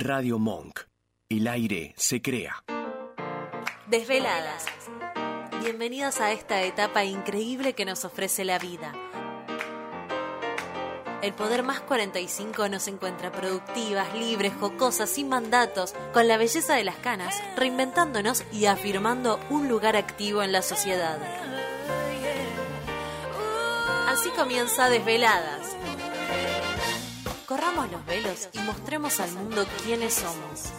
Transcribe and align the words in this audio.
Radio 0.00 0.38
Monk. 0.38 0.82
El 1.28 1.48
aire 1.48 1.92
se 1.96 2.22
crea. 2.22 2.62
Desveladas. 3.88 4.66
Bienvenidos 5.60 6.20
a 6.20 6.30
esta 6.30 6.62
etapa 6.62 7.04
increíble 7.04 7.72
que 7.72 7.84
nos 7.84 8.04
ofrece 8.04 8.44
la 8.44 8.60
vida. 8.60 8.92
El 11.20 11.34
Poder 11.34 11.64
Más 11.64 11.80
45 11.80 12.68
nos 12.68 12.86
encuentra 12.86 13.32
productivas, 13.32 14.14
libres, 14.14 14.52
jocosas, 14.60 15.10
sin 15.10 15.28
mandatos, 15.28 15.96
con 16.12 16.28
la 16.28 16.36
belleza 16.36 16.76
de 16.76 16.84
las 16.84 16.96
canas, 16.96 17.34
reinventándonos 17.56 18.44
y 18.52 18.66
afirmando 18.66 19.40
un 19.50 19.68
lugar 19.68 19.96
activo 19.96 20.44
en 20.44 20.52
la 20.52 20.62
sociedad. 20.62 21.18
Así 24.06 24.28
comienza 24.30 24.88
Desveladas. 24.90 25.76
Los 27.86 28.04
velos 28.06 28.48
y 28.52 28.58
mostremos 28.58 29.20
al 29.20 29.30
mundo 29.32 29.64
quiénes 29.84 30.12
somos. 30.12 30.72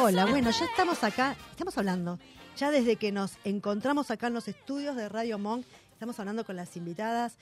Hola, 0.00 0.26
bueno, 0.26 0.50
ya 0.50 0.66
estamos 0.66 1.02
acá, 1.02 1.34
estamos 1.50 1.76
hablando, 1.78 2.18
ya 2.56 2.70
desde 2.70 2.96
que 2.96 3.10
nos 3.10 3.38
encontramos 3.42 4.10
acá 4.10 4.28
en 4.28 4.34
los 4.34 4.48
estudios 4.48 4.96
de 4.96 5.08
Radio 5.08 5.38
Monk, 5.38 5.66
estamos 5.94 6.18
hablando 6.18 6.44
con 6.44 6.56
las 6.56 6.76
invitadas 6.76 7.36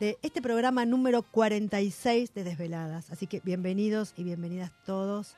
de 0.00 0.18
este 0.22 0.40
programa 0.40 0.86
número 0.86 1.22
46 1.22 2.32
de 2.32 2.42
Desveladas. 2.42 3.10
Así 3.10 3.26
que 3.26 3.40
bienvenidos 3.40 4.14
y 4.16 4.24
bienvenidas 4.24 4.72
todos. 4.86 5.34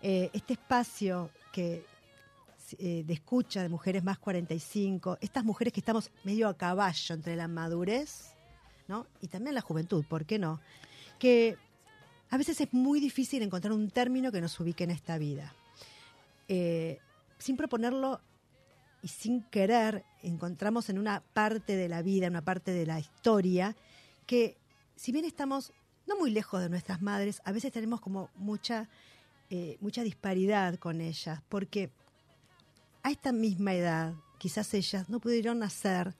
Eh, 0.00 0.30
este 0.32 0.54
espacio 0.54 1.30
que 1.52 1.84
eh, 2.78 3.04
de 3.06 3.12
escucha 3.12 3.62
de 3.62 3.68
mujeres 3.68 4.02
más 4.04 4.18
45, 4.18 5.18
estas 5.20 5.44
mujeres 5.44 5.72
que 5.72 5.80
estamos 5.80 6.10
medio 6.24 6.48
a 6.48 6.56
caballo 6.56 7.14
entre 7.14 7.36
la 7.36 7.46
madurez 7.46 8.32
¿no? 8.88 9.06
y 9.20 9.28
también 9.28 9.54
la 9.54 9.60
juventud, 9.60 10.02
¿por 10.08 10.24
qué 10.24 10.38
no? 10.38 10.60
Que 11.18 11.58
a 12.30 12.38
veces 12.38 12.58
es 12.58 12.72
muy 12.72 13.00
difícil 13.00 13.42
encontrar 13.42 13.72
un 13.74 13.90
término 13.90 14.32
que 14.32 14.40
nos 14.40 14.58
ubique 14.58 14.84
en 14.84 14.90
esta 14.92 15.18
vida. 15.18 15.54
Eh, 16.48 16.98
sin 17.38 17.58
proponerlo 17.58 18.20
y 19.04 19.08
sin 19.08 19.42
querer, 19.42 20.02
encontramos 20.22 20.88
en 20.88 20.98
una 20.98 21.20
parte 21.20 21.76
de 21.76 21.90
la 21.90 22.00
vida, 22.00 22.26
una 22.26 22.40
parte 22.42 22.72
de 22.72 22.86
la 22.86 22.98
historia, 22.98 23.76
que 24.24 24.56
si 24.96 25.12
bien 25.12 25.26
estamos 25.26 25.74
no 26.06 26.16
muy 26.16 26.30
lejos 26.30 26.62
de 26.62 26.70
nuestras 26.70 27.02
madres, 27.02 27.42
a 27.44 27.52
veces 27.52 27.70
tenemos 27.70 28.00
como 28.00 28.30
mucha, 28.34 28.88
eh, 29.50 29.76
mucha 29.82 30.02
disparidad 30.02 30.76
con 30.76 31.02
ellas, 31.02 31.42
porque 31.50 31.90
a 33.02 33.10
esta 33.10 33.30
misma 33.30 33.74
edad, 33.74 34.14
quizás 34.38 34.72
ellas 34.72 35.10
no 35.10 35.20
pudieron 35.20 35.58
nacer, 35.58 36.14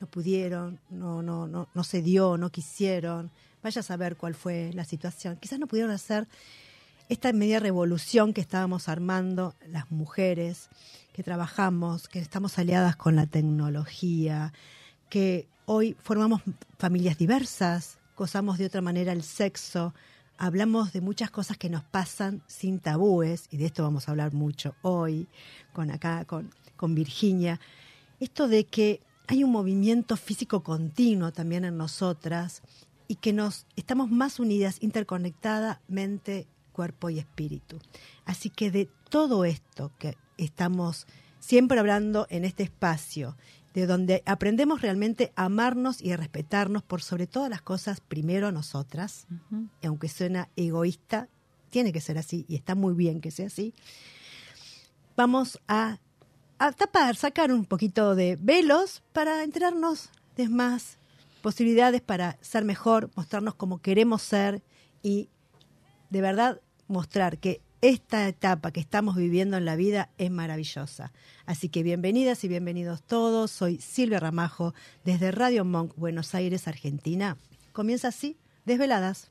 no 0.00 0.08
pudieron, 0.08 0.80
no, 0.90 1.22
no, 1.22 1.46
no, 1.46 1.68
no 1.72 1.84
se 1.84 2.02
dio, 2.02 2.36
no 2.36 2.50
quisieron, 2.50 3.30
vaya 3.62 3.78
a 3.78 3.84
saber 3.84 4.16
cuál 4.16 4.34
fue 4.34 4.72
la 4.74 4.84
situación, 4.84 5.36
quizás 5.36 5.60
no 5.60 5.68
pudieron 5.68 5.92
hacer 5.92 6.26
esta 7.08 7.32
media 7.32 7.58
revolución 7.58 8.32
que 8.34 8.40
estábamos 8.40 8.88
armando 8.88 9.54
las 9.66 9.90
mujeres, 9.90 10.68
que 11.12 11.22
trabajamos, 11.22 12.08
que 12.08 12.18
estamos 12.18 12.58
aliadas 12.58 12.96
con 12.96 13.16
la 13.16 13.26
tecnología, 13.26 14.52
que 15.08 15.48
hoy 15.64 15.96
formamos 16.00 16.42
familias 16.78 17.16
diversas, 17.16 17.98
gozamos 18.16 18.58
de 18.58 18.66
otra 18.66 18.82
manera 18.82 19.12
el 19.12 19.22
sexo, 19.22 19.94
hablamos 20.36 20.92
de 20.92 21.00
muchas 21.00 21.30
cosas 21.30 21.56
que 21.56 21.70
nos 21.70 21.82
pasan 21.82 22.42
sin 22.46 22.78
tabúes, 22.78 23.48
y 23.50 23.56
de 23.56 23.66
esto 23.66 23.82
vamos 23.82 24.06
a 24.06 24.10
hablar 24.10 24.34
mucho 24.34 24.74
hoy, 24.82 25.28
con 25.72 25.90
acá, 25.90 26.24
con, 26.26 26.50
con 26.76 26.94
Virginia. 26.94 27.58
Esto 28.20 28.48
de 28.48 28.64
que 28.64 29.00
hay 29.26 29.44
un 29.44 29.50
movimiento 29.50 30.16
físico 30.16 30.62
continuo 30.62 31.32
también 31.32 31.64
en 31.64 31.76
nosotras 31.76 32.62
y 33.08 33.16
que 33.16 33.32
nos 33.32 33.66
estamos 33.76 34.10
más 34.10 34.38
unidas 34.38 34.76
interconectadamente 34.80 36.46
cuerpo 36.78 37.10
y 37.10 37.18
espíritu. 37.18 37.80
Así 38.24 38.50
que 38.50 38.70
de 38.70 38.88
todo 39.10 39.44
esto 39.44 39.90
que 39.98 40.16
estamos 40.36 41.08
siempre 41.40 41.80
hablando 41.80 42.28
en 42.30 42.44
este 42.44 42.62
espacio, 42.62 43.36
de 43.74 43.88
donde 43.88 44.22
aprendemos 44.26 44.80
realmente 44.80 45.32
a 45.34 45.46
amarnos 45.46 46.00
y 46.00 46.12
a 46.12 46.16
respetarnos 46.16 46.84
por 46.84 47.02
sobre 47.02 47.26
todas 47.26 47.50
las 47.50 47.62
cosas, 47.62 48.00
primero 48.00 48.52
nosotras, 48.52 49.26
y 49.82 49.88
aunque 49.88 50.08
suena 50.08 50.50
egoísta, 50.54 51.28
tiene 51.70 51.92
que 51.92 52.00
ser 52.00 52.16
así 52.16 52.46
y 52.48 52.54
está 52.54 52.76
muy 52.76 52.94
bien 52.94 53.20
que 53.20 53.32
sea 53.32 53.48
así. 53.48 53.74
Vamos 55.16 55.58
a, 55.66 55.98
a 56.60 56.70
tapar, 56.70 57.16
sacar 57.16 57.50
un 57.50 57.64
poquito 57.64 58.14
de 58.14 58.38
velos 58.40 59.02
para 59.12 59.42
enterarnos 59.42 60.10
de 60.36 60.48
más 60.48 60.98
posibilidades 61.42 62.02
para 62.02 62.38
ser 62.40 62.64
mejor, 62.64 63.10
mostrarnos 63.16 63.56
como 63.56 63.82
queremos 63.82 64.22
ser 64.22 64.62
y 65.02 65.28
de 66.10 66.20
verdad 66.20 66.60
mostrar 66.88 67.38
que 67.38 67.60
esta 67.80 68.26
etapa 68.26 68.72
que 68.72 68.80
estamos 68.80 69.14
viviendo 69.14 69.56
en 69.56 69.64
la 69.64 69.76
vida 69.76 70.10
es 70.18 70.30
maravillosa. 70.30 71.12
Así 71.46 71.68
que 71.68 71.82
bienvenidas 71.82 72.42
y 72.42 72.48
bienvenidos 72.48 73.02
todos. 73.02 73.52
Soy 73.52 73.78
Silvia 73.78 74.18
Ramajo 74.18 74.74
desde 75.04 75.30
Radio 75.30 75.64
Monk, 75.64 75.92
Buenos 75.96 76.34
Aires, 76.34 76.66
Argentina. 76.66 77.36
Comienza 77.72 78.08
así, 78.08 78.36
desveladas. 78.64 79.30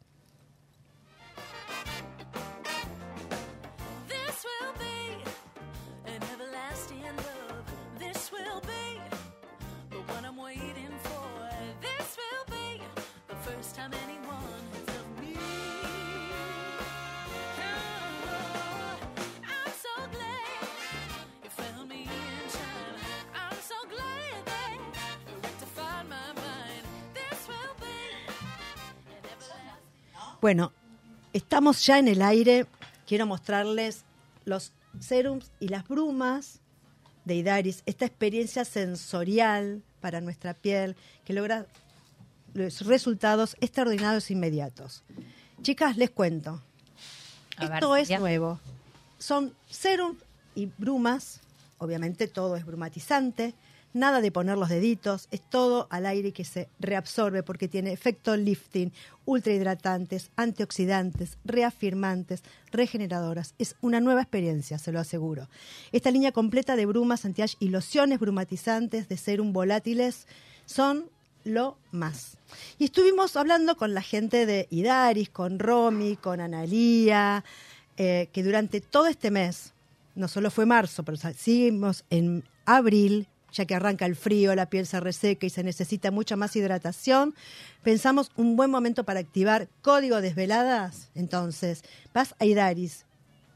Bueno, 30.40 30.72
estamos 31.34 31.84
ya 31.86 31.98
en 31.98 32.08
el 32.08 32.22
aire. 32.22 32.68
Quiero 33.08 33.26
mostrarles 33.26 34.04
los 34.46 34.72
serums 35.00 35.52
y 35.60 35.70
las 35.70 35.88
brumas 35.88 36.60
de 37.26 37.36
Idaris, 37.36 37.82
esta 37.86 38.06
experiencia 38.06 38.64
sensorial 38.64 39.82
para 40.00 40.22
nuestra 40.22 40.54
piel 40.54 40.96
que 41.26 41.34
logra 41.34 41.66
los 42.54 42.86
resultados 42.86 43.58
extraordinarios 43.60 44.30
e 44.30 44.34
inmediatos. 44.34 45.04
Chicas, 45.62 45.98
les 45.98 46.12
cuento. 46.12 46.62
A 47.58 47.66
ver, 47.66 47.74
Esto 47.76 47.96
es 47.96 48.20
nuevo. 48.20 48.60
Son 49.18 49.54
serum 49.70 50.16
y 50.54 50.68
brumas, 50.78 51.42
obviamente 51.80 52.28
todo 52.28 52.56
es 52.56 52.66
brumatizante, 52.66 53.56
nada 53.98 54.22
de 54.22 54.32
poner 54.32 54.58
los 54.58 54.70
deditos, 54.70 55.28
es 55.32 55.42
todo 55.42 55.88
al 55.90 56.06
aire 56.06 56.32
que 56.32 56.46
se 56.46 56.70
reabsorbe 56.80 57.44
porque 57.44 57.68
tiene 57.68 57.92
efecto 57.92 58.36
lifting, 58.38 58.92
ultrahidratantes, 59.26 60.32
antioxidantes, 60.36 61.38
reafirmantes, 61.44 62.44
regeneradoras. 62.72 63.56
Es 63.58 63.76
una 63.82 64.00
nueva 64.00 64.22
experiencia, 64.22 64.78
se 64.78 64.92
lo 64.92 65.00
aseguro. 65.00 65.50
Esta 65.92 66.12
línea 66.12 66.32
completa 66.32 66.76
de 66.76 66.86
brumas, 66.86 67.26
anti-age 67.26 67.58
y 67.60 67.70
lociones 67.70 68.20
brumatizantes 68.20 69.10
de 69.10 69.18
serum 69.18 69.54
volátiles 69.54 70.28
son 70.66 71.10
lo 71.44 71.78
más. 71.92 72.38
Y 72.78 72.86
estuvimos 72.86 73.36
hablando 73.36 73.78
con 73.78 73.94
la 73.94 74.02
gente 74.02 74.46
de 74.46 74.68
Idaris, 74.70 75.30
con 75.30 75.60
Romy, 75.60 76.18
con 76.18 76.40
Analía, 76.40 77.44
eh, 77.98 78.30
que 78.32 78.44
durante 78.44 78.82
todo 78.82 79.08
este 79.08 79.32
mes, 79.32 79.74
no 80.16 80.28
solo 80.28 80.52
fue 80.52 80.66
marzo, 80.66 81.04
pero 81.04 81.18
seguimos 81.18 82.06
en 82.10 82.44
abril, 82.66 83.28
ya 83.52 83.66
que 83.66 83.76
arranca 83.76 84.06
el 84.06 84.16
frío, 84.16 84.56
la 84.56 84.70
piel 84.70 84.86
se 84.86 85.00
reseca 85.00 85.46
y 85.46 85.50
se 85.50 85.64
necesita 85.64 86.12
mucha 86.12 86.36
más 86.36 86.56
hidratación, 86.56 87.34
pensamos 87.84 88.32
un 88.36 88.56
buen 88.56 88.70
momento 88.70 89.04
para 89.04 89.20
activar 89.20 89.68
código 89.82 90.22
desveladas. 90.22 91.10
Entonces, 91.16 91.84
vas 92.14 92.36
a 92.40 92.46
Idaris, 92.46 93.06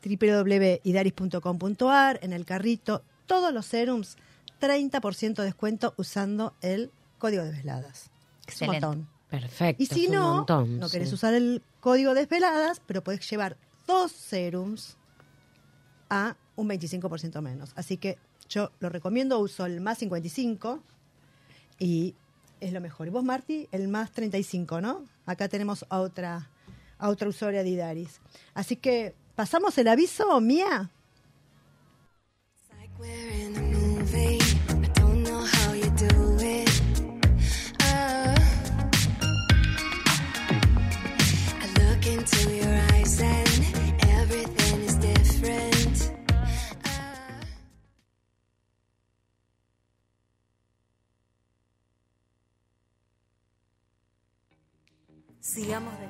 www.idaris.com.ar, 0.04 2.20
en 2.22 2.34
el 2.34 2.46
carrito, 2.46 3.04
todos 3.26 3.54
los 3.54 3.66
serums, 3.66 4.18
30% 4.60 5.36
de 5.36 5.44
descuento 5.44 5.94
usando 5.98 6.54
el 6.62 6.92
código 7.18 7.44
desveladas. 7.44 8.10
Es 8.48 8.62
un 8.62 8.68
montón. 8.68 9.08
Perfecto. 9.30 9.82
Y 9.82 9.86
si 9.86 10.08
no, 10.08 10.36
montón, 10.36 10.80
no 10.80 10.90
sí. 10.90 10.94
querés 10.94 11.14
usar 11.14 11.34
el 11.34 11.64
código 11.80 12.14
desveladas, 12.14 12.82
pero 12.86 13.02
podés 13.02 13.30
llevar 13.30 13.56
dos 13.88 14.12
serums 14.12 14.98
a 16.10 16.36
un 16.58 16.68
25% 16.68 17.42
menos. 17.42 17.72
Así 17.76 17.96
que 17.96 18.18
yo 18.52 18.72
lo 18.80 18.90
recomiendo, 18.90 19.40
uso 19.40 19.66
el 19.66 19.80
más 19.80 19.98
55 20.00 20.84
y 21.80 22.14
es 22.60 22.74
lo 22.74 22.82
mejor. 22.82 23.08
Y 23.08 23.10
vos, 23.10 23.24
Marti, 23.24 23.68
el 23.72 23.88
más 23.88 24.12
35, 24.12 24.82
¿no? 24.82 25.06
Acá 25.26 25.48
tenemos 25.48 25.86
a 25.90 26.00
otra, 26.00 26.50
a 27.00 27.10
otra 27.10 27.30
usuaria 27.30 27.64
de 27.64 27.70
Idaris. 27.70 28.20
Así 28.54 28.76
que, 28.76 29.16
¿pasamos 29.36 29.78
el 29.78 29.88
aviso, 29.88 30.40
Mía? 30.42 30.92
Sigamos 55.52 55.94
de 56.00 56.08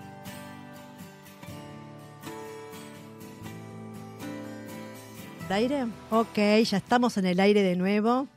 ¿Al 5.47 5.53
aire? 5.53 5.85
Ok, 6.11 6.35
ya 6.63 6.77
estamos 6.77 7.17
en 7.17 7.25
el 7.25 7.39
aire 7.39 7.61
de 7.61 7.75
nuevo. 7.75 8.27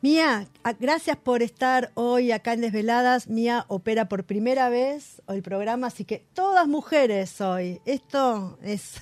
Mía, 0.00 0.46
a- 0.62 0.72
gracias 0.72 1.16
por 1.16 1.42
estar 1.42 1.90
hoy 1.94 2.32
acá 2.32 2.52
en 2.54 2.60
Desveladas. 2.62 3.28
Mía 3.28 3.64
opera 3.68 4.08
por 4.08 4.24
primera 4.24 4.68
vez 4.70 5.20
el 5.28 5.42
programa, 5.42 5.88
así 5.88 6.04
que 6.04 6.24
todas 6.32 6.66
mujeres 6.66 7.40
hoy. 7.40 7.80
Esto 7.84 8.58
es 8.62 9.00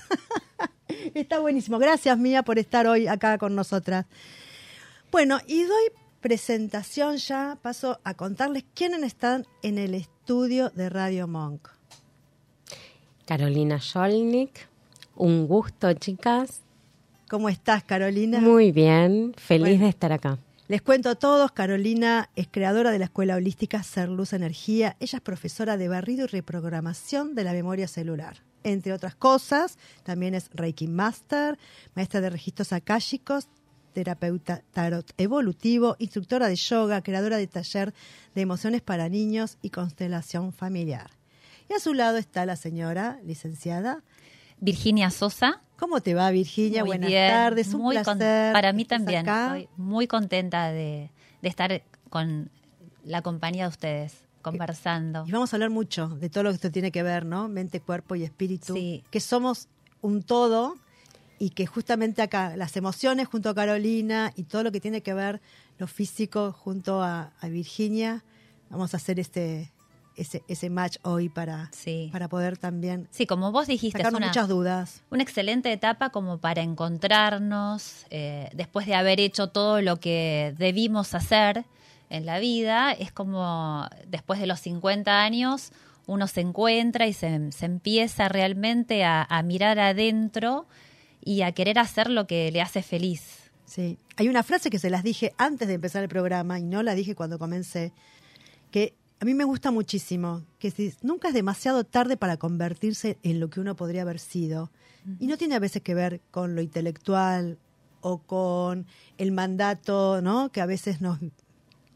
está 1.15 1.39
buenísimo. 1.39 1.79
Gracias, 1.79 2.19
Mía, 2.19 2.43
por 2.43 2.59
estar 2.59 2.87
hoy 2.89 3.07
acá 3.07 3.39
con 3.39 3.55
nosotras. 3.55 4.07
Bueno, 5.13 5.39
y 5.47 5.63
doy 5.63 5.85
presentación 6.31 7.19
ya, 7.19 7.57
paso 7.63 8.01
a 8.03 8.15
contarles 8.15 8.65
quiénes 8.75 9.01
están 9.05 9.47
en 9.63 9.79
el 9.79 9.95
estudio 9.95 10.71
de 10.71 10.89
Radio 10.89 11.29
Monk. 11.29 11.69
Carolina 13.25 13.81
Scholnik, 13.81 14.67
un 15.15 15.47
gusto, 15.47 15.93
chicas. 15.93 16.63
¿Cómo 17.31 17.49
estás, 17.49 17.85
Carolina? 17.85 18.41
Muy 18.41 18.73
bien, 18.73 19.35
feliz 19.37 19.69
Bueno. 19.69 19.85
de 19.85 19.89
estar 19.89 20.11
acá. 20.11 20.39
Les 20.67 20.83
cuento 20.83 21.11
a 21.11 21.15
todos, 21.15 21.53
Carolina 21.53 22.29
es 22.35 22.49
creadora 22.51 22.91
de 22.91 22.99
la 22.99 23.05
Escuela 23.05 23.37
Holística 23.37 23.85
Ser 23.85 24.09
Luz 24.09 24.33
Energía. 24.33 24.97
Ella 24.99 25.19
es 25.19 25.23
profesora 25.23 25.77
de 25.77 25.87
barrido 25.87 26.25
y 26.25 26.27
reprogramación 26.27 27.37
de 27.37 27.45
la 27.45 27.53
memoria 27.53 27.87
celular. 27.87 28.39
Entre 28.65 28.93
otras 28.93 29.15
cosas, 29.15 29.79
también 30.03 30.35
es 30.35 30.51
Reiki 30.53 30.89
Master, 30.89 31.57
maestra 31.95 32.21
de 32.21 32.31
registros 32.31 32.73
akáshicos, 32.73 33.47
terapeuta 33.97 34.61
tarot 34.75 35.11
evolutivo, 35.17 35.97
instructora 35.99 36.49
de 36.49 36.57
yoga, 36.57 37.01
creadora 37.01 37.39
de 37.39 37.47
taller 37.47 37.95
de 38.35 38.43
emociones 38.43 38.83
para 38.83 39.09
niños 39.09 39.57
y 39.63 39.71
constelación 39.71 40.53
familiar. 40.53 41.09
Y 41.71 41.73
a 41.73 41.81
su 41.81 41.95
lado 41.95 42.19
está 42.19 42.45
la 42.45 42.57
señora 42.57 43.19
licenciada. 43.25 44.03
Virginia 44.61 45.11
Sosa. 45.11 45.63
¿Cómo 45.79 46.03
te 46.03 46.13
va, 46.13 46.31
Virginia? 46.31 46.83
Muy 46.83 46.91
Buenas 46.91 47.09
bien, 47.09 47.31
tardes, 47.31 47.73
un 47.73 47.81
muy 47.81 47.95
placer. 47.97 48.53
para 48.53 48.75
mí 48.75 48.85
también. 48.85 49.21
acá. 49.21 49.57
Estoy 49.57 49.69
muy 49.79 50.07
contenta 50.07 50.71
de, 50.73 51.11
de 51.41 51.49
estar 51.49 51.83
con 52.11 52.51
la 53.03 53.23
compañía 53.23 53.63
de 53.65 53.71
ustedes, 53.71 54.13
conversando. 54.43 55.25
Y 55.27 55.33
vamos 55.33 55.55
a 55.55 55.57
hablar 55.57 55.71
mucho 55.71 56.09
de 56.09 56.29
todo 56.29 56.45
lo 56.45 56.51
que 56.51 56.57
esto 56.57 56.71
tiene 56.71 56.91
que 56.93 57.03
ver, 57.03 57.25
¿no? 57.25 57.49
Mente, 57.49 57.81
cuerpo 57.81 58.15
y 58.15 58.25
espíritu. 58.25 58.75
Sí. 58.75 59.03
Que 59.11 59.21
somos 59.21 59.69
un 60.03 60.23
todo 60.23 60.77
y 61.39 61.51
que 61.51 61.67
justamente 61.67 62.23
acá 62.23 62.57
las 62.57 62.77
emociones 62.77 63.29
junto 63.29 63.51
a 63.51 63.55
Carolina 63.55 64.33
y 64.37 64.45
todo 64.45 64.63
lo 64.63 64.73
que 64.73 64.81
tiene 64.81 65.03
que 65.03 65.15
ver 65.15 65.41
lo 65.79 65.87
físico 65.87 66.53
junto 66.53 67.03
a, 67.03 67.33
a 67.41 67.49
Virginia, 67.49 68.25
vamos 68.71 68.95
a 68.95 68.97
hacer 68.97 69.21
este 69.21 69.73
ese, 70.17 70.43
ese 70.49 70.71
match 70.71 70.97
hoy 71.03 71.29
para, 71.29 71.69
Sí. 71.73 72.09
para 72.11 72.27
poder 72.29 72.57
también 72.57 73.07
Sí, 73.11 73.27
como 73.27 73.53
vos 73.53 73.67
dijiste, 73.67 73.99
sacarnos 73.99 74.19
una, 74.19 74.29
muchas 74.29 74.49
dudas. 74.49 75.03
una 75.11 75.23
excelente 75.23 75.71
etapa 75.71 76.09
como 76.09 76.39
para 76.39 76.63
encontrarnos 76.63 78.07
eh, 78.11 78.49
después 78.55 78.87
de 78.87 78.95
haber 78.95 79.21
hecho 79.21 79.49
todo 79.49 79.83
lo 79.83 79.97
que 79.99 80.55
debimos 80.59 81.15
hacer 81.15 81.65
en 82.09 82.25
la 82.27 82.39
vida. 82.39 82.93
Es 82.93 83.13
como 83.13 83.87
después 84.07 84.41
de 84.41 84.47
los 84.47 84.61
50 84.61 85.23
años 85.23 85.73
uno 86.07 86.27
se 86.29 86.41
encuentra 86.41 87.07
y 87.07 87.13
se, 87.13 87.51
se 87.53 87.67
empieza 87.67 88.29
realmente 88.29 89.05
a, 89.05 89.23
a 89.29 89.43
mirar 89.43 89.79
adentro 89.79 90.67
y 91.27 91.43
a 91.43 91.53
querer 91.53 91.79
hacer 91.79 92.09
lo 92.09 92.27
que 92.27 92.51
le 92.53 92.63
hace 92.63 92.83
feliz. 92.83 93.51
Sí. 93.67 93.99
Hay 94.17 94.29
una 94.29 94.43
frase 94.45 94.71
que 94.71 94.79
se 94.79 94.89
las 94.91 95.03
dije 95.03 95.35
antes 95.37 95.67
de 95.69 95.75
empezar 95.75 96.03
el 96.05 96.09
programa 96.09 96.59
y 96.61 96.63
no 96.63 96.83
la 96.85 96.95
dije 96.95 97.15
cuando 97.17 97.37
comencé, 97.39 97.93
que 98.71 98.95
a 99.21 99.25
mí 99.25 99.35
me 99.35 99.43
gusta 99.45 99.71
muchísimo, 99.73 100.43
que 100.61 100.71
si- 100.71 100.95
nunca 101.03 101.29
es 101.29 101.35
demasiado 101.35 101.83
tarde 101.85 102.17
para 102.17 102.37
convertirse 102.37 103.19
en 103.25 103.41
lo 103.41 103.51
que 103.51 103.59
uno 103.61 103.75
podría 103.75 104.03
haber 104.03 104.21
sido. 104.21 104.71
Y 105.19 105.27
no 105.27 105.37
tiene 105.37 105.55
a 105.57 105.59
veces 105.59 105.83
que 105.83 105.95
ver 105.95 106.21
con 106.31 106.55
lo 106.55 106.63
intelectual 106.63 107.59
o 108.01 108.19
con 108.19 108.87
el 109.19 109.33
mandato, 109.33 110.21
¿no? 110.23 110.51
Que 110.53 110.61
a 110.61 110.67
veces 110.67 111.01
nos, 111.01 111.19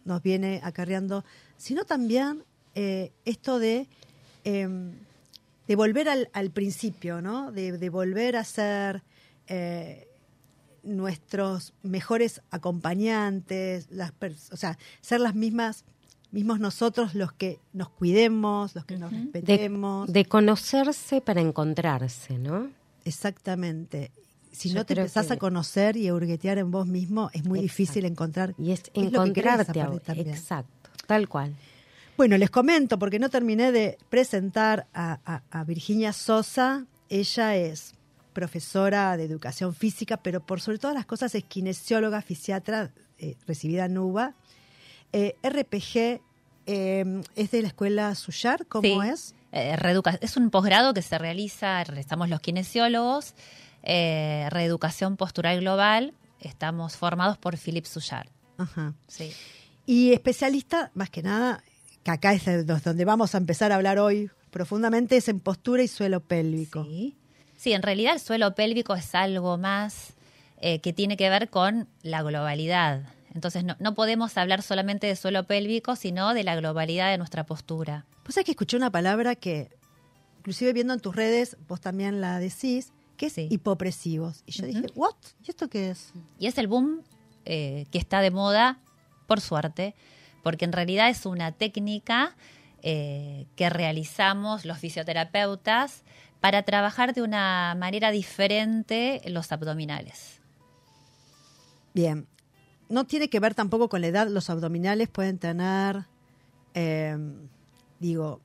nos 0.04 0.22
viene 0.22 0.60
acarreando, 0.64 1.24
sino 1.56 1.84
también 1.84 2.42
eh, 2.74 3.12
esto 3.24 3.58
de, 3.60 3.86
em, 4.44 4.92
de 5.68 5.76
volver 5.76 6.08
al, 6.08 6.30
al 6.32 6.50
principio, 6.50 7.20
¿no? 7.20 7.52
De, 7.52 7.78
de 7.78 7.88
volver 7.90 8.36
a 8.36 8.44
ser 8.44 9.02
eh, 9.50 10.06
nuestros 10.82 11.75
mejores 11.82 12.41
acompañantes, 12.50 13.87
las 13.91 14.12
o 14.50 14.56
sea, 14.56 14.79
ser 15.02 15.20
las 15.20 15.35
mismas, 15.35 15.85
mismos 16.32 16.58
nosotros 16.61 17.14
los 17.14 17.32
que 17.32 17.58
nos 17.75 17.91
cuidemos, 17.91 18.75
los 18.75 18.85
que 18.87 18.97
nos 18.97 19.12
respetemos. 19.12 20.11
de 20.11 20.25
conocerse 20.25 21.20
para 21.20 21.41
encontrarse, 21.43 22.38
¿no? 22.38 22.69
Exactamente. 23.05 24.11
Si 24.52 24.70
Yo 24.70 24.76
no 24.76 24.87
te 24.87 24.94
empezás 24.94 25.26
que- 25.29 25.35
a 25.35 25.38
conocer 25.38 25.97
y 25.97 26.08
a 26.08 26.14
hurguetear 26.14 26.58
en 26.58 26.70
vos 26.70 26.87
mismo, 26.87 27.31
es 27.32 27.44
muy 27.44 27.58
Exacto. 27.61 27.62
difícil 27.62 28.05
encontrar. 28.05 28.55
Y 28.58 28.73
es 28.73 28.82
qué 28.82 29.02
lo 29.02 29.11
que 29.11 29.17
encontrarte 29.41 29.81
a. 29.81 29.91
Exacto, 30.14 30.91
tal 31.06 31.29
cual. 31.29 31.55
Bueno, 32.17 32.37
les 32.37 32.50
comento, 32.50 32.99
porque 32.99 33.19
no 33.19 33.29
terminé 33.31 33.70
de 33.73 33.97
presentar 34.08 34.87
a, 34.93 35.19
a- 35.25 35.43
a 35.50 35.64
Virginia 35.64 36.12
Sosa. 36.12 36.87
Ella 37.08 37.56
es 37.56 37.94
profesora 38.30 39.16
de 39.16 39.24
educación 39.24 39.74
física, 39.74 40.16
pero 40.16 40.44
por 40.44 40.60
sobre 40.60 40.78
todas 40.78 40.94
las 40.96 41.06
cosas 41.06 41.34
es 41.34 41.44
kinesióloga, 41.44 42.22
fisiatra, 42.22 42.90
eh, 43.18 43.36
recibida 43.46 43.84
en 43.86 43.98
UBA. 43.98 44.34
Eh, 45.12 45.34
RPG 45.42 46.20
eh, 46.66 47.22
es 47.36 47.50
de 47.50 47.62
la 47.62 47.68
escuela 47.68 48.14
Suyar, 48.14 48.66
¿cómo 48.66 49.02
Sí. 49.02 49.08
es? 49.08 49.34
Reeduca- 49.52 50.18
es 50.22 50.36
un 50.36 50.50
posgrado 50.50 50.94
que 50.94 51.02
se 51.02 51.18
realiza, 51.18 51.82
estamos 51.82 52.28
los 52.28 52.40
kinesiólogos, 52.40 53.34
reeducación 54.50 55.16
postural 55.16 55.60
global, 55.60 56.14
estamos 56.40 56.96
formados 56.96 57.38
por 57.38 57.56
Philip 57.58 57.84
Suyar. 57.84 58.28
Ajá. 58.58 58.94
Sí. 59.08 59.32
Y 59.87 60.12
especialista, 60.12 60.90
más 60.94 61.10
que 61.10 61.22
nada, 61.22 61.62
que 62.04 62.10
acá 62.10 62.32
es 62.32 62.44
donde 62.66 63.04
vamos 63.04 63.34
a 63.34 63.38
empezar 63.38 63.72
a 63.72 63.76
hablar 63.76 63.99
hoy 63.99 64.30
profundamente, 64.50 65.16
es 65.16 65.28
en 65.28 65.40
postura 65.40 65.82
y 65.82 65.88
suelo 65.88 66.20
pélvico. 66.20 66.84
Sí. 66.84 67.16
Sí, 67.61 67.75
en 67.75 67.83
realidad 67.83 68.14
el 68.14 68.21
suelo 68.21 68.55
pélvico 68.55 68.95
es 68.95 69.14
algo 69.14 69.59
más 69.59 70.14
eh, 70.62 70.79
que 70.81 70.95
tiene 70.95 71.19
que 71.19 71.29
ver 71.29 71.50
con 71.50 71.88
la 72.02 72.23
globalidad. 72.23 73.02
Entonces 73.35 73.64
no, 73.64 73.76
no 73.81 73.95
podemos 73.95 74.38
hablar 74.38 74.62
solamente 74.62 75.07
de 75.07 75.14
suelo 75.14 75.45
pélvico, 75.45 75.95
sino 75.95 76.33
de 76.33 76.43
la 76.43 76.57
globalidad 76.57 77.11
de 77.11 77.19
nuestra 77.19 77.45
postura. 77.45 78.07
Pues 78.23 78.38
es 78.38 78.47
que 78.47 78.52
escuché 78.52 78.79
una 78.79 78.90
palabra 78.90 79.35
que, 79.35 79.69
inclusive 80.38 80.73
viendo 80.73 80.95
en 80.95 81.00
tus 81.00 81.14
redes, 81.14 81.59
vos 81.69 81.83
también 81.83 82.23
la 82.23 82.38
decís, 82.38 82.95
que 83.19 83.26
es 83.26 83.35
Sí. 83.35 83.47
hipopresivos. 83.50 84.43
Y 84.47 84.52
yo 84.52 84.64
dije, 84.64 84.87
¿what? 84.95 85.12
¿Y 85.47 85.50
esto 85.50 85.69
qué 85.69 85.90
es? 85.90 86.14
Y 86.38 86.47
es 86.47 86.57
el 86.57 86.67
boom 86.67 87.02
eh, 87.45 87.85
que 87.90 87.99
está 87.99 88.23
de 88.23 88.31
moda, 88.31 88.79
por 89.26 89.43
suerte, 89.43 89.95
porque 90.43 90.64
en 90.64 90.73
realidad 90.73 91.11
es 91.11 91.26
una 91.26 91.52
técnica 91.52 92.35
eh, 92.83 93.45
que 93.55 93.69
realizamos 93.69 94.64
los 94.64 94.79
fisioterapeutas 94.79 96.05
para 96.40 96.62
trabajar 96.62 97.14
de 97.14 97.23
una 97.23 97.75
manera 97.78 98.11
diferente 98.11 99.20
los 99.26 99.52
abdominales. 99.52 100.40
Bien. 101.94 102.26
No 102.88 103.04
tiene 103.04 103.28
que 103.28 103.40
ver 103.40 103.54
tampoco 103.54 103.88
con 103.88 104.00
la 104.00 104.09
edad. 104.09 104.28
Los 104.28 104.50
abdominales 104.50 105.09
pueden 105.09 105.38
tener, 105.38 106.06
eh, 106.75 107.16
digo, 107.99 108.40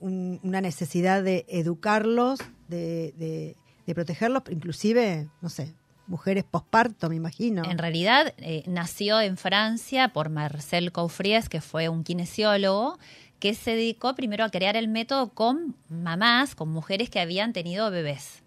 un- 0.00 0.40
una 0.42 0.60
necesidad 0.60 1.22
de 1.22 1.44
educarlos, 1.48 2.38
de, 2.68 3.12
de- 3.16 3.56
de 3.86 3.94
protegerlos, 3.94 4.42
inclusive, 4.50 5.28
no 5.40 5.48
sé, 5.48 5.74
mujeres 6.06 6.44
posparto, 6.44 7.08
me 7.08 7.16
imagino. 7.16 7.64
En 7.64 7.78
realidad 7.78 8.32
eh, 8.38 8.62
nació 8.66 9.20
en 9.20 9.36
Francia 9.36 10.08
por 10.12 10.28
Marcel 10.28 10.92
Coufries, 10.92 11.48
que 11.48 11.60
fue 11.60 11.88
un 11.88 12.02
kinesiólogo, 12.04 12.98
que 13.38 13.54
se 13.54 13.72
dedicó 13.72 14.14
primero 14.14 14.44
a 14.44 14.50
crear 14.50 14.76
el 14.76 14.88
método 14.88 15.30
con 15.30 15.76
mamás, 15.88 16.54
con 16.54 16.68
mujeres 16.70 17.10
que 17.10 17.20
habían 17.20 17.52
tenido 17.52 17.90
bebés. 17.90 18.42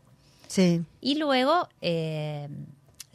Sí. 0.48 0.82
Y 1.00 1.16
luego, 1.20 1.70
eh, 1.82 2.50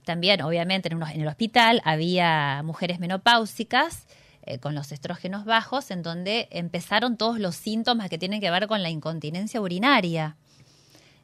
también, 0.05 0.43
obviamente, 0.43 0.89
en, 0.89 0.97
unos- 0.97 1.11
en 1.11 1.23
el 1.23 1.29
hospital 1.29 1.83
había 1.85 2.63
mujeres 2.65 3.01
menopáusicas, 3.01 4.07
eh, 4.47 4.59
con 4.59 4.75
los 4.75 4.93
estrógenos 4.93 5.45
bajos, 5.47 5.91
en 5.91 6.03
donde 6.03 6.49
empezaron 6.51 7.17
todos 7.17 7.39
los 7.41 7.57
síntomas 7.57 8.11
que 8.11 8.19
tienen 8.19 8.41
que 8.41 8.51
ver 8.51 8.69
con 8.69 8.83
la 8.83 8.91
incontinencia 8.91 9.61
urinaria. 9.61 10.37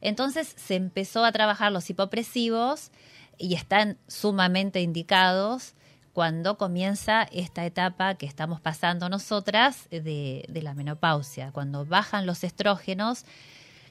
Entonces 0.01 0.53
se 0.57 0.75
empezó 0.75 1.23
a 1.23 1.31
trabajar 1.31 1.71
los 1.71 1.89
hipopresivos 1.89 2.89
y 3.37 3.53
están 3.53 3.97
sumamente 4.07 4.81
indicados 4.81 5.75
cuando 6.13 6.57
comienza 6.57 7.23
esta 7.31 7.65
etapa 7.65 8.15
que 8.15 8.25
estamos 8.25 8.59
pasando 8.59 9.07
nosotras 9.09 9.87
de, 9.89 10.45
de 10.47 10.61
la 10.61 10.73
menopausia, 10.73 11.51
cuando 11.51 11.85
bajan 11.85 12.25
los 12.25 12.43
estrógenos. 12.43 13.25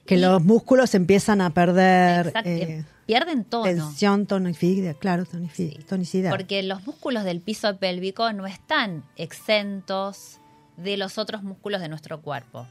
Que 0.06 0.16
y- 0.16 0.20
los 0.20 0.42
músculos 0.42 0.94
empiezan 0.94 1.40
a 1.40 1.50
perder 1.50 2.28
Exacto, 2.28 2.48
eh, 2.50 2.84
pierden 3.06 3.44
tono. 3.44 3.64
tensión, 3.64 4.26
tonicidad, 4.26 4.96
claro, 4.98 5.24
Sí, 5.54 5.78
tonicidad. 5.88 6.30
Porque 6.30 6.62
los 6.62 6.86
músculos 6.86 7.24
del 7.24 7.40
piso 7.40 7.76
pélvico 7.78 8.32
no 8.32 8.46
están 8.46 9.04
exentos 9.16 10.38
de 10.76 10.96
los 10.96 11.18
otros 11.18 11.42
músculos 11.42 11.80
de 11.80 11.88
nuestro 11.88 12.20
cuerpo. 12.22 12.66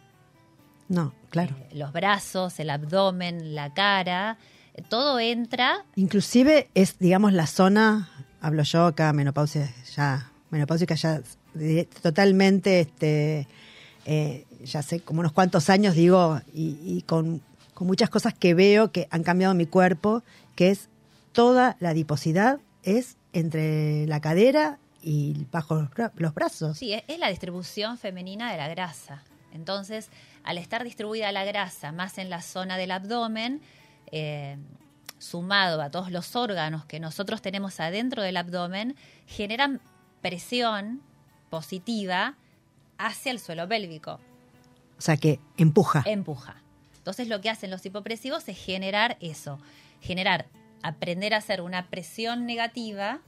No, 0.88 1.14
claro. 1.30 1.56
Eh, 1.60 1.76
los 1.76 1.92
brazos, 1.92 2.60
el 2.60 2.70
abdomen, 2.72 3.54
la 3.54 3.74
cara, 3.74 4.38
todo 4.90 5.20
entra 5.20 5.86
Inclusive 5.96 6.70
es, 6.74 6.98
digamos, 7.00 7.34
la 7.34 7.46
zona, 7.48 8.10
hablo 8.42 8.64
yo 8.64 8.86
acá, 8.88 9.14
menopausia 9.14 9.74
ya, 9.96 10.32
menopáusica 10.50 10.96
ya 10.96 11.22
totalmente, 12.02 12.82
este, 12.82 13.48
eh, 14.06 14.46
ya 14.64 14.82
sé, 14.82 15.00
como 15.02 15.22
unos 15.22 15.32
cuantos 15.32 15.70
años, 15.70 15.96
digo, 15.96 16.40
y, 16.54 17.04
con, 17.04 17.42
con 17.74 17.88
muchas 17.88 18.10
cosas 18.10 18.34
que 18.34 18.54
veo 18.54 18.92
que 18.92 19.08
han 19.12 19.24
cambiado 19.24 19.54
mi 19.54 19.66
cuerpo, 19.66 20.24
que 20.56 20.70
es 20.70 20.90
toda 21.32 21.78
la 21.80 21.90
adiposidad 21.90 22.60
es 22.84 23.18
entre 23.34 24.08
la 24.08 24.20
cadera 24.20 24.80
y 25.02 25.46
bajo 25.52 25.88
los 26.16 26.34
brazos. 26.34 26.78
Sí, 26.78 26.94
es, 26.94 27.04
es 27.08 27.20
la 27.20 27.30
distribución 27.30 27.98
femenina 27.98 28.52
de 28.52 28.58
la 28.58 28.68
grasa. 28.68 29.24
Entonces, 29.54 30.10
al 30.44 30.58
estar 30.58 30.84
distribuida 30.84 31.32
la 31.32 31.44
grasa 31.44 31.92
más 31.92 32.18
en 32.18 32.30
la 32.30 32.42
zona 32.42 32.78
del 32.78 32.92
abdomen, 32.92 33.62
eh, 34.12 34.58
sumado 35.20 35.82
a 35.82 35.92
todos 35.92 36.12
los 36.12 36.36
órganos 36.36 36.86
que 36.86 37.00
nosotros 37.00 37.42
tenemos 37.42 37.80
adentro 37.80 38.24
del 38.24 38.38
abdomen, 38.38 38.96
generan 39.28 39.82
presión 40.22 41.02
positiva 41.50 42.36
hacia 42.98 43.32
el 43.32 43.40
suelo 43.40 43.68
pélvico. 43.68 44.20
O 44.98 45.02
sea 45.02 45.18
que 45.18 45.40
empuja. 45.58 46.04
Empuja. 46.06 46.62
Entonces, 46.98 47.28
lo 47.28 47.42
que 47.42 47.50
hacen 47.50 47.72
los 47.72 47.86
hipopresivos 47.86 48.48
es 48.50 48.58
generar 48.58 49.18
eso, 49.22 49.60
generar, 50.02 50.48
aprender 50.84 51.34
a 51.34 51.38
hacer 51.38 51.62
una 51.62 51.88
presión 51.88 52.46
negativa 52.46 53.20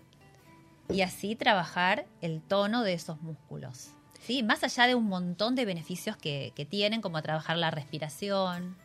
y 0.89 1.01
así 1.01 1.35
trabajar 1.35 2.05
el 2.21 2.41
tono 2.41 2.83
de 2.83 2.93
esos 2.93 3.21
músculos. 3.21 3.91
¿Sí? 4.21 4.43
Más 4.43 4.63
allá 4.63 4.85
de 4.87 4.95
un 4.95 5.05
montón 5.05 5.55
de 5.55 5.65
beneficios 5.65 6.15
que, 6.15 6.51
que 6.55 6.65
tienen, 6.65 7.01
como 7.01 7.21
trabajar 7.21 7.57
la 7.57 7.71
respiración, 7.71 8.77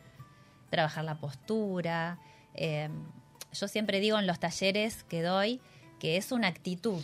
trabajar 0.69 1.03
la 1.03 1.19
postura. 1.19 2.17
Eh, 2.57 2.89
yo 3.53 3.67
siempre 3.67 3.99
digo 3.99 4.19
en 4.19 4.27
los 4.27 4.39
talleres 4.39 5.03
que 5.03 5.21
doy 5.21 5.61
que 5.99 6.17
es 6.17 6.31
una 6.31 6.47
actitud. 6.47 7.01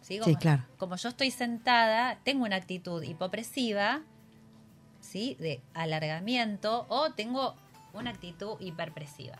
¿sí? 0.00 0.18
Como, 0.18 0.36
claro. 0.38 0.64
como 0.76 0.96
yo 0.96 1.08
estoy 1.08 1.30
sentada, 1.30 2.18
tengo 2.24 2.44
una 2.44 2.56
actitud 2.56 3.02
hipopresiva, 3.02 4.02
¿sí? 5.00 5.36
de 5.40 5.60
alargamiento, 5.74 6.86
o 6.88 7.12
tengo 7.12 7.54
una 7.92 8.10
actitud 8.10 8.56
hiperpresiva, 8.60 9.38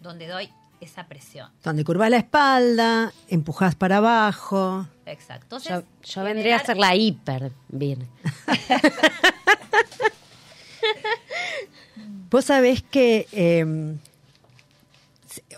donde 0.00 0.26
doy 0.28 0.50
esa 0.80 1.06
presión. 1.06 1.50
Donde 1.62 1.84
curvas 1.84 2.10
la 2.10 2.16
espalda, 2.18 3.12
empujas 3.28 3.74
para 3.76 3.98
abajo. 3.98 4.88
Exacto. 5.06 5.56
Entonces, 5.56 5.70
Yo, 5.70 5.84
yo 6.02 6.24
vendría 6.24 6.56
a 6.56 6.64
ser 6.64 6.76
la 6.76 6.96
hiper, 6.96 7.52
bien. 7.68 8.08
Vos 12.30 12.46
sabés 12.46 12.82
que 12.82 13.28
eh, 13.30 13.94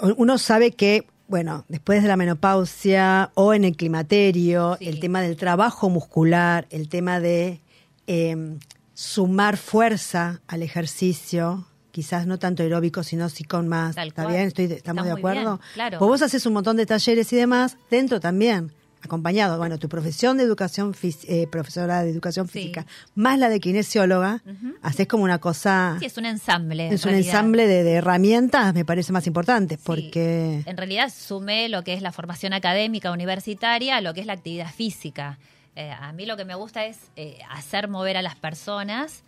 uno 0.01 0.39
sabe 0.39 0.73
que, 0.73 1.07
bueno, 1.29 1.65
después 1.69 2.03
de 2.03 2.09
la 2.09 2.17
menopausia 2.17 3.31
o 3.35 3.55
en 3.55 3.65
el 3.65 3.77
climaterio, 3.77 4.77
Sí. 4.79 4.89
el 4.89 5.01
tema 5.01 5.21
del 5.23 5.37
trabajo 5.37 5.89
muscular, 5.91 6.67
el 6.71 6.89
tema 6.89 7.21
de 7.21 7.61
eh, 8.07 8.57
sumar 8.93 9.57
fuerza 9.57 10.41
al 10.47 10.63
ejercicio, 10.63 11.67
quizás 11.91 12.27
no 12.27 12.39
tanto 12.39 12.63
aeróbico, 12.63 13.03
sino 13.03 13.29
sí 13.29 13.45
con 13.45 13.69
más. 13.69 13.95
Tal 13.95 14.09
¿Está 14.09 14.23
cual. 14.25 14.35
bien? 14.35 14.49
Estoy, 14.49 14.65
¿Estamos 14.67 15.05
Está 15.05 15.15
de 15.15 15.21
acuerdo? 15.21 15.57
bien, 15.59 15.71
claro. 15.75 15.99
Pues 15.99 16.09
vos 16.09 16.23
haces 16.23 16.45
un 16.47 16.53
montón 16.53 16.77
de 16.77 16.87
talleres 16.87 17.33
y 17.33 17.37
demás, 17.37 17.77
dentro 17.91 18.21
también, 18.21 18.73
acompañado. 19.05 19.59
Bueno, 19.59 19.79
tu 19.79 19.89
profesión 19.89 20.37
de 20.37 20.45
educación, 20.45 20.95
eh, 21.29 21.47
profesora 21.49 22.03
de 22.03 22.11
educación 22.11 22.47
Sí. 22.49 22.53
física, 22.61 22.87
más 23.15 23.39
la 23.39 23.49
de 23.49 23.61
kinesióloga, 23.61 24.43
haces 24.83 25.07
como 25.07 25.25
una 25.25 25.39
cosa 25.39 25.97
Sí, 26.01 26.07
es 26.07 26.17
un 26.19 26.27
ensamble. 26.27 26.87
en 26.89 26.93
es 26.95 27.05
un 27.05 27.15
ensamble 27.15 27.67
de, 27.67 27.83
de 27.85 27.93
herramientas, 27.95 28.75
me 28.75 28.85
parece 28.85 29.13
más 29.13 29.27
importante, 29.27 29.77
Sí. 29.77 29.83
porque 29.85 30.63
En 30.67 30.77
realidad 30.77 31.13
sumé 31.15 31.69
lo 31.69 31.85
que 31.85 31.95
es 31.95 32.03
la 32.03 32.13
formación 32.13 32.53
académica 32.53 33.13
universitaria 33.13 33.97
a 33.97 34.01
lo 34.01 34.15
que 34.15 34.21
es 34.21 34.27
la 34.27 34.33
actividad 34.35 34.71
física. 34.73 35.39
Eh, 35.77 35.91
a 35.91 36.13
mí 36.13 36.25
lo 36.25 36.37
que 36.37 36.45
me 36.45 36.55
gusta 36.55 36.85
es 36.87 36.99
eh, 37.17 37.39
hacer 37.51 37.89
mover 37.89 38.17
a 38.17 38.23
las 38.23 38.37
personas. 38.37 39.23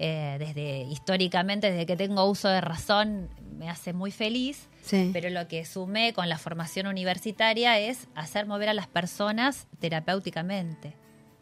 eh, 0.00 0.36
desde 0.38 0.82
históricamente, 0.82 1.72
desde 1.72 1.84
que 1.86 1.96
tengo 1.96 2.24
uso 2.26 2.48
de 2.48 2.60
razón, 2.60 3.28
me 3.58 3.68
hace 3.68 3.92
muy 3.92 4.12
feliz. 4.12 4.67
Sí, 4.88 5.10
Pero 5.12 5.30
lo 5.30 5.48
que 5.48 5.64
sumé 5.64 6.12
con 6.12 6.28
la 6.28 6.38
formación 6.38 6.86
universitaria 6.86 7.78
es 7.78 8.08
hacer 8.14 8.46
mover 8.46 8.68
a 8.68 8.74
las 8.74 8.86
personas 8.86 9.66
terapéuticamente. 9.78 10.94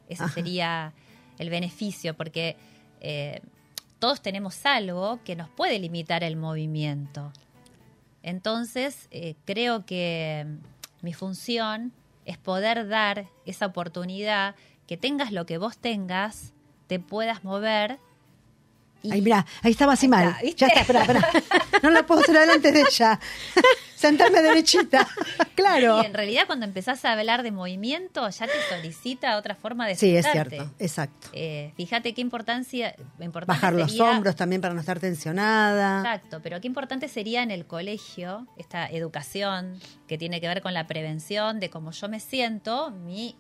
Ese 0.09 0.25
Ajá. 0.25 0.35
sería 0.35 0.93
el 1.39 1.51
beneficio, 1.51 2.15
porque 2.17 2.57
eh, 3.01 3.41
todos 3.99 4.21
tenemos 4.23 4.65
algo 4.67 5.21
que 5.25 5.37
nos 5.37 5.49
puede 5.49 5.79
limitar 5.79 6.25
el 6.25 6.37
movimiento. 6.37 7.33
Entonces, 8.23 9.09
eh, 9.11 9.37
creo 9.45 9.87
que 9.87 10.45
mm, 10.47 11.05
mi 11.05 11.13
función 11.13 11.93
es 12.25 12.39
poder 12.39 12.89
dar 12.89 13.29
esa 13.45 13.67
oportunidad, 13.67 14.57
que 14.87 14.97
tengas 14.97 15.33
lo 15.33 15.47
que 15.47 15.59
vos 15.59 15.79
tengas, 15.79 16.53
te 16.87 16.99
puedas 16.99 17.45
mover. 17.45 17.99
Ahí, 19.11 19.21
mira, 19.23 19.47
ahí 19.63 19.71
estaba 19.71 19.93
así 19.93 20.09
mal. 20.09 20.35
ya 20.57 20.67
está, 20.67 20.81
espera, 20.81 21.01
espera. 21.03 21.29
No 21.83 21.91
la 21.91 22.05
puedo 22.05 22.21
hacer 22.23 22.37
adelante 22.37 22.73
de 22.73 22.81
ella. 22.81 23.21
Sentarme 23.95 24.43
derechita. 24.43 25.09
claro. 25.55 26.03
Y 26.03 26.07
en 26.07 26.13
realidad 26.13 26.43
cuando 26.47 26.67
empezás 26.67 27.05
a 27.07 27.13
hablar 27.13 27.43
de 27.43 27.51
movimiento 27.51 28.29
ya 28.29 28.47
te 28.47 28.53
solicita 28.69 29.37
otra 29.39 29.55
forma 29.55 29.87
de 29.87 29.95
Sí, 29.95 30.15
es 30.15 30.27
cierto, 30.31 30.71
exacto. 30.79 31.29
Eh, 31.33 31.73
fíjate 31.77 32.13
qué 32.13 32.21
importancia, 32.21 32.95
importante 33.21 33.47
Bajar 33.55 33.73
los 33.73 33.93
sería- 33.93 34.11
hombros 34.11 34.37
también 34.37 34.61
para 34.61 34.75
no 34.75 34.81
estar 34.81 35.01
tensionada. 35.01 36.01
Exacto, 36.01 36.41
pero 36.43 36.61
qué 36.61 36.67
importante 36.67 37.09
sería 37.09 37.43
en 37.43 37.51
el 37.51 37.67
colegio 37.67 38.47
esta 38.59 38.87
educación 38.87 39.81
que 40.07 40.19
tiene 40.19 40.41
que 40.43 40.49
ver 40.49 40.61
con 40.61 40.75
la 40.75 40.87
prevención 40.87 41.59
de 41.59 41.71
cómo 41.71 41.91
yo 41.93 42.09
me 42.11 42.21
siento, 42.21 42.91
mi 42.91 43.35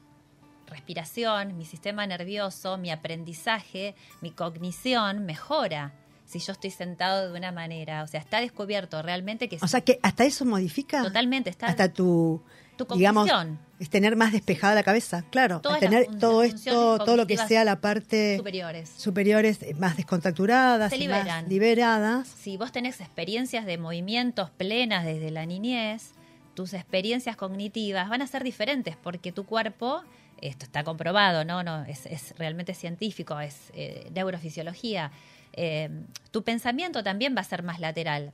respiración, 0.66 1.56
mi 1.56 1.64
sistema 1.64 2.06
nervioso, 2.06 2.76
mi 2.78 2.90
aprendizaje, 2.90 3.94
mi 4.20 4.30
cognición 4.30 5.24
mejora 5.24 5.92
si 6.24 6.40
yo 6.40 6.52
estoy 6.52 6.70
sentado 6.72 7.30
de 7.32 7.38
una 7.38 7.52
manera. 7.52 8.02
O 8.02 8.06
sea, 8.08 8.18
está 8.20 8.40
descubierto 8.40 9.00
realmente 9.02 9.48
que 9.48 9.58
O 9.62 9.68
sea 9.68 9.80
que 9.80 9.98
hasta 10.02 10.24
eso 10.24 10.44
modifica. 10.44 11.02
totalmente 11.02 11.50
está 11.50 11.66
Hasta 11.66 11.88
tu, 11.92 12.42
tu 12.76 12.84
digamos, 12.96 13.30
cognición. 13.30 13.60
es 13.78 13.88
tener 13.90 14.16
más 14.16 14.32
despejada 14.32 14.74
la 14.74 14.82
cabeza, 14.82 15.22
claro. 15.30 15.60
Todas 15.60 15.78
tener 15.78 16.06
todo 16.18 16.42
esto, 16.42 16.98
todo 16.98 17.16
lo 17.16 17.28
que 17.28 17.36
sea 17.36 17.62
la 17.62 17.80
parte 17.80 18.38
superiores. 18.38 18.88
superiores 18.96 19.62
eh, 19.62 19.74
más 19.74 19.96
descontracturadas 19.96 20.90
Se 20.90 20.96
y 20.96 21.06
más 21.06 21.46
liberadas. 21.48 22.26
si 22.26 22.56
vos 22.56 22.72
tenés 22.72 23.00
experiencias 23.00 23.64
de 23.64 23.78
movimientos 23.78 24.50
plenas 24.50 25.04
desde 25.04 25.30
la 25.30 25.46
niñez, 25.46 26.10
tus 26.54 26.72
experiencias 26.74 27.36
cognitivas 27.36 28.08
van 28.08 28.20
a 28.22 28.26
ser 28.26 28.42
diferentes 28.42 28.96
porque 28.96 29.30
tu 29.30 29.44
cuerpo, 29.46 30.02
esto 30.40 30.64
está 30.64 30.84
comprobado, 30.84 31.44
no, 31.44 31.62
no, 31.62 31.84
es, 31.84 32.06
es 32.06 32.34
realmente 32.38 32.74
científico, 32.74 33.38
es 33.40 33.70
eh, 33.74 34.10
neurofisiología. 34.14 35.10
eh, 35.52 35.88
tu 36.30 36.42
pensamiento 36.42 37.02
también 37.02 37.34
va 37.34 37.40
a 37.40 37.44
ser 37.44 37.62
más 37.62 37.80
lateral. 37.80 38.32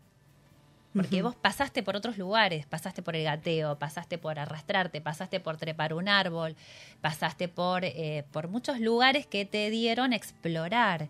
Porque 0.94 1.22
vos 1.22 1.34
pasaste 1.34 1.82
por 1.82 1.96
otros 1.96 2.18
lugares, 2.18 2.66
pasaste 2.66 3.00
por 3.00 3.16
el 3.16 3.24
gateo, 3.24 3.78
pasaste 3.78 4.18
por 4.18 4.38
arrastrarte, 4.38 5.00
pasaste 5.00 5.40
por 5.40 5.56
trepar 5.56 5.94
un 5.94 6.06
árbol, 6.06 6.54
pasaste 7.00 7.48
por, 7.48 7.82
eh, 7.84 8.24
por 8.30 8.48
muchos 8.48 8.78
lugares 8.78 9.26
que 9.26 9.46
te 9.46 9.70
dieron 9.70 10.12
explorar 10.12 11.08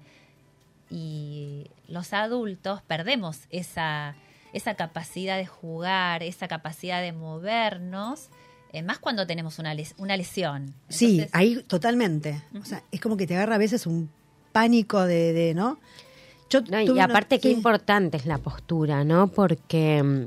y 0.88 1.66
los 1.88 2.12
adultos 2.12 2.82
perdemos 2.82 3.40
esa, 3.50 4.14
esa 4.52 4.74
capacidad 4.74 5.36
de 5.36 5.46
jugar, 5.46 6.22
esa 6.22 6.46
capacidad 6.46 7.00
de 7.00 7.12
movernos, 7.12 8.28
más 8.80 8.98
cuando 8.98 9.26
tenemos 9.26 9.58
una, 9.58 9.74
les- 9.74 9.94
una 9.98 10.16
lesión. 10.16 10.72
Sí, 10.88 11.26
ahí 11.32 11.62
totalmente. 11.66 12.42
O 12.58 12.64
sea, 12.64 12.82
es 12.90 13.00
como 13.00 13.18
que 13.18 13.26
te 13.26 13.34
agarra 13.36 13.56
a 13.56 13.58
veces 13.58 13.86
un 13.86 14.08
pánico 14.52 15.02
de, 15.04 15.34
de 15.34 15.52
¿no? 15.54 15.78
Yo 16.48 16.60
No, 16.62 16.80
y 16.80 16.88
una- 16.88 17.04
aparte 17.04 17.38
qué 17.40 17.48
sí. 17.48 17.54
importante 17.54 18.16
es 18.16 18.24
la 18.26 18.38
postura, 18.38 19.04
¿no? 19.04 19.28
Porque 19.28 20.02
mm, 20.02 20.26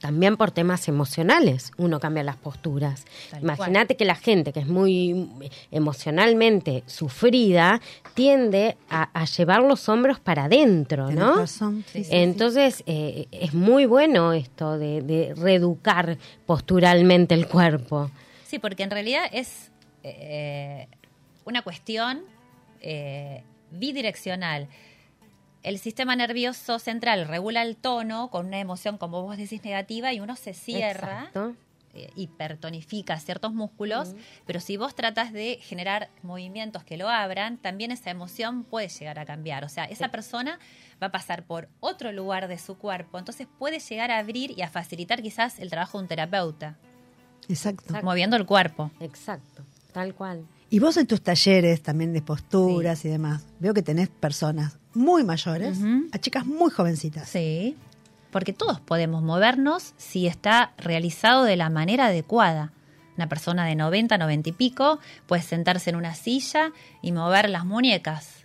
también 0.00 0.36
por 0.36 0.50
temas 0.50 0.88
emocionales 0.88 1.72
uno 1.76 2.00
cambia 2.00 2.22
las 2.22 2.36
posturas. 2.36 3.04
Imagínate 3.40 3.96
que 3.96 4.04
la 4.04 4.14
gente 4.14 4.52
que 4.52 4.60
es 4.60 4.66
muy 4.66 5.28
eh, 5.40 5.50
emocionalmente 5.70 6.84
sufrida 6.86 7.80
tiende 8.14 8.76
a, 8.88 9.10
a 9.12 9.24
llevar 9.24 9.62
los 9.62 9.88
hombros 9.88 10.20
para 10.20 10.44
adentro, 10.44 11.10
¿no? 11.10 11.36
razón, 11.36 11.84
sí, 11.92 12.04
sí, 12.04 12.04
sí. 12.04 12.10
Entonces 12.12 12.82
eh, 12.86 13.26
es 13.30 13.54
muy 13.54 13.86
bueno 13.86 14.32
esto 14.32 14.78
de, 14.78 15.02
de 15.02 15.34
reeducar 15.34 16.18
posturalmente 16.46 17.34
el 17.34 17.48
cuerpo. 17.48 18.10
Sí, 18.46 18.58
porque 18.58 18.82
en 18.82 18.90
realidad 18.90 19.24
es 19.32 19.70
eh, 20.02 20.88
una 21.44 21.62
cuestión 21.62 22.22
eh, 22.80 23.42
bidireccional. 23.70 24.68
El 25.62 25.78
sistema 25.78 26.14
nervioso 26.14 26.78
central 26.78 27.26
regula 27.26 27.62
el 27.62 27.76
tono 27.76 28.30
con 28.30 28.46
una 28.46 28.60
emoción, 28.60 28.96
como 28.96 29.22
vos 29.22 29.36
decís, 29.36 29.64
negativa 29.64 30.12
y 30.12 30.20
uno 30.20 30.36
se 30.36 30.54
cierra, 30.54 31.24
Exacto. 31.24 31.54
eh, 31.94 32.10
hipertonifica 32.14 33.18
ciertos 33.18 33.52
músculos, 33.52 34.14
pero 34.46 34.60
si 34.60 34.76
vos 34.76 34.94
tratas 34.94 35.32
de 35.32 35.58
generar 35.60 36.10
movimientos 36.22 36.84
que 36.84 36.96
lo 36.96 37.08
abran, 37.08 37.58
también 37.58 37.90
esa 37.90 38.10
emoción 38.10 38.62
puede 38.62 38.88
llegar 38.88 39.18
a 39.18 39.26
cambiar. 39.26 39.64
O 39.64 39.68
sea, 39.68 39.84
esa 39.84 40.08
persona 40.08 40.60
va 41.02 41.08
a 41.08 41.12
pasar 41.12 41.42
por 41.44 41.68
otro 41.80 42.12
lugar 42.12 42.46
de 42.46 42.58
su 42.58 42.78
cuerpo, 42.78 43.18
entonces 43.18 43.48
puede 43.58 43.80
llegar 43.80 44.10
a 44.12 44.18
abrir 44.18 44.56
y 44.56 44.62
a 44.62 44.70
facilitar 44.70 45.22
quizás 45.22 45.58
el 45.58 45.70
trabajo 45.70 45.98
de 45.98 46.02
un 46.02 46.08
terapeuta, 46.08 46.76
Exacto. 47.48 47.94
moviendo 48.02 48.36
el 48.36 48.46
cuerpo. 48.46 48.92
Exacto, 49.00 49.64
tal 49.92 50.14
cual. 50.14 50.46
Y 50.70 50.78
vos 50.80 50.96
en 50.98 51.06
tus 51.06 51.22
talleres 51.22 51.82
también 51.82 52.12
de 52.12 52.20
posturas 52.20 53.04
y 53.04 53.08
demás, 53.08 53.46
veo 53.58 53.72
que 53.72 53.82
tenés 53.82 54.08
personas 54.08 54.78
muy 54.98 55.24
mayores 55.24 55.78
a 56.12 56.18
chicas 56.18 56.44
muy 56.44 56.70
jovencitas. 56.70 57.28
Sí, 57.28 57.76
porque 58.30 58.52
todos 58.52 58.80
podemos 58.80 59.22
movernos 59.22 59.94
si 59.96 60.26
está 60.26 60.72
realizado 60.76 61.44
de 61.44 61.56
la 61.56 61.70
manera 61.70 62.06
adecuada. 62.06 62.72
Una 63.16 63.28
persona 63.28 63.64
de 63.64 63.74
90, 63.74 64.18
90 64.18 64.50
y 64.50 64.52
pico 64.52 65.00
puede 65.26 65.42
sentarse 65.42 65.90
en 65.90 65.96
una 65.96 66.14
silla 66.14 66.72
y 67.02 67.12
mover 67.12 67.48
las 67.48 67.64
muñecas, 67.64 68.44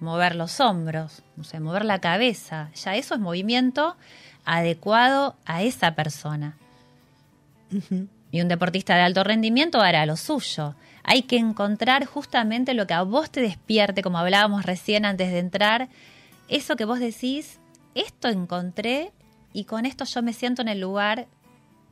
mover 0.00 0.36
los 0.36 0.60
hombros, 0.60 1.22
no 1.36 1.44
sé, 1.44 1.60
mover 1.60 1.84
la 1.84 2.00
cabeza. 2.00 2.70
Ya 2.74 2.96
eso 2.96 3.14
es 3.14 3.20
movimiento 3.20 3.96
adecuado 4.44 5.36
a 5.44 5.62
esa 5.62 5.94
persona. 5.94 6.56
Y 8.30 8.40
un 8.40 8.48
deportista 8.48 8.94
de 8.96 9.02
alto 9.02 9.24
rendimiento 9.24 9.80
hará 9.80 10.06
lo 10.06 10.16
suyo. 10.16 10.74
Hay 11.04 11.22
que 11.22 11.36
encontrar 11.36 12.04
justamente 12.06 12.74
lo 12.74 12.86
que 12.86 12.94
a 12.94 13.02
vos 13.02 13.30
te 13.30 13.40
despierte, 13.40 14.02
como 14.02 14.18
hablábamos 14.18 14.64
recién 14.64 15.04
antes 15.04 15.32
de 15.32 15.38
entrar, 15.38 15.88
eso 16.48 16.76
que 16.76 16.84
vos 16.84 17.00
decís, 17.00 17.58
esto 17.94 18.28
encontré 18.28 19.12
y 19.52 19.64
con 19.64 19.84
esto 19.86 20.04
yo 20.04 20.22
me 20.22 20.32
siento 20.32 20.62
en 20.62 20.68
el 20.68 20.80
lugar 20.80 21.26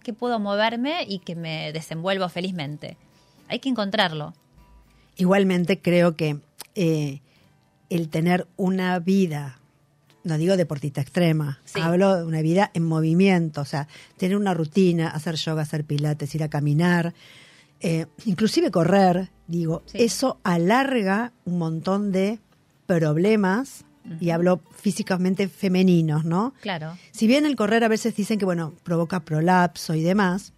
que 0.03 0.13
puedo 0.13 0.39
moverme 0.39 1.05
y 1.07 1.19
que 1.19 1.35
me 1.35 1.73
desenvuelvo 1.73 2.29
felizmente. 2.29 2.97
Hay 3.49 3.59
que 3.59 3.69
encontrarlo. 3.69 4.33
Igualmente 5.17 5.81
creo 5.81 6.17
que 6.17 6.39
eh, 6.75 7.21
el 7.91 8.09
tener 8.09 8.47
una 8.57 8.99
vida, 9.01 9.59
no 10.25 10.39
digo 10.39 10.57
deportista 10.57 11.01
extrema, 11.01 11.59
Sí. 11.65 11.81
hablo 11.81 12.17
de 12.17 12.25
una 12.25 12.41
vida 12.43 12.71
en 12.75 12.85
movimiento, 12.87 13.61
o 13.61 13.65
sea, 13.65 13.89
tener 14.17 14.37
una 14.37 14.55
rutina, 14.55 15.09
hacer 15.09 15.35
yoga, 15.35 15.63
hacer 15.63 15.85
pilates, 15.85 16.35
ir 16.35 16.43
a 16.45 16.49
caminar, 16.49 17.13
eh, 17.81 18.07
inclusive 18.27 18.71
correr, 18.71 19.31
digo, 19.47 19.83
Sí. 19.87 19.99
eso 20.03 20.39
alarga 20.45 21.33
un 21.45 21.59
montón 21.59 22.13
de 22.13 22.39
problemas, 22.87 23.85
y 24.19 24.31
hablo 24.31 24.61
físicamente 24.77 25.47
femeninos, 25.49 26.25
¿no? 26.25 26.53
Claro. 26.63 26.97
Si 27.13 27.27
bien 27.29 27.47
el 27.47 27.55
correr 27.55 27.85
a 27.85 27.89
veces 27.89 28.17
dicen 28.17 28.39
que, 28.39 28.45
bueno, 28.45 28.73
provoca 28.83 29.21
prolapso 29.21 29.95
y 29.95 30.03
demás, 30.03 30.53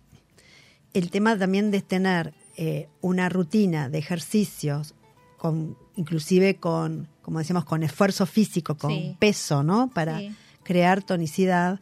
el 0.94 1.10
tema 1.10 1.36
también 1.38 1.70
de 1.70 1.82
tener 1.82 2.32
eh, 2.56 2.88
una 3.00 3.28
rutina 3.28 3.88
de 3.90 3.98
ejercicios, 3.98 4.94
con, 5.38 5.76
inclusive 5.96 6.56
con, 6.56 7.08
como 7.20 7.40
decíamos, 7.40 7.64
con 7.64 7.82
esfuerzo 7.82 8.24
físico, 8.26 8.76
con 8.76 8.90
Sí. 8.90 9.16
peso, 9.18 9.62
¿no? 9.62 9.88
Para 9.92 10.18
Sí. 10.18 10.34
crear 10.62 11.02
tonicidad. 11.02 11.78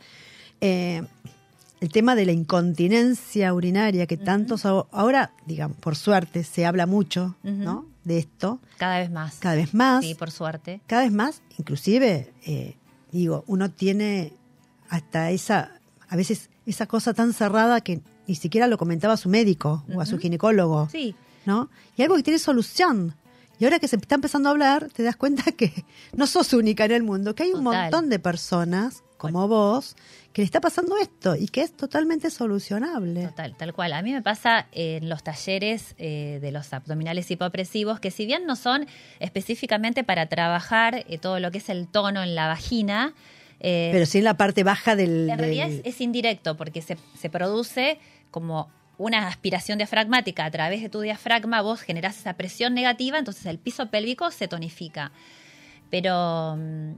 Eh, 0.61 1.03
el 1.80 1.90
tema 1.90 2.14
de 2.14 2.26
la 2.26 2.32
incontinencia 2.32 3.52
urinaria, 3.54 4.06
que 4.06 4.16
tantos 4.16 4.64
ahora, 4.66 5.32
digamos, 5.47 5.76
por 5.78 5.97
suerte, 5.97 6.45
se 6.45 6.66
habla 6.66 6.86
mucho. 6.86 7.36
¿no? 7.43 7.86
De 8.04 8.19
esto, 8.19 8.60
Cada 8.78 8.99
vez 8.99 9.10
más. 9.10 9.36
cada 9.40 9.56
vez 9.56 9.75
más 9.75 10.02
Sí, 10.04 10.14
por 10.14 10.30
suerte. 10.30 10.80
cada 10.86 11.02
vez 11.02 11.12
más, 11.12 11.43
inclusive, 11.58 12.32
eh, 12.47 12.76
digo, 13.12 13.45
uno 13.47 13.71
tiene 13.71 14.32
hasta 14.88 15.30
esa, 15.30 15.73
a 16.08 16.16
veces, 16.16 16.49
esa 16.64 16.86
cosa 16.86 17.12
tan 17.12 17.32
cerrada 17.34 17.82
que 17.82 18.00
ni 18.26 18.34
siquiera 18.34 18.66
lo 18.69 18.78
comentaba 18.78 19.14
a 19.14 19.16
su 19.19 19.28
médico 19.28 19.84
o 19.95 20.00
a 20.00 20.06
su 20.06 20.16
ginecólogo, 20.19 20.88
Sí, 20.90 21.14
¿no? 21.45 21.69
Y 21.97 22.02
algo 22.02 22.16
que 22.16 22.23
tiene 22.23 22.38
solución. 22.38 23.14
Y 23.58 23.64
ahora 23.64 23.78
que 23.78 23.88
se 23.88 23.97
está 23.97 24.14
empezando 24.14 24.49
a 24.49 24.52
hablar, 24.52 24.88
te 24.95 25.02
das 25.02 25.16
cuenta 25.16 25.52
que 25.52 25.84
no 26.16 26.26
sos 26.26 26.54
única 26.54 26.86
en 26.86 26.93
el 26.93 27.02
mundo, 27.02 27.34
que 27.34 27.43
hay 27.43 27.52
un 27.52 27.64
Total. 27.64 27.82
montón 27.82 28.08
de 28.08 28.19
personas 28.19 29.02
como 29.19 29.47
vos 29.49 29.97
que 30.32 30.43
le 30.43 30.47
está 30.47 30.60
pasando 30.60 30.97
esto 30.97 31.34
y 31.34 31.49
que 31.49 31.62
es 31.62 31.73
totalmente 31.76 32.30
solucionable. 32.30 33.26
Total, 33.26 33.56
tal 33.56 33.73
cual. 33.75 33.93
A 33.93 34.02
mí 34.02 34.12
me 34.12 34.23
pasa 34.23 34.69
en 34.73 35.08
los 35.08 35.23
talleres 35.25 35.95
eh, 35.99 36.38
de 36.40 36.52
los 36.52 36.73
abdominales 36.73 37.28
hipopresivos 37.30 37.99
que 37.99 38.10
si 38.12 38.26
bien 38.26 38.47
no 38.47 38.54
son 38.54 38.86
específicamente 39.19 40.04
para 40.04 40.26
trabajar 40.26 41.04
eh, 41.08 41.19
todo 41.19 41.40
lo 41.40 41.50
que 41.50 41.58
es 41.58 41.69
el 41.69 41.88
tono 41.88 42.23
en 42.23 42.34
la 42.36 42.47
vagina, 42.47 43.12
eh, 43.58 43.90
Pero 43.93 44.06
sí 44.06 44.19
en 44.19 44.25
la 44.25 44.36
parte 44.36 44.62
baja 44.64 44.95
del... 44.97 45.28
en 45.28 45.38
realidad 45.38 45.66
del- 45.69 45.80
es, 45.84 45.95
es 45.97 46.00
indirecto 46.00 46.56
porque 46.56 46.80
se, 46.80 46.97
se 47.19 47.28
produce 47.28 47.99
como 48.30 48.69
una 48.99 49.26
aspiración 49.28 49.78
diafragmática 49.78 50.45
a 50.45 50.50
través 50.50 50.80
de 50.82 50.88
tu 50.88 51.00
diafragma, 51.00 51.60
vos 51.62 51.80
generás 51.80 52.19
esa 52.19 52.34
presión 52.34 52.75
negativa, 52.75 53.19
entonces 53.19 53.47
el 53.47 53.58
piso 53.58 53.90
pélvico 53.90 54.30
se 54.30 54.47
tonifica. 54.47 55.10
Pero 55.90 56.56
mm, 56.56 56.93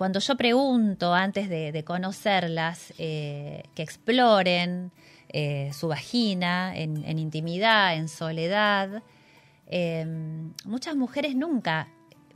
cuando 0.00 0.18
yo 0.18 0.34
pregunto 0.34 1.12
antes 1.12 1.50
de, 1.50 1.84
conocerlas, 1.84 2.94
eh, 2.96 3.64
que 3.74 3.82
exploren 3.82 4.92
eh, 5.28 5.72
su 5.74 5.88
vagina 5.88 6.74
en, 6.74 7.18
intimidad, 7.18 7.94
en 7.94 8.08
soledad, 8.08 9.02
eh, 9.66 10.06
muchas 10.64 10.96
mujeres 10.96 11.36
nunca 11.36 11.88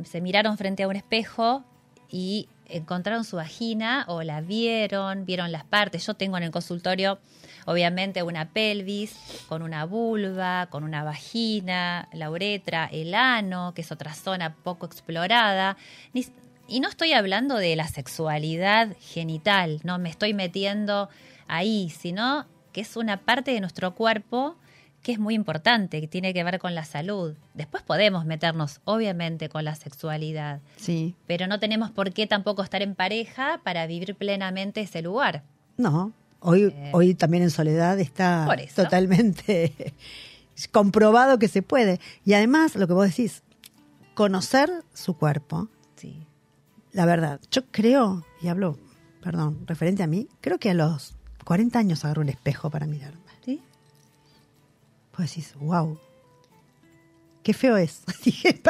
se 0.05 0.21
miraron 0.21 0.59
frente 0.59 0.83
a 0.83 0.89
un 0.89 0.97
espejo 0.97 1.65
y 2.11 2.51
encontraron 2.67 3.25
su 3.25 3.37
vagina 3.37 4.05
o 4.09 4.23
la 4.23 4.43
vieron, 4.43 5.25
vieron 5.25 5.51
las 5.51 5.65
partes. 5.65 6.07
Yo 6.07 6.13
tengo 6.13 6.37
en 6.37 6.43
el 6.43 6.51
consultorio, 6.51 7.19
obviamente, 7.65 8.23
una 8.23 8.51
pelvis 8.51 9.17
con 9.49 9.63
una 9.63 9.87
vulva, 9.87 10.67
con 10.69 10.85
una 10.85 11.03
vagina, 11.03 12.11
la 12.13 12.31
uretra, 12.31 12.91
el 12.93 13.15
ano, 13.15 13.73
que 13.75 13.81
es 13.81 13.91
otra 13.91 14.13
zona 14.13 14.55
poco 14.55 14.85
explorada. 14.85 15.79
Y 16.69 16.81
no 16.81 16.89
estoy 16.89 17.13
hablando 17.13 17.57
de 17.57 17.77
la 17.77 17.89
sexualidad 17.89 18.97
genital, 19.01 19.81
no 19.85 19.99
me 19.99 20.09
estoy 20.09 20.35
metiendo 20.35 21.09
ahí, 21.47 21.91
sino 21.91 22.47
que 22.73 22.81
es 22.81 22.97
una 22.97 23.19
parte 23.21 23.53
de 23.53 23.61
nuestro 23.61 23.95
cuerpo 23.95 24.57
que 25.03 25.13
es 25.13 25.19
muy 25.19 25.35
importante, 25.35 26.01
que 26.01 26.09
tiene 26.09 26.33
que 26.33 26.43
ver 26.43 26.59
con 26.59 26.75
la 26.75 26.85
salud. 26.85 27.35
Después 27.53 27.83
podemos 27.83 28.25
meternos, 28.25 28.81
obviamente, 28.85 29.51
con 29.51 29.63
la 29.65 29.75
sexualidad, 29.75 30.61
Sí, 30.77 31.15
pero 31.27 31.47
no 31.47 31.61
tenemos 31.61 31.91
por 31.91 32.13
qué 32.15 32.27
tampoco 32.27 32.63
estar 32.63 32.81
en 32.81 32.95
pareja 32.95 33.61
para 33.63 33.87
vivir 33.87 34.15
plenamente 34.15 34.81
ese 34.81 35.03
lugar. 35.03 35.43
No, 35.77 36.13
hoy, 36.41 36.73
Eh, 36.75 36.91
hoy 36.95 37.15
también 37.15 37.43
en 37.43 37.51
soledad 37.51 38.01
está 38.01 38.49
totalmente 38.75 39.75
comprobado 40.73 41.39
que 41.39 41.49
se 41.49 41.61
puede. 41.61 42.01
Y 42.25 42.33
además, 42.33 42.75
lo 42.75 42.87
que 42.87 42.95
vos 42.95 43.07
decís, 43.07 43.43
conocer 44.15 44.71
su 44.95 45.19
cuerpo. 45.19 45.69
La 46.95 47.07
verdad, 47.07 47.41
yo 47.51 47.67
creo, 47.71 48.25
y 48.41 48.49
hablo, 48.49 48.79
perdón, 49.21 49.67
referente 49.67 50.03
a 50.03 50.07
mí, 50.07 50.29
creo 50.41 50.59
que 50.59 50.71
a 50.71 50.75
los 50.75 51.15
40 51.45 51.79
años 51.79 52.05
agarro 52.05 52.23
un 52.23 52.29
espejo 52.29 52.71
para 52.71 52.87
mirarme. 52.87 53.21
¿Sí? 53.45 53.61
Pues 55.11 55.31
decís, 55.31 55.55
wow, 55.59 55.99
qué 57.43 57.53
feo 57.53 57.77
es. 57.77 58.03
Dije, 58.25 58.61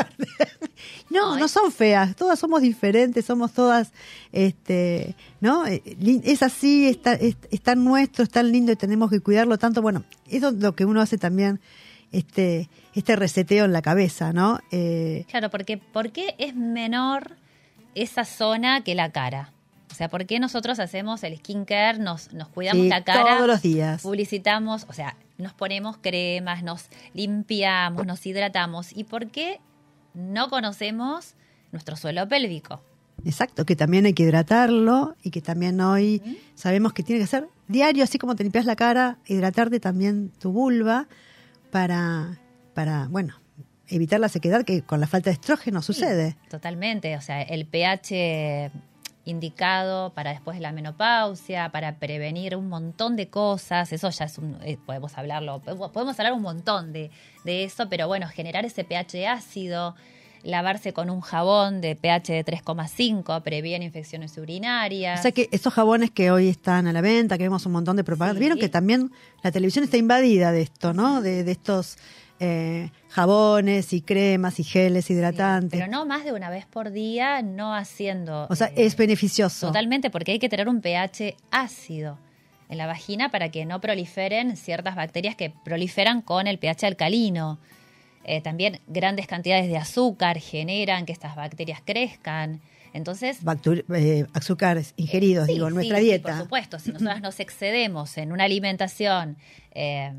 no, 1.11 1.39
No, 1.39 1.49
son 1.49 1.71
feas, 1.71 2.17
todas 2.17 2.39
somos 2.39 2.63
diferentes, 2.63 3.27
somos 3.27 3.53
todas, 3.53 3.93
este, 4.33 5.15
¿no? 5.41 5.67
Eh, 5.67 5.83
Es 6.25 6.43
así, 6.43 6.89
está, 6.89 7.13
es, 7.13 7.37
es 7.51 7.61
tan 7.61 7.85
nuestro, 7.85 8.25
es 8.25 8.31
tan 8.31 8.51
lindo 8.51 8.73
y 8.73 8.77
tenemos 8.77 9.11
que 9.11 9.21
cuidarlo 9.21 9.59
tanto. 9.59 9.83
Bueno, 9.83 10.03
eso 10.31 10.49
es 10.49 10.55
lo 10.55 10.75
que 10.75 10.87
uno 10.87 11.03
hace 11.03 11.19
también, 11.19 11.61
este, 12.11 12.71
este 12.95 13.17
reseteo 13.17 13.67
en 13.67 13.73
la 13.73 13.83
cabeza, 13.83 14.33
¿no? 14.33 14.61
Eh, 14.71 15.27
Claro, 15.29 15.51
porque 15.51 15.77
¿por 15.77 16.11
qué 16.11 16.35
es 16.39 16.55
menor 16.55 17.37
esa 17.95 18.25
zona 18.25 18.83
que 18.83 18.95
la 18.95 19.11
cara? 19.11 19.51
O 19.91 19.95
sea, 19.95 20.09
¿por 20.09 20.27
qué 20.27 20.41
nosotros 20.41 20.81
hacemos 20.81 21.23
el 21.23 21.37
skincare, 21.37 21.99
nos, 21.99 22.33
nos 22.33 22.49
cuidamos 22.49 22.83
sí, 22.83 22.89
la 22.89 23.05
cara? 23.05 23.37
todos 23.37 23.47
los 23.47 23.63
días. 23.63 24.03
publicitamos, 24.03 24.87
o 24.89 24.93
sea, 24.93 25.17
nos 25.39 25.53
ponemos 25.53 25.97
cremas, 25.99 26.65
nos 26.65 26.87
limpiamos, 27.13 28.05
nos 28.05 28.27
hidratamos. 28.27 28.97
¿Y 28.97 29.05
por 29.05 29.29
qué 29.29 29.61
no 30.13 30.49
conocemos 30.49 31.35
nuestro 31.71 31.97
suelo 31.97 32.29
pélvico? 32.29 32.83
Exacto, 33.25 33.65
que 33.65 33.77
también 33.77 34.07
hay 34.07 34.15
que 34.15 34.25
hidratarlo 34.25 35.15
y 35.23 35.31
que 35.31 35.41
también 35.41 35.81
hoy 35.81 36.41
sabemos 36.55 36.93
que 36.93 37.03
tiene 37.03 37.21
que 37.21 37.29
ser 37.29 37.49
diario, 37.69 38.05
así 38.05 38.19
como 38.19 38.35
te 38.35 38.43
limpias 38.43 38.67
la 38.67 38.77
cara, 38.77 39.19
hidratarte 39.27 39.81
también 39.81 40.31
tu 40.41 40.53
vulva 40.53 41.07
para, 41.71 42.41
para 42.75 43.07
bueno, 43.09 43.35
evitar 43.89 44.21
la 44.21 44.29
sequedad 44.29 44.65
que 44.65 44.83
con 44.83 45.01
la 45.01 45.07
falta 45.07 45.31
de 45.31 45.35
estrógeno 45.35 45.83
sucede. 45.83 46.37
Totalmente, 46.51 47.17
o 47.17 47.21
sea, 47.21 47.43
el 47.43 47.67
pH 47.67 48.71
indicado 49.27 50.11
para 50.13 50.31
después 50.33 50.57
de 50.57 50.63
la 50.63 50.73
menopausia, 50.73 51.71
para 51.71 51.97
prevenir 51.99 52.57
un 52.57 52.69
montón 52.69 53.17
de 53.17 53.29
cosas, 53.29 53.91
eso 53.93 54.11
ya 54.11 54.27
es 54.27 54.37
un, 54.39 54.59
eh, 54.63 54.77
podemos 54.85 55.17
hablarlo, 55.17 55.61
podemos 55.61 55.91
podemos 55.93 56.19
hablar 56.21 56.35
un 56.35 56.43
montón 56.43 56.93
de, 56.93 57.11
de 57.45 57.65
eso, 57.65 57.89
pero 57.89 58.07
bueno, 58.07 58.29
generar 58.29 58.67
ese 58.67 58.85
pH 58.85 59.27
ácido, 59.29 59.95
lavarse 60.43 60.93
con 60.93 61.09
un 61.09 61.23
jabón 61.23 61.81
de 61.81 61.97
pH 61.97 62.35
de 62.35 62.45
3,5 62.45 63.43
previene 63.43 63.87
infecciones 63.87 64.37
urinarias. 64.37 65.21
O 65.21 65.23
sea 65.23 65.33
que 65.33 65.49
esos 65.53 65.73
jabones 65.73 66.11
que 66.11 66.31
hoy 66.31 66.49
están 66.51 66.87
a 66.87 66.93
la 66.93 67.01
venta, 67.01 67.39
que 67.39 67.45
vemos 67.45 67.65
un 67.65 67.73
montón 67.73 67.97
de 67.97 68.05
propaganda, 68.05 68.35
Sí. 68.39 68.41
vieron 68.41 68.59
que 68.59 68.69
también 68.69 69.11
la 69.43 69.53
televisión 69.53 69.85
está 69.85 69.97
invadida 69.97 70.53
de 70.53 70.61
esto, 70.61 70.93
¿no? 70.93 71.23
De, 71.23 71.45
de 71.45 71.53
estos 71.53 71.97
eh, 72.45 72.91
jabones 73.09 73.93
y 73.93 74.03
cremas 74.03 74.61
y 74.61 74.65
geles 74.65 75.11
hidratantes. 75.11 75.81
Pero 75.81 75.91
no 75.91 76.05
más 76.05 76.25
de 76.25 76.33
una 76.33 76.51
vez 76.51 76.67
por 76.67 76.91
día, 76.91 77.41
no 77.43 77.75
haciendo... 77.75 78.47
o 78.51 78.55
sea, 78.55 78.69
eh, 78.69 78.85
es 78.85 78.97
beneficioso. 78.97 79.69
Totalmente, 79.69 80.11
porque 80.11 80.33
hay 80.33 80.39
que 80.39 80.49
tener 80.49 80.69
un 80.69 80.81
pH 80.81 81.37
ácido 81.51 82.19
en 82.69 82.79
la 82.79 82.87
vagina 82.87 83.31
para 83.31 83.51
que 83.51 83.65
no 83.65 83.81
proliferen 83.81 84.57
ciertas 84.57 84.95
bacterias 84.95 85.37
que 85.37 85.53
proliferan 85.65 86.21
con 86.21 86.47
el 86.47 86.59
pH 86.59 86.87
alcalino. 86.87 87.59
Eh, 88.25 88.41
también 88.41 88.81
grandes 88.87 89.27
cantidades 89.27 89.69
de 89.69 89.77
azúcar 89.77 90.39
generan 90.39 91.07
que 91.07 91.13
estas 91.13 91.37
bacterias 91.37 91.81
crezcan. 91.85 92.61
Entonces, 92.93 93.39
eh, 93.95 94.27
azúcares 94.35 94.95
ingeridos, 94.97 95.47
sí, 95.47 95.55
digo, 95.55 95.69
en 95.69 95.75
nuestra 95.75 95.99
sí, 95.99 96.05
dieta. 96.05 96.31
por 96.31 96.43
supuesto, 96.43 96.79
si 96.79 96.93
nosotras 96.93 97.21
nos 97.21 97.41
excedemos 97.41 98.17
en 98.19 98.33
una 98.33 98.45
alimentación 98.45 99.37
eh, 99.73 100.13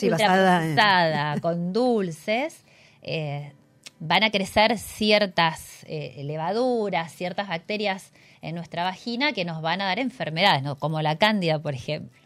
Sí, 0.00 0.08
basada 0.08 0.62
en- 0.64 0.70
ultraprocesada, 0.70 1.40
con 1.40 1.72
dulces, 1.72 2.62
eh, 3.02 3.52
van 3.98 4.24
a 4.24 4.30
crecer 4.30 4.78
ciertas 4.78 5.84
eh, 5.88 6.20
levaduras, 6.24 7.12
ciertas 7.12 7.48
bacterias 7.48 8.12
en 8.42 8.54
nuestra 8.54 8.84
vagina 8.84 9.32
que 9.32 9.44
nos 9.44 9.62
van 9.62 9.80
a 9.80 9.86
dar 9.86 9.98
enfermedades, 9.98 10.62
¿no? 10.62 10.76
como 10.76 11.00
la 11.02 11.16
cándida, 11.16 11.58
por 11.60 11.74
ejemplo. 11.74 12.20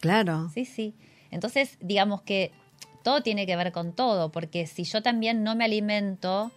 Claro. 0.00 0.48
Sí, 0.54 0.64
sí. 0.64 0.94
Entonces, 1.30 1.76
digamos 1.80 2.22
que 2.22 2.52
todo 3.02 3.22
tiene 3.22 3.44
que 3.46 3.56
ver 3.56 3.72
con 3.72 3.92
todo, 3.92 4.30
porque 4.30 4.66
si 4.66 4.84
yo 4.84 5.02
también 5.02 5.42
no 5.42 5.54
me 5.56 5.64
alimento 5.64 6.50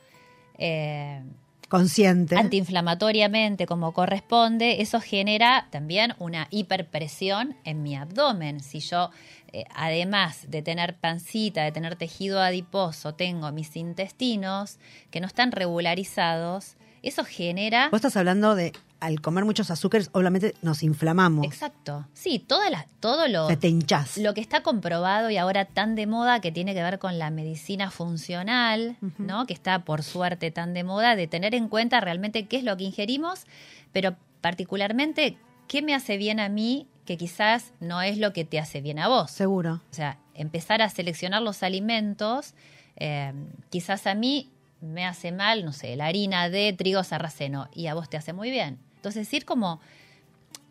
eh, 0.58 1.22
Consciente. 1.70 2.36
antiinflamatoriamente 2.38 3.66
como 3.66 3.94
corresponde, 3.94 4.82
eso 4.82 5.02
genera 5.02 5.68
también 5.72 6.14
una 6.20 6.48
hiperpresión 6.52 7.56
en 7.64 7.82
mi 7.82 7.96
abdomen. 7.96 8.60
Si 8.60 8.80
yo, 8.80 9.10
eh, 9.54 9.66
además 9.76 10.46
de 10.50 10.64
tener 10.64 10.96
pancita, 10.96 11.64
de 11.64 11.72
tener 11.72 11.96
tejido 11.96 12.42
adiposo, 12.42 13.14
tengo 13.14 13.52
mis 13.52 13.76
intestinos 13.76 14.80
que 15.12 15.22
no 15.22 15.28
están 15.28 15.52
regularizados, 15.52 16.76
eso 17.04 17.24
genera... 17.24 17.90
Vos 17.90 17.98
estás 17.98 18.18
hablando 18.18 18.56
de 18.56 18.74
al 19.00 19.20
comer 19.22 19.44
muchos 19.44 19.70
azúcares, 19.70 20.10
obviamente 20.14 20.56
nos 20.62 20.82
inflamamos. 20.82 21.46
Exacto. 21.46 22.08
Sí, 22.14 22.40
todas 22.40 22.72
las, 22.72 22.86
todo 23.02 23.28
lo, 23.28 23.44
O 23.44 23.48
sea, 23.48 23.60
te 23.60 23.68
hinchás. 23.68 24.18
lo 24.18 24.34
que 24.34 24.42
está 24.42 24.64
comprobado 24.64 25.30
y 25.30 25.36
ahora 25.38 25.66
tan 25.66 25.96
de 25.96 26.08
moda 26.08 26.40
que 26.40 26.52
tiene 26.54 26.74
que 26.74 26.82
ver 26.82 27.00
con 27.00 27.20
la 27.20 27.30
medicina 27.30 27.92
funcional, 27.92 28.96
¿no? 29.18 29.46
Que 29.46 29.54
está 29.54 29.84
por 29.84 30.02
suerte 30.04 30.52
tan 30.52 30.74
de 30.74 30.86
moda 30.86 31.18
de 31.18 31.28
tener 31.28 31.54
en 31.54 31.68
cuenta 31.68 32.00
realmente 32.00 32.48
qué 32.48 32.58
es 32.58 32.64
lo 32.64 32.78
que 32.78 32.86
ingerimos, 32.86 33.46
pero 33.92 34.16
particularmente 34.40 35.38
qué 35.68 35.82
me 35.82 35.94
hace 35.94 36.16
bien 36.16 36.40
a 36.40 36.48
mí 36.48 36.88
que 37.06 37.18
quizás 37.18 37.74
no 37.80 38.02
es 38.02 38.18
lo 38.18 38.34
que 38.34 38.46
te 38.46 38.60
hace 38.60 38.82
bien 38.82 39.00
a 39.00 39.08
vos. 39.08 39.32
Seguro. 39.32 39.82
O 39.92 39.94
sea, 39.94 40.18
empezar 40.34 40.82
a 40.82 40.90
seleccionar 40.90 41.42
los 41.42 41.64
alimentos, 41.64 42.54
eh, 42.96 43.34
quizás 43.70 44.08
a 44.08 44.16
mí 44.16 44.50
me 44.82 45.06
hace 45.06 45.32
mal, 45.32 45.64
no 45.64 45.72
sé, 45.72 45.96
la 45.96 46.08
harina 46.08 46.50
de 46.50 46.74
trigo 46.74 47.04
sarraceno 47.04 47.70
y 47.74 47.88
a 47.88 47.94
vos 47.94 48.10
te 48.10 48.18
hace 48.18 48.34
muy 48.34 48.52
bien. 48.52 48.80
Entonces, 48.96 49.32
ir 49.34 49.46
como 49.46 49.80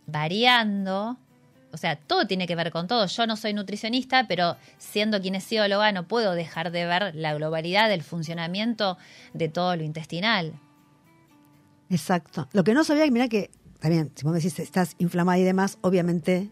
variando, 0.07 1.17
o 1.73 1.77
sea, 1.77 1.97
todo 1.97 2.27
tiene 2.27 2.47
que 2.47 2.55
ver 2.55 2.71
con 2.71 2.87
todo. 2.87 3.07
Yo 3.07 3.27
no 3.27 3.37
soy 3.37 3.55
nutricionista, 3.55 4.27
pero 4.29 4.57
siendo 4.79 5.21
kinesióloga 5.21 5.93
no 5.93 6.07
puedo 6.07 6.35
dejar 6.35 6.71
de 6.71 6.85
ver 6.87 7.15
la 7.15 7.35
globalidad 7.35 7.89
del 7.89 8.03
funcionamiento 8.03 8.99
de 9.33 9.49
todo 9.49 9.77
lo 9.77 9.83
intestinal. 9.83 10.53
Exacto. 11.89 12.49
Lo 12.53 12.65
que 12.65 12.75
no 12.75 12.85
sabía, 12.85 13.11
mira 13.11 13.29
que, 13.29 13.51
también, 13.83 14.11
si 14.15 14.25
vos 14.25 14.33
me 14.33 14.39
decís 14.39 14.59
estás 14.61 14.95
inflamada 14.99 15.39
y 15.39 15.43
demás, 15.43 15.77
obviamente 15.83 16.49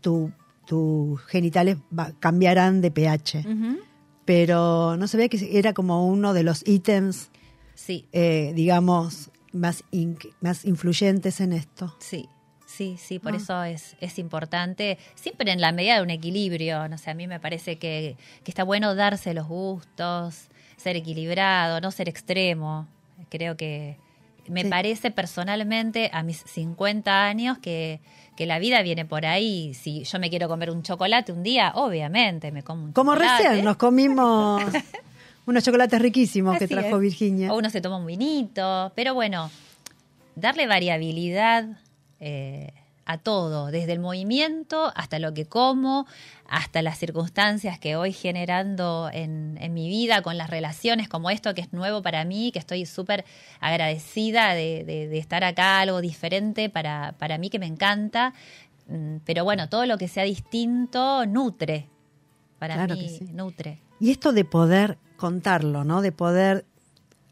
tu- 0.00 0.30
tus 0.66 1.20
genitales 1.22 1.78
va- 1.98 2.12
cambiarán 2.20 2.80
de 2.82 2.90
pH. 2.90 3.44
Pero 4.24 4.96
no 4.98 5.08
sabía 5.08 5.28
que 5.28 5.58
era 5.58 5.72
como 5.72 6.06
uno 6.06 6.34
de 6.34 6.42
los 6.42 6.66
ítems, 6.68 7.30
Sí, 7.74 8.06
eh, 8.12 8.52
digamos, 8.54 9.30
más, 9.52 9.82
in- 9.92 10.18
más 10.40 10.64
influyentes 10.64 11.40
en 11.40 11.52
esto. 11.54 11.94
Sí, 12.00 12.28
sí, 12.66 12.96
sí, 12.98 13.18
por 13.18 13.32
Ah. 13.32 13.36
eso 13.36 13.62
es, 13.64 13.96
es 14.00 14.18
importante, 14.18 14.98
siempre 15.14 15.52
en 15.52 15.60
la 15.62 15.72
medida 15.72 15.96
de 15.96 16.02
un 16.02 16.10
equilibrio, 16.10 16.86
no 16.88 16.98
sé, 16.98 17.10
a 17.10 17.14
mí 17.14 17.26
me 17.26 17.40
parece 17.40 17.76
que, 17.78 18.16
que 18.44 18.50
está 18.50 18.64
bueno 18.64 18.94
darse 18.94 19.32
los 19.32 19.46
gustos, 19.48 20.48
ser 20.76 20.96
equilibrado, 20.96 21.80
no 21.80 21.90
ser 21.92 22.08
extremo. 22.08 22.86
Creo 23.30 23.56
que 23.56 23.96
me 24.50 24.62
Sí. 24.62 24.68
parece 24.68 25.10
personalmente 25.10 26.10
a 26.12 26.22
mis 26.22 26.38
50 26.38 27.24
años 27.26 27.58
que, 27.58 28.00
que 28.36 28.46
la 28.46 28.58
vida 28.58 28.82
viene 28.82 29.04
por 29.04 29.26
ahí. 29.26 29.74
Si 29.74 30.04
yo 30.04 30.18
me 30.18 30.30
quiero 30.30 30.48
comer 30.48 30.70
un 30.70 30.82
chocolate 30.82 31.32
un 31.32 31.42
día, 31.42 31.72
obviamente 31.74 32.52
me 32.52 32.62
como 32.62 32.84
un 32.84 32.92
Como 32.92 33.12
chocolate. 33.14 33.44
recién 33.48 33.64
nos 33.64 33.76
comimos 33.76 34.62
unos 35.46 35.64
chocolates 35.64 36.00
riquísimos 36.00 36.58
que 36.58 36.68
trajo 36.68 36.96
es. 36.96 37.00
Virginia. 37.02 37.52
O 37.52 37.58
uno 37.58 37.70
se 37.70 37.80
toma 37.80 37.96
un 37.96 38.06
vinito, 38.06 38.92
pero 38.94 39.14
bueno, 39.14 39.50
darle 40.36 40.66
variabilidad 40.66 41.66
eh, 42.20 42.72
a 43.10 43.16
todo, 43.16 43.66
desde 43.72 43.92
el 43.94 44.00
movimiento 44.00 44.92
hasta 44.94 45.18
lo 45.18 45.32
que 45.32 45.46
como, 45.46 46.06
hasta 46.46 46.82
las 46.82 46.98
circunstancias 46.98 47.78
que 47.78 47.96
voy 47.96 48.12
generando 48.12 49.08
en, 49.12 49.56
en 49.62 49.72
mi 49.72 49.88
vida, 49.88 50.20
con 50.20 50.36
las 50.36 50.50
relaciones 50.50 51.08
como 51.08 51.30
esto 51.30 51.54
que 51.54 51.62
es 51.62 51.72
nuevo 51.72 52.02
para 52.02 52.24
mí, 52.26 52.52
que 52.52 52.58
estoy 52.58 52.84
súper 52.84 53.24
agradecida 53.60 54.52
de, 54.54 54.84
de- 54.84 55.08
de 55.08 55.18
estar 55.18 55.42
acá, 55.44 55.80
algo 55.80 56.00
diferente 56.00 56.68
para, 56.68 57.14
para 57.18 57.38
mí 57.38 57.48
que 57.48 57.58
me 57.58 57.66
encanta. 57.66 58.34
Mm, 58.88 59.16
Pero 59.24 59.44
bueno, 59.44 59.68
todo 59.68 59.86
lo 59.86 59.96
que 59.98 60.08
sea 60.08 60.24
distinto 60.24 61.24
nutre. 61.26 61.88
Para 62.58 62.74
Claro 62.74 62.94
mí 62.94 63.00
que 63.02 63.08
sí. 63.26 63.32
nutre. 63.32 63.80
Y 64.00 64.10
esto 64.10 64.32
de 64.32 64.44
poder 64.44 64.98
contarlo, 65.16 65.84
¿no? 65.84 66.02
De 66.02 66.12
poder, 66.12 66.66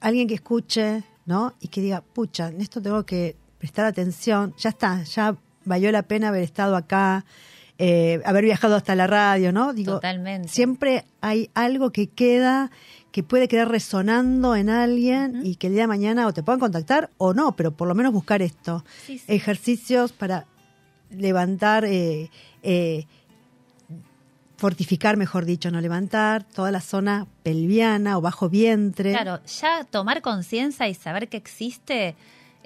alguien 0.00 0.28
que 0.28 0.34
escuche, 0.34 1.02
¿no? 1.26 1.54
Y 1.60 1.68
que 1.68 1.80
diga, 1.80 2.00
pucha, 2.00 2.48
en 2.48 2.60
esto 2.60 2.80
tengo 2.80 3.04
que 3.04 3.36
prestar 3.58 3.86
atención, 3.86 4.54
ya 4.56 4.68
está, 4.70 5.02
ya 5.02 5.36
valió 5.66 5.92
la 5.92 6.04
pena 6.04 6.28
haber 6.28 6.42
estado 6.42 6.76
acá, 6.76 7.26
eh, 7.78 8.22
haber 8.24 8.44
viajado 8.44 8.74
hasta 8.76 8.94
la 8.94 9.06
radio, 9.06 9.52
¿no? 9.52 9.74
Digo, 9.74 9.94
Totalmente. 9.94 10.48
siempre 10.48 11.04
hay 11.20 11.50
algo 11.52 11.90
que 11.90 12.06
queda, 12.06 12.70
que 13.12 13.22
puede 13.22 13.48
quedar 13.48 13.68
resonando 13.68 14.56
en 14.56 14.70
alguien 14.70 15.42
y 15.44 15.56
que 15.56 15.66
el 15.66 15.74
día 15.74 15.82
de 15.82 15.88
mañana 15.88 16.26
o 16.26 16.32
te 16.32 16.42
puedan 16.42 16.60
contactar 16.60 17.10
o 17.18 17.34
no, 17.34 17.54
pero 17.54 17.72
por 17.72 17.86
lo 17.86 17.94
menos 17.94 18.14
buscar 18.14 18.40
esto. 18.40 18.84
Sí, 19.04 19.18
sí. 19.18 19.24
Ejercicios 19.28 20.12
para 20.12 20.46
levantar, 21.10 21.84
eh, 21.84 22.30
eh, 22.62 23.04
fortificar, 24.56 25.16
mejor 25.16 25.44
dicho, 25.44 25.70
no 25.70 25.80
levantar, 25.80 26.44
toda 26.44 26.70
la 26.70 26.80
zona 26.80 27.26
pelviana 27.42 28.16
o 28.16 28.20
bajo 28.22 28.48
vientre. 28.48 29.12
Claro, 29.12 29.40
ya 29.44 29.84
tomar 29.84 30.22
conciencia 30.22 30.88
y 30.88 30.94
saber 30.94 31.28
que 31.28 31.36
existe 31.36 32.16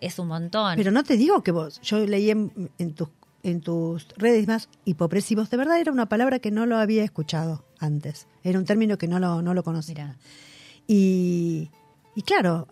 es 0.00 0.18
un 0.18 0.28
montón. 0.28 0.76
Pero 0.76 0.90
no 0.90 1.02
te 1.04 1.16
digo 1.16 1.42
que 1.42 1.52
vos, 1.52 1.80
yo 1.82 1.98
leí 2.06 2.30
en, 2.30 2.70
en 2.78 2.94
tus 2.94 3.08
en 3.42 3.62
tus 3.62 4.06
redes 4.18 4.46
más 4.46 4.68
hipopresivos, 4.84 5.48
de 5.48 5.56
verdad 5.56 5.80
era 5.80 5.90
una 5.92 6.10
palabra 6.10 6.40
que 6.40 6.50
no 6.50 6.66
lo 6.66 6.76
había 6.76 7.02
escuchado 7.04 7.64
antes, 7.78 8.26
era 8.44 8.58
un 8.58 8.66
término 8.66 8.98
que 8.98 9.08
no 9.08 9.18
lo, 9.18 9.40
no 9.40 9.54
lo 9.54 9.62
conocía. 9.62 10.18
Y, 10.86 11.70
y 12.14 12.22
claro, 12.22 12.68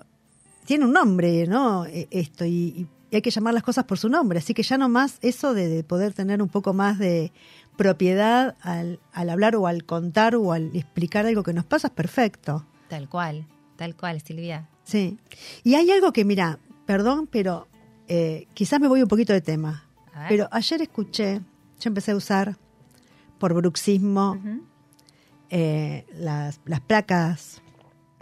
tiene 0.66 0.84
un 0.84 0.92
nombre, 0.92 1.46
¿no? 1.46 1.86
E- 1.86 2.08
Esto, 2.10 2.44
y, 2.44 2.86
y 3.10 3.16
hay 3.16 3.22
que 3.22 3.30
llamar 3.30 3.54
las 3.54 3.62
cosas 3.62 3.84
por 3.84 3.96
su 3.98 4.08
nombre. 4.10 4.40
Así 4.40 4.52
que 4.52 4.62
ya 4.62 4.76
no 4.76 4.88
más 4.90 5.18
eso 5.22 5.54
de, 5.54 5.68
de 5.68 5.84
poder 5.84 6.12
tener 6.12 6.42
un 6.42 6.48
poco 6.50 6.74
más 6.74 6.98
de 6.98 7.32
propiedad 7.78 8.56
al, 8.60 9.00
al 9.12 9.30
hablar 9.30 9.56
o 9.56 9.66
al 9.66 9.84
contar 9.84 10.34
o 10.36 10.52
al 10.52 10.74
explicar 10.76 11.24
algo 11.26 11.42
que 11.44 11.52
nos 11.54 11.64
pasa 11.64 11.88
es 11.88 11.94
perfecto. 11.94 12.66
tal 12.88 13.08
cual, 13.08 13.46
tal 13.76 13.96
cual, 13.96 14.20
Silvia. 14.20 14.68
Sí. 14.84 15.16
Y 15.64 15.76
hay 15.76 15.90
algo 15.90 16.12
que, 16.12 16.24
mira, 16.26 16.58
perdón, 16.88 17.28
pero 17.30 17.68
eh, 18.08 18.46
quizás 18.54 18.80
me 18.80 18.88
voy 18.88 19.02
un 19.02 19.08
poquito 19.08 19.34
de 19.34 19.42
tema. 19.42 19.84
Pero 20.28 20.48
ayer 20.50 20.80
escuché, 20.82 21.40
yo 21.78 21.88
empecé 21.88 22.12
a 22.12 22.16
usar 22.16 22.56
por 23.38 23.52
bruxismo 23.54 24.36
eh, 25.50 26.04
las, 26.18 26.60
las 26.64 26.80
placas 26.80 27.62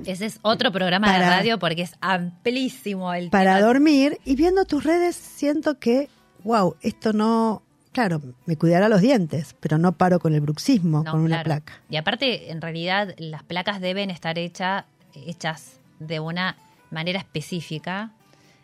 Ese 0.05 0.27
es 0.27 0.39
otro 0.43 0.71
programa 0.73 1.07
Para- 1.07 1.19
de 1.25 1.31
radio 1.37 1.59
porque 1.59 1.83
es 1.83 1.95
amplísimo 2.01 3.15
el 3.15 3.31
para 3.31 3.55
tema. 3.57 3.67
dormir 3.67 4.19
y 4.25 4.37
viendo 4.37 4.65
tus 4.67 4.85
redes 4.85 5.17
siento 5.17 5.79
que, 5.79 6.09
wow, 6.45 6.77
esto 6.83 7.13
no, 7.15 7.63
claro, 7.93 8.21
me 8.45 8.57
cuidará 8.57 8.89
los 8.91 9.01
dientes, 9.01 9.57
pero 9.61 9.79
no 9.79 9.93
paro 9.93 10.19
con 10.21 10.35
el 10.35 10.41
bruxismo, 10.43 11.03
No, 11.03 11.13
con 11.13 11.21
una 11.21 11.43
claro. 11.43 11.45
placa. 11.65 11.81
Y 11.89 11.97
aparte, 11.97 12.51
en 12.51 12.61
realidad, 12.61 13.15
las 13.17 13.43
placas 13.43 13.81
deben 13.81 14.11
estar 14.11 14.37
hecha- 14.39 14.85
hechas 15.15 15.81
de 15.99 16.21
una 16.21 16.57
manera 16.91 17.19
específica, 17.21 18.13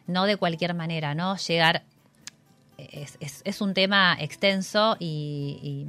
no 0.07 0.25
de 0.27 0.37
cualquier 0.37 0.75
manera, 0.75 1.15
¿no? 1.15 1.37
Llegar. 1.37 1.85
Es, 2.79 3.17
es- 3.45 3.61
un 3.61 3.75
tema 3.75 4.17
extenso 4.19 4.97
y, 4.99 5.59
y 5.63 5.87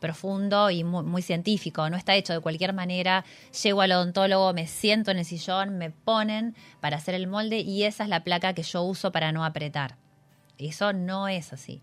profundo 0.00 0.70
y 0.70 0.82
muy, 0.82 1.04
muy 1.04 1.22
científico. 1.22 1.88
No 1.88 1.96
está 1.96 2.14
hecho 2.16 2.32
de 2.32 2.40
cualquier 2.40 2.72
manera. 2.72 3.24
Llego 3.62 3.80
al 3.82 3.92
odontólogo, 3.92 4.52
me 4.52 4.66
siento 4.66 5.10
en 5.10 5.18
el 5.18 5.24
sillón, 5.24 5.78
me 5.78 5.90
ponen 5.90 6.54
para 6.80 6.96
hacer 6.96 7.14
el 7.14 7.26
molde 7.28 7.60
y 7.60 7.84
esa 7.84 8.04
es 8.04 8.08
la 8.10 8.24
placa 8.24 8.54
que 8.54 8.62
yo 8.62 8.82
uso 8.82 9.12
para 9.12 9.30
no 9.32 9.44
apretar. 9.44 9.96
Eso 10.58 10.92
no 10.92 11.28
es 11.28 11.52
así. 11.52 11.82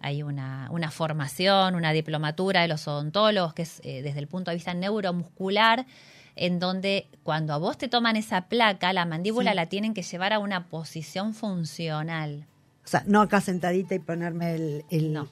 Hay 0.00 0.22
una, 0.22 0.68
una 0.70 0.90
formación, 0.90 1.74
una 1.76 1.92
diplomatura 1.92 2.62
de 2.62 2.68
los 2.68 2.86
odontólogos 2.88 3.54
que 3.54 3.62
es 3.62 3.80
eh, 3.84 4.02
desde 4.02 4.18
el 4.18 4.26
punto 4.26 4.50
de 4.50 4.56
vista 4.56 4.74
neuromuscular, 4.74 5.86
en 6.36 6.58
donde 6.58 7.08
cuando 7.22 7.52
a 7.54 7.58
vos 7.58 7.78
te 7.78 7.88
toman 7.88 8.16
esa 8.16 8.48
placa, 8.48 8.92
la 8.92 9.04
mandíbula 9.06 9.50
Sí. 9.52 9.56
la 9.56 9.66
tienen 9.66 9.94
que 9.94 10.02
llevar 10.02 10.32
a 10.32 10.38
una 10.38 10.66
posición 10.68 11.34
funcional. 11.34 12.46
O 12.84 12.88
sea, 12.88 13.02
no 13.06 13.20
acá 13.22 13.40
sentadita 13.40 13.94
y 13.94 13.98
ponerme 13.98 14.54
el, 14.54 14.84
el, 14.90 15.12
No. 15.12 15.28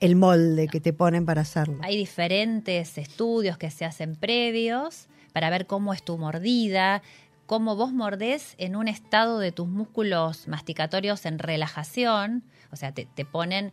el 0.00 0.16
molde 0.16 0.68
que 0.68 0.80
te 0.80 0.92
ponen 0.92 1.26
para 1.26 1.42
hacerlo. 1.42 1.78
Hay 1.82 1.96
diferentes 1.96 2.96
estudios 2.96 3.58
que 3.58 3.70
se 3.70 3.84
hacen 3.84 4.16
previos 4.16 5.08
para 5.32 5.50
ver 5.50 5.66
cómo 5.66 5.92
es 5.92 6.02
tu 6.02 6.16
mordida, 6.16 7.02
cómo 7.46 7.74
vos 7.76 7.92
mordés 7.92 8.54
en 8.58 8.76
un 8.76 8.86
estado 8.88 9.40
de 9.40 9.52
tus 9.52 9.68
músculos 9.68 10.46
masticatorios 10.48 11.26
en 11.26 11.38
relajación. 11.38 12.44
O 12.72 12.76
sea, 12.76 12.92
te, 12.92 13.04
te 13.06 13.24
ponen 13.24 13.72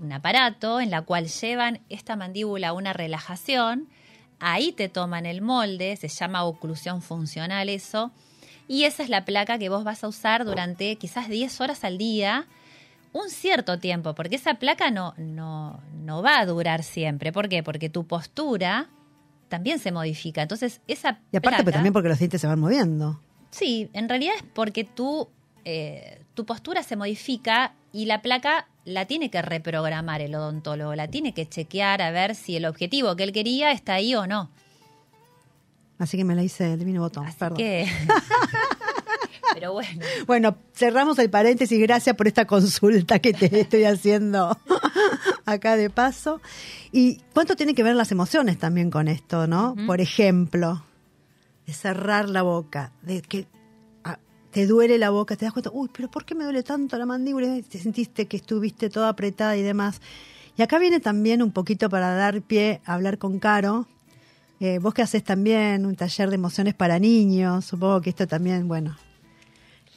un 0.00 0.12
aparato 0.12 0.80
en 0.80 0.90
la 0.90 1.02
cual 1.02 1.26
llevan 1.26 1.80
esta 1.88 2.14
mandíbula 2.16 2.68
a 2.68 2.72
una 2.72 2.92
relajación. 2.92 3.88
Ahí 4.38 4.72
te 4.72 4.88
toman 4.88 5.24
el 5.26 5.40
molde, 5.42 5.96
se 5.96 6.08
llama 6.08 6.44
oclusión 6.44 7.02
funcional 7.02 7.68
eso. 7.68 8.10
Y 8.68 8.84
esa 8.84 9.02
es 9.02 9.08
la 9.08 9.24
placa 9.24 9.58
que 9.58 9.68
vos 9.68 9.84
vas 9.84 10.02
a 10.04 10.08
usar 10.08 10.44
durante 10.44 10.96
quizás 10.96 11.28
10 11.28 11.60
horas 11.60 11.84
al 11.84 11.98
día 11.98 12.46
un 13.12 13.30
cierto 13.30 13.78
tiempo, 13.78 14.14
porque 14.14 14.36
esa 14.36 14.54
placa 14.54 14.90
no, 14.90 15.14
no, 15.16 15.80
no 16.04 16.20
va 16.22 16.38
a 16.38 16.46
durar 16.46 16.82
siempre. 16.82 17.32
¿Por 17.32 17.48
qué? 17.48 17.62
Porque 17.62 17.88
tu 17.88 18.06
postura 18.06 18.88
también 19.48 19.78
se 19.78 19.92
modifica. 19.92 20.42
Entonces, 20.42 20.80
esa 20.88 21.20
Y 21.32 21.36
aparte, 21.36 21.40
placa- 21.40 21.64
pero 21.64 21.74
también 21.74 21.92
porque 21.94 22.08
los 22.10 22.18
dientes 22.18 22.40
se 22.40 22.46
van 22.46 22.60
moviendo. 22.60 23.20
Sí, 23.50 23.88
en 23.94 24.08
realidad 24.08 24.34
es 24.36 24.42
porque 24.52 24.84
tú, 24.84 25.28
eh, 25.64 26.20
tu 26.34 26.44
postura 26.44 26.82
se 26.82 26.96
modifica 26.96 27.72
y 27.92 28.04
la 28.04 28.20
placa 28.20 28.68
la 28.86 29.04
tiene 29.04 29.30
que 29.30 29.42
reprogramar 29.42 30.22
el 30.22 30.34
odontólogo, 30.34 30.94
la 30.94 31.08
tiene 31.08 31.34
que 31.34 31.46
chequear 31.46 32.00
a 32.00 32.10
ver 32.12 32.34
si 32.34 32.56
el 32.56 32.64
objetivo 32.64 33.16
que 33.16 33.24
él 33.24 33.32
quería 33.32 33.72
está 33.72 33.94
ahí 33.94 34.14
o 34.14 34.26
no. 34.26 34.48
Así 35.98 36.16
que 36.16 36.24
me 36.24 36.34
la 36.34 36.42
hice 36.42 36.76
de 36.76 36.84
mi 36.84 36.96
botón. 36.96 37.26
Así 37.26 37.36
perdón. 37.38 37.58
que... 37.58 37.86
Pero 39.54 39.72
bueno. 39.72 40.04
Bueno, 40.26 40.56
cerramos 40.74 41.18
el 41.18 41.30
paréntesis. 41.30 41.80
Gracias 41.80 42.14
por 42.14 42.26
esta 42.26 42.46
consulta 42.46 43.18
que 43.18 43.32
te 43.32 43.60
estoy 43.60 43.84
haciendo 43.84 44.56
acá 45.46 45.76
de 45.76 45.88
paso. 45.88 46.40
¿Y 46.92 47.22
cuánto 47.32 47.56
tiene 47.56 47.74
que 47.74 47.82
ver 47.82 47.96
las 47.96 48.12
emociones 48.12 48.58
también 48.58 48.90
con 48.90 49.08
esto, 49.08 49.46
no? 49.46 49.74
Por 49.86 50.00
ejemplo, 50.00 50.84
de 51.66 51.72
cerrar 51.72 52.28
la 52.28 52.42
boca, 52.42 52.92
de 53.02 53.22
que 53.22 53.46
te 54.56 54.66
duele 54.66 54.96
la 54.96 55.10
boca, 55.10 55.36
te 55.36 55.44
das 55.44 55.52
cuenta, 55.52 55.68
uy, 55.70 55.90
pero 55.92 56.08
¿por 56.10 56.24
qué 56.24 56.34
me 56.34 56.42
duele 56.44 56.62
tanto 56.62 56.96
la 56.96 57.04
mandíbula? 57.04 57.60
Te 57.68 57.78
sentiste 57.78 58.24
que 58.24 58.38
estuviste 58.38 58.88
toda 58.88 59.10
apretada 59.10 59.54
y 59.54 59.60
demás. 59.60 60.00
Y 60.56 60.62
acá 60.62 60.78
viene 60.78 60.98
también 60.98 61.42
un 61.42 61.52
poquito 61.52 61.90
para 61.90 62.14
dar 62.14 62.40
pie 62.40 62.80
a 62.86 62.94
hablar 62.94 63.18
con 63.18 63.38
Caro. 63.38 63.86
Eh, 64.58 64.78
vos 64.78 64.94
que 64.94 65.02
haces 65.02 65.22
también 65.22 65.84
un 65.84 65.94
taller 65.94 66.30
de 66.30 66.36
emociones 66.36 66.72
para 66.72 66.98
niños, 66.98 67.66
supongo 67.66 68.00
que 68.00 68.08
esto 68.08 68.26
también, 68.26 68.66
bueno, 68.66 68.96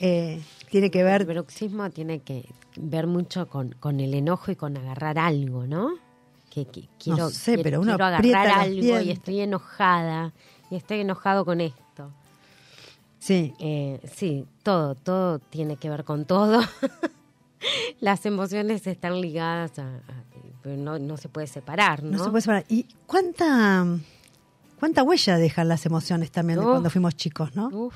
eh, 0.01 0.41
tiene 0.69 0.91
que 0.91 0.99
El 0.99 1.05
ver 1.05 1.25
bruxismo 1.25 1.89
tiene 1.91 2.19
que 2.19 2.43
ver 2.75 3.07
mucho 3.07 3.47
con, 3.47 3.69
con 3.79 4.01
el 4.01 4.13
enojo 4.13 4.51
y 4.51 4.57
con 4.57 4.75
agarrar 4.75 5.19
algo, 5.19 5.67
¿no? 5.67 5.91
Que, 6.49 6.65
que 6.65 6.89
quiero, 7.01 7.29
sé, 7.29 7.53
quiero- 7.53 7.63
pero 7.63 7.79
uno 7.79 7.91
quiero 7.93 8.05
agarrar 8.07 8.47
algo 8.49 8.99
y 8.99 9.11
estoy 9.11 9.39
enojada 9.39 10.33
y 10.69 10.75
estoy 10.75 10.99
enojado 10.99 11.45
con 11.45 11.61
esto. 11.61 11.81
Sí, 13.29 13.53
Eh, 13.59 13.99
sí, 14.15 14.45
todo, 14.63 14.95
todo 14.95 15.37
tiene 15.37 15.77
que 15.77 15.87
ver 15.87 16.03
con 16.03 16.25
todo. 16.25 16.61
Las 17.99 18.25
emociones 18.25 18.87
están 18.87 19.21
ligadas 19.21 19.77
a, 19.77 19.97
a- 19.97 20.23
pero 20.63 20.75
no, 20.77 20.97
no 20.97 21.15
se 21.15 21.29
puede 21.29 21.45
separar, 21.45 22.01
¿no? 22.03 22.17
no, 22.17 22.23
se 22.23 22.29
puede 22.31 22.41
separar. 22.41 22.65
¿Y 22.69 22.85
cuánta, 23.05 23.85
cuánta 24.79 25.03
huella 25.03 25.37
dejan 25.37 25.67
las 25.67 25.85
emociones 25.85 26.31
también 26.31 26.59
de 26.59 26.65
cuando 26.65 26.89
fuimos 26.89 27.15
chicos, 27.15 27.55
no? 27.55 27.67
Uf, 27.67 27.95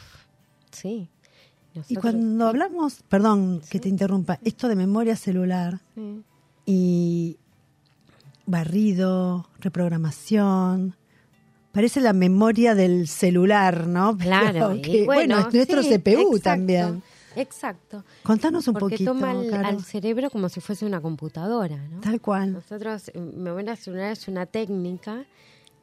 sí. 0.72 1.10
Y 1.89 1.96
cuando 1.96 2.48
hablamos, 2.50 3.02
perdón 3.10 3.60
que 3.72 3.80
te 3.80 3.89
interrumpa, 3.89 4.38
esto 4.43 4.67
de 4.67 4.76
memoria 4.76 5.15
celular 5.15 5.80
Sí. 5.96 6.22
y 6.67 7.38
barrido, 8.46 9.48
reprogramación, 9.60 10.96
parece 11.74 12.00
la 12.00 12.14
memoria 12.14 12.76
del 12.76 13.10
celular, 13.10 13.88
¿no? 13.88 14.18
Claro, 14.22 14.80
que, 14.82 15.04
bueno, 15.04 15.40
es 15.40 15.54
nuestro 15.54 15.84
sí, 15.84 15.90
CPU 15.90 16.36
exacto, 16.36 16.40
también. 16.40 17.04
Exacto. 17.36 18.06
Contanos 18.22 18.68
un 18.68 18.76
Porque 18.76 18.96
poquito, 18.96 19.12
toma 19.12 19.32
al, 19.32 19.50
Caro. 19.50 19.68
al 19.68 19.84
cerebro 19.84 20.30
como 20.30 20.48
si 20.50 20.62
fuese 20.62 20.86
una 20.86 21.02
computadora, 21.02 21.78
¿no? 21.90 22.00
Tal 22.00 22.22
cual. 22.22 22.54
Nosotros, 22.54 23.10
eh, 23.10 23.20
memoria 23.20 23.76
celular 23.76 24.12
es 24.12 24.28
una 24.28 24.46
técnica 24.46 25.26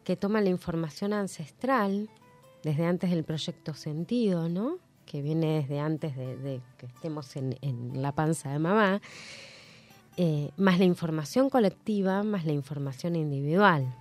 que 0.04 0.16
toma 0.16 0.40
la 0.40 0.48
información 0.48 1.12
ancestral 1.12 2.08
desde 2.62 2.86
antes 2.86 3.10
del 3.10 3.24
proyecto 3.24 3.74
sentido, 3.74 4.48
¿no? 4.48 4.78
Que 5.06 5.22
viene 5.22 5.60
desde 5.60 5.80
antes 5.80 6.16
de, 6.16 6.36
de 6.36 6.60
que 6.78 6.86
estemos 6.86 7.34
en, 7.34 7.58
en 7.62 8.00
la 8.00 8.12
panza 8.12 8.52
de 8.52 8.60
mamá, 8.60 9.00
eh, 10.16 10.50
más 10.56 10.78
la 10.78 10.84
información 10.84 11.50
colectiva, 11.50 12.22
más 12.22 12.44
la 12.44 12.52
información 12.52 13.16
individual. 13.16 13.92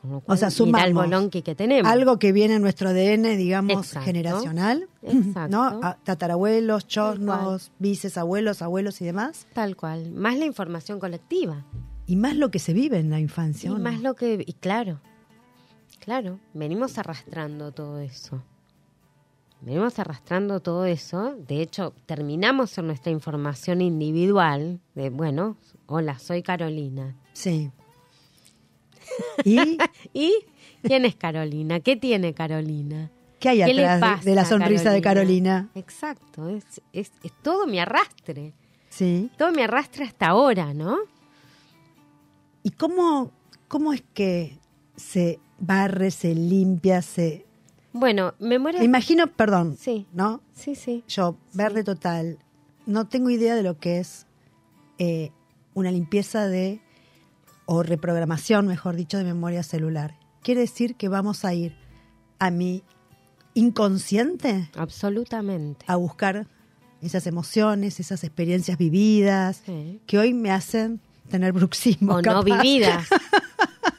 Con 0.00 0.10
lo 0.12 0.20
cual, 0.20 0.38
sea, 0.38 0.48
el 0.48 0.52
sumamos 0.54 0.92
bolonqui 0.94 1.42
que 1.42 1.54
tenemos. 1.54 1.90
Algo 1.90 2.18
que 2.18 2.32
viene 2.32 2.54
en 2.54 2.62
nuestro 2.62 2.88
ADN, 2.88 3.36
digamos, 3.36 3.86
Exacto. 3.86 4.06
generacional, 4.06 4.88
Exacto. 5.02 5.48
¿no? 5.56 5.62
A- 5.82 5.98
tatarabuelos, 6.04 6.86
chornos, 6.86 7.70
bices, 7.78 8.16
abuelos, 8.16 8.62
abuelos 8.62 9.00
y 9.02 9.04
demás. 9.04 9.46
Tal 9.52 9.76
cual. 9.76 10.10
Más 10.12 10.36
la 10.38 10.46
información 10.46 11.00
colectiva. 11.00 11.64
Y 12.06 12.16
más 12.16 12.34
lo 12.36 12.50
que 12.50 12.58
se 12.58 12.72
vive 12.72 12.98
en 12.98 13.10
la 13.10 13.20
infancia. 13.20 13.68
Y 13.68 13.72
¿o 13.74 13.78
no? 13.78 13.84
más 13.84 14.00
lo 14.00 14.14
que. 14.14 14.42
Y 14.46 14.54
claro, 14.54 15.00
claro, 15.98 16.38
venimos 16.54 16.96
arrastrando 16.98 17.72
todo 17.72 17.98
eso. 18.00 18.42
Venimos 19.60 19.98
arrastrando 19.98 20.60
todo 20.60 20.86
eso. 20.86 21.34
De 21.46 21.60
hecho, 21.60 21.92
terminamos 22.06 22.76
en 22.78 22.86
nuestra 22.86 23.12
información 23.12 23.82
individual 23.82 24.80
de, 24.94 25.10
bueno, 25.10 25.58
hola, 25.86 26.18
soy 26.18 26.42
Carolina. 26.42 27.14
Sí. 27.34 27.70
¿Y 29.44 29.78
¿Y 30.14 30.32
quién 30.82 31.04
es 31.04 31.14
Carolina? 31.16 31.80
¿Qué 31.80 31.96
tiene 31.96 32.34
Carolina? 32.34 33.10
qué 33.38 33.48
hay 33.48 33.58
¿Qué 33.64 33.72
atrás 33.72 33.96
de- 33.96 34.00
pasa 34.00 34.24
de, 34.24 34.34
la 34.34 34.44
sonrisa 34.44 34.90
de 34.90 35.00
Carolina? 35.00 35.70
Exacto, 35.74 36.48
es, 36.50 36.64
es, 36.92 37.10
es 37.22 37.32
todo 37.42 37.66
mi 37.66 37.78
arrastre. 37.78 38.52
Sí. 38.90 39.30
Todo 39.38 39.50
mi 39.52 39.62
arrastre 39.62 40.04
hasta 40.04 40.26
ahora, 40.28 40.74
¿no? 40.74 40.98
¿Y 42.62 42.70
cómo, 42.70 43.30
cómo 43.68 43.92
es 43.92 44.02
que 44.14 44.58
se 44.96 45.38
barre, 45.58 46.10
se 46.10 46.34
limpia, 46.34 47.00
se... 47.02 47.46
Bueno, 47.92 48.34
memoria. 48.38 48.78
Me 48.80 48.84
imagino, 48.84 49.26
perdón, 49.28 49.76
Sí. 49.78 50.06
¿no? 50.12 50.42
Sí, 50.52 50.74
sí. 50.74 51.02
Yo, 51.08 51.36
verde 51.54 51.82
total, 51.82 52.38
no 52.86 53.08
tengo 53.08 53.30
idea 53.30 53.54
de 53.56 53.62
lo 53.62 53.78
que 53.78 53.98
es 53.98 54.26
eh, 54.98 55.30
una 55.74 55.90
limpieza 55.90 56.46
de, 56.46 56.80
o 57.72 57.84
reprogramación, 57.84 58.66
mejor 58.66 58.96
dicho, 58.96 59.16
de 59.16 59.22
memoria 59.22 59.62
celular. 59.62 60.16
Quiere 60.42 60.62
decir 60.62 60.96
que 60.96 61.08
vamos 61.08 61.44
a 61.44 61.54
ir 61.54 61.76
a 62.40 62.50
mi 62.50 62.82
inconsciente 63.54 64.68
Absolutamente. 64.76 65.84
a 65.88 65.94
buscar 65.94 66.48
esas 67.00 67.26
emociones, 67.28 68.00
esas 68.00 68.24
experiencias 68.24 68.76
vividas, 68.76 69.62
Sí. 69.64 70.00
que 70.06 70.18
hoy 70.18 70.34
me 70.34 70.50
hacen 70.50 71.00
tener 71.30 71.52
bruxismo. 71.52 72.14
O 72.16 72.22
no 72.22 72.42
vividas. 72.42 73.06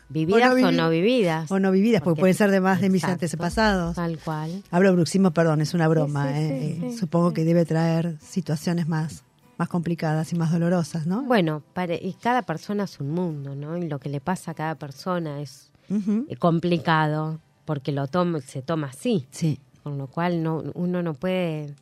Vividas 0.09 0.51
o 0.61 0.71
no 0.73 0.89
vividas. 0.89 1.49
O 1.49 1.57
no 1.59 1.71
vividas, 1.71 2.01
porque, 2.01 2.15
Porque- 2.15 2.19
pueden 2.19 2.35
ser 2.35 2.51
de 2.51 2.59
más 2.59 2.81
de 2.81 2.89
mis 2.89 3.05
antepasados. 3.05 3.95
Tal 3.95 4.19
cual. 4.19 4.61
Hablo 4.69 4.91
bruxismo, 4.91 5.31
perdón, 5.31 5.61
es 5.61 5.73
una 5.73 5.87
broma. 5.87 6.27
Sí, 6.27 6.33
sí, 6.49 6.85
eh, 6.87 6.95
Supongo 6.99 7.31
que 7.31 7.45
debe 7.45 7.63
traer 7.63 8.17
situaciones 8.19 8.89
más, 8.89 9.23
más 9.61 9.69
complicadas 9.69 10.33
y 10.33 10.35
más 10.35 10.51
dolorosas, 10.51 11.05
¿no? 11.05 11.21
Bueno, 11.21 11.61
para, 11.73 11.93
y 11.93 12.13
cada 12.19 12.41
persona 12.41 12.85
es 12.85 12.99
un 12.99 13.11
mundo, 13.11 13.53
¿no? 13.53 13.77
Y 13.77 13.87
lo 13.87 13.99
que 13.99 14.09
le 14.09 14.19
pasa 14.19 14.49
a 14.51 14.53
cada 14.55 14.73
persona 14.73 15.39
es 15.39 15.69
eh, 15.87 16.35
complicado 16.37 17.39
porque 17.65 17.91
lo 17.91 18.07
toma, 18.07 18.41
se 18.41 18.63
toma 18.63 18.87
así. 18.87 19.27
Sí. 19.29 19.59
Con 19.83 19.99
lo 19.99 20.07
cual 20.07 20.41
no, 20.41 20.63
uno 20.73 21.03
no 21.03 21.13
puede 21.13 21.75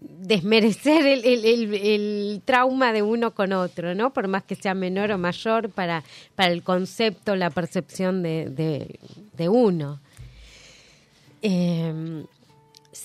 desmerecer 0.00 1.04
el, 1.08 1.24
el- 1.24 1.44
el- 1.44 1.74
el 1.74 2.42
trauma 2.44 2.92
de 2.92 3.02
uno 3.02 3.32
con 3.34 3.52
otro, 3.52 3.96
¿no? 3.96 4.12
Por 4.12 4.28
más 4.28 4.44
que 4.44 4.54
sea 4.54 4.74
menor 4.74 5.10
o 5.10 5.18
mayor 5.18 5.70
para, 5.70 6.04
para 6.36 6.52
el 6.52 6.62
concepto, 6.62 7.34
la 7.34 7.50
percepción 7.50 8.22
de, 8.22 8.48
de- 8.48 9.00
de 9.36 9.48
uno. 9.48 9.98
Eh, 11.42 12.24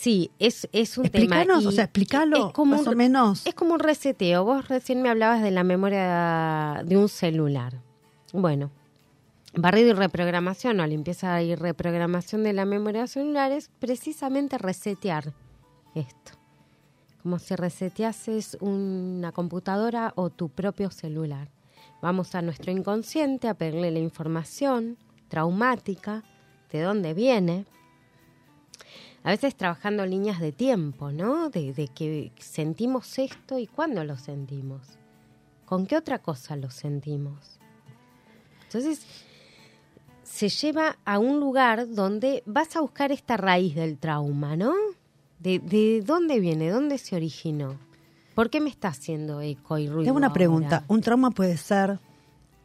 sí, 0.04 0.32
es, 0.40 0.68
es 0.74 0.98
un 0.98 1.06
Explícanos, 1.06 1.60
tema. 1.60 1.70
o 1.70 1.72
sea, 1.72 1.86
explícalo, 1.86 2.52
más 2.66 2.82
un- 2.82 2.88
o 2.90 2.96
menos. 2.96 3.46
Es 3.48 3.54
como 3.56 3.74
un 3.76 3.80
reseteo. 3.80 4.44
Vos 4.44 4.68
recién 4.68 5.02
me 5.02 5.10
hablabas 5.10 5.42
de 5.42 5.52
la 5.52 5.64
memoria 5.64 6.84
de 6.86 6.98
un 6.98 7.08
celular. 7.08 7.80
Bueno, 8.34 8.70
barrido 9.56 9.90
y 9.92 9.94
reprogramación 9.94 10.80
o 10.80 10.88
limpieza 10.88 11.42
y 11.42 11.56
reprogramación 11.56 12.44
de 12.44 12.52
la 12.54 12.66
memoria 12.66 13.08
celular 13.08 13.52
es 13.52 13.70
precisamente 13.80 14.58
resetear 14.58 15.34
esto. 15.96 16.32
Como 17.22 17.40
si 17.40 17.56
reseteases 17.56 18.58
una 18.60 19.32
computadora 19.32 20.12
o 20.16 20.30
tu 20.30 20.50
propio 20.50 20.92
celular. 20.92 21.48
Vamos 22.02 22.36
a 22.36 22.42
nuestro 22.42 22.70
inconsciente 22.72 23.48
a 23.48 23.54
pedirle 23.54 23.90
la 23.92 24.00
información 24.00 24.98
traumática, 25.30 26.24
de 26.72 26.82
dónde 26.82 27.14
viene. 27.14 27.66
A 29.24 29.30
veces 29.32 29.56
trabajando 29.56 30.06
líneas 30.06 30.40
de 30.40 30.52
tiempo, 30.52 31.12
¿no? 31.12 31.50
De, 31.50 31.74
de 31.74 31.88
que 31.88 32.32
sentimos 32.40 33.18
esto 33.20 33.58
y 33.58 33.68
cuándo 33.68 34.04
lo 34.04 34.18
sentimos. 34.18 34.82
¿Con 35.66 35.86
qué 35.88 35.96
otra 35.96 36.20
cosa 36.20 36.56
lo 36.58 36.70
sentimos? 36.70 37.60
Entonces, 38.66 39.06
se 40.24 40.50
lleva 40.50 40.98
a 41.06 41.20
un 41.20 41.40
lugar 41.40 41.90
donde 41.94 42.44
vas 42.46 42.76
a 42.76 42.82
buscar 42.82 43.12
esta 43.12 43.38
raíz 43.38 43.76
del 43.76 43.98
trauma, 43.98 44.56
¿no? 44.58 44.74
¿De, 45.40 45.60
de 45.60 46.02
dónde 46.06 46.40
viene? 46.40 46.70
¿Dónde 46.70 46.98
se 46.98 47.16
originó? 47.16 47.78
¿Por 48.36 48.50
qué 48.50 48.60
me 48.60 48.70
está 48.70 48.90
haciendo 48.90 49.42
eco 49.42 49.78
y 49.78 49.88
ruido? 49.88 50.04
Tengo 50.06 50.18
una 50.18 50.28
ahora? 50.28 50.34
pregunta. 50.34 50.84
Un 50.88 51.02
trauma 51.02 51.32
puede 51.32 51.56
ser, 51.58 52.00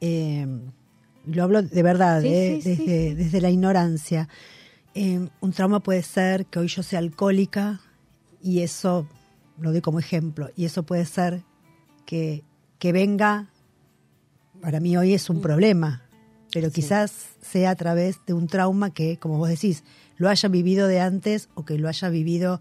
eh, 0.00 0.46
lo 1.26 1.42
hablo 1.42 1.62
de 1.62 1.82
verdad, 1.82 2.22
Sí, 2.22 2.28
eh, 2.28 2.60
sí, 2.62 2.74
sí, 2.76 2.86
desde, 2.86 3.08
sí. 3.10 3.14
desde 3.14 3.40
la 3.42 3.50
ignorancia. 3.50 4.28
Eh, 5.00 5.28
un 5.40 5.52
trauma 5.52 5.78
puede 5.78 6.02
ser 6.02 6.46
que 6.46 6.58
hoy 6.58 6.66
yo 6.66 6.82
sea 6.82 6.98
alcohólica 6.98 7.80
y 8.42 8.62
eso, 8.62 9.06
lo 9.60 9.70
doy 9.70 9.80
como 9.80 10.00
ejemplo, 10.00 10.50
y 10.56 10.64
eso 10.64 10.82
puede 10.82 11.04
ser 11.04 11.44
que, 12.04 12.42
que 12.80 12.90
venga, 12.90 13.46
para 14.60 14.80
mí 14.80 14.96
hoy 14.96 15.14
es 15.14 15.30
un 15.30 15.40
problema, 15.40 16.02
pero 16.52 16.72
quizás 16.72 17.12
sea 17.40 17.70
a 17.70 17.76
través 17.76 18.16
de 18.26 18.32
un 18.32 18.48
trauma 18.48 18.90
que, 18.92 19.18
como 19.18 19.38
vos 19.38 19.48
decís, 19.48 19.84
lo 20.16 20.28
haya 20.28 20.48
vivido 20.48 20.88
de 20.88 20.98
antes 20.98 21.48
o 21.54 21.64
que 21.64 21.78
lo 21.78 21.88
haya 21.88 22.08
vivido 22.08 22.60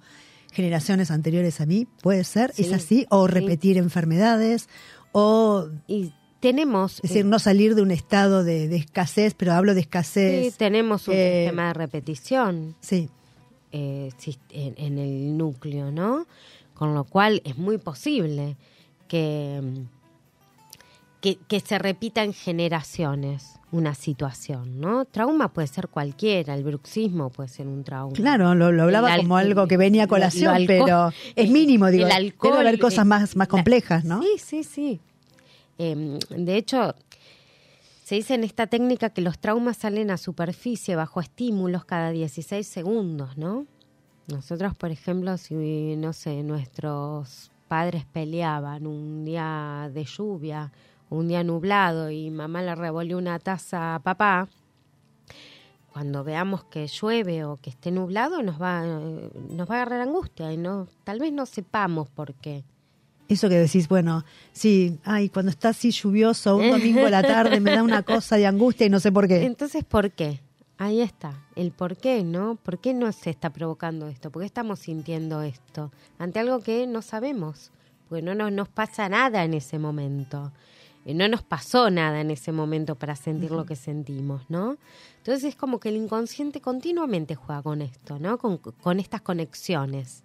generaciones 0.51 1.09
anteriores 1.09 1.59
a 1.59 1.65
mí, 1.65 1.87
puede 2.03 2.23
ser, 2.23 2.51
es 2.51 2.67
Sí, 2.67 2.73
así, 2.73 3.05
o 3.09 3.27
sí. 3.27 3.33
repetir 3.33 3.77
enfermedades, 3.79 4.69
o 5.11 5.69
Y 5.87 6.13
tenemos... 6.51 6.95
es 6.95 7.01
decir, 7.09 7.25
no 7.25 7.39
salir 7.39 7.75
de 7.75 7.81
un 7.81 7.91
estado 7.91 8.43
de, 8.43 8.67
de 8.67 8.75
escasez, 8.77 9.33
pero 9.35 9.53
hablo 9.53 9.73
de 9.73 9.81
sí, 9.81 9.83
escasez. 9.83 10.57
tenemos 10.57 11.07
un 11.07 11.13
eh, 11.15 11.41
sistema 11.43 11.67
de 11.67 11.73
repetición. 11.73 12.75
Sí, 12.79 13.09
eh, 13.71 14.11
en, 14.51 14.73
en 14.77 14.97
el 14.97 15.37
núcleo, 15.37 15.91
¿no? 15.91 16.25
Con 16.73 16.93
lo 16.93 17.03
cual 17.03 17.41
es 17.43 17.57
muy 17.57 17.77
posible 17.77 18.55
que, 19.07 19.61
que, 21.21 21.37
que 21.47 21.59
se 21.59 21.77
repita 21.79 22.23
en 22.23 22.33
generaciones 22.33 23.53
una 23.71 23.95
situación, 23.95 24.79
¿no? 24.79 25.03
Trauma 25.03 25.51
puede 25.51 25.67
ser 25.67 25.89
cualquiera, 25.89 26.53
el 26.55 26.63
bruxismo 26.63 27.29
puede 27.29 27.49
ser 27.49 27.67
un 27.67 27.83
trauma. 27.83 28.13
claro, 28.13 28.55
lo, 28.55 28.71
lo 28.71 28.83
hablaba 28.83 29.13
como 29.17 29.35
algo 29.35 29.67
que 29.67 29.75
venía 29.75 30.03
a 30.03 30.07
colación, 30.07 30.55
alcohol- 30.55 30.85
pero 30.85 31.11
es 31.35 31.49
mínimo, 31.51 31.87
digo. 31.87 32.05
el 32.05 32.11
alcohol, 32.13 32.51
debe 32.53 32.61
haber 32.69 32.79
cosas 32.79 33.05
más, 33.05 33.35
más 33.35 33.49
complejas, 33.49 34.05
¿no? 34.05 34.21
Sí, 34.21 34.29
sí, 34.37 34.63
sí. 34.63 35.01
Eh, 35.77 36.19
de 36.29 36.57
hecho, 36.57 36.95
se 38.03 38.15
dice 38.15 38.35
en 38.35 38.43
esta 38.43 38.67
técnica 38.67 39.09
que 39.09 39.21
los 39.21 39.37
traumas 39.37 39.77
salen 39.77 40.11
a 40.11 40.17
superficie 40.17 40.95
bajo 40.95 41.19
estímulos 41.19 41.85
cada 41.85 42.11
16 42.11 42.65
segundos, 42.65 43.37
¿no? 43.37 43.65
Nosotros, 44.27 44.75
por 44.75 44.91
ejemplo, 44.91 45.37
si, 45.37 45.95
no 45.97 46.13
sé, 46.13 46.43
nuestros 46.43 47.51
padres 47.67 48.05
peleaban 48.05 48.87
un 48.87 49.25
día 49.25 49.89
de 49.93 50.05
lluvia, 50.05 50.71
un 51.09 51.27
día 51.27 51.43
nublado 51.43 52.09
y 52.09 52.29
mamá 52.29 52.61
le 52.61 52.75
revolvió 52.75 53.17
una 53.17 53.39
taza 53.39 53.95
a 53.95 53.99
papá, 53.99 54.47
cuando 55.91 56.23
veamos 56.23 56.63
que 56.65 56.87
llueve 56.87 57.43
o 57.43 57.57
que 57.57 57.69
esté 57.69 57.91
nublado 57.91 58.43
nos 58.43 58.61
va, 58.61 58.85
nos 58.85 59.69
va 59.69 59.75
a 59.75 59.81
agarrar 59.81 60.01
angustia 60.01 60.53
y 60.53 60.57
no, 60.57 60.87
tal 61.03 61.19
vez 61.19 61.33
no 61.33 61.45
sepamos 61.45 62.09
por 62.09 62.35
qué. 62.35 62.63
Eso 63.29 63.49
que 63.49 63.55
decís, 63.55 63.87
bueno, 63.87 64.23
sí, 64.53 64.99
ay, 65.03 65.29
cuando 65.29 65.49
está 65.51 65.69
así 65.69 65.91
lluvioso, 65.91 66.55
un 66.57 66.71
domingo 66.71 67.05
a 67.05 67.09
la 67.09 67.21
tarde 67.23 67.59
me 67.59 67.71
da 67.71 67.83
una 67.83 68.03
cosa 68.03 68.37
de 68.37 68.47
angustia 68.47 68.85
y 68.85 68.89
no 68.89 68.99
sé 68.99 69.11
por 69.11 69.27
qué. 69.27 69.43
Entonces, 69.43 69.83
¿por 69.83 70.11
qué? 70.11 70.39
Ahí 70.77 71.01
está, 71.01 71.33
el 71.55 71.71
por 71.71 71.97
qué, 71.97 72.23
¿no? 72.23 72.55
¿Por 72.55 72.79
qué 72.79 72.93
no 72.93 73.11
se 73.11 73.31
está 73.31 73.49
provocando 73.49 74.07
esto? 74.07 74.31
¿Por 74.31 74.43
qué 74.43 74.45
estamos 74.45 74.79
sintiendo 74.79 75.41
esto? 75.41 75.91
Ante 76.19 76.39
algo 76.39 76.59
que 76.59 76.85
no 76.85 77.01
sabemos, 77.01 77.71
porque 78.07 78.21
no 78.21 78.35
nos, 78.35 78.51
nos 78.51 78.69
pasa 78.69 79.09
nada 79.09 79.43
en 79.43 79.55
ese 79.55 79.79
momento. 79.79 80.51
Eh, 81.05 81.15
No 81.15 81.27
nos 81.27 81.41
pasó 81.41 81.89
nada 81.89 82.21
en 82.21 82.29
ese 82.29 82.51
momento 82.51 82.95
para 82.95 83.15
sentir 83.15 83.51
lo 83.51 83.65
que 83.65 83.75
sentimos, 83.75 84.43
¿no? 84.49 84.77
Entonces 85.17 85.45
es 85.45 85.55
como 85.55 85.79
que 85.79 85.89
el 85.89 85.95
inconsciente 85.95 86.61
continuamente 86.61 87.33
juega 87.33 87.63
con 87.63 87.81
esto, 87.81 88.19
¿no? 88.19 88.37
Con, 88.37 88.57
con 88.57 88.99
estas 88.99 89.21
conexiones. 89.21 90.23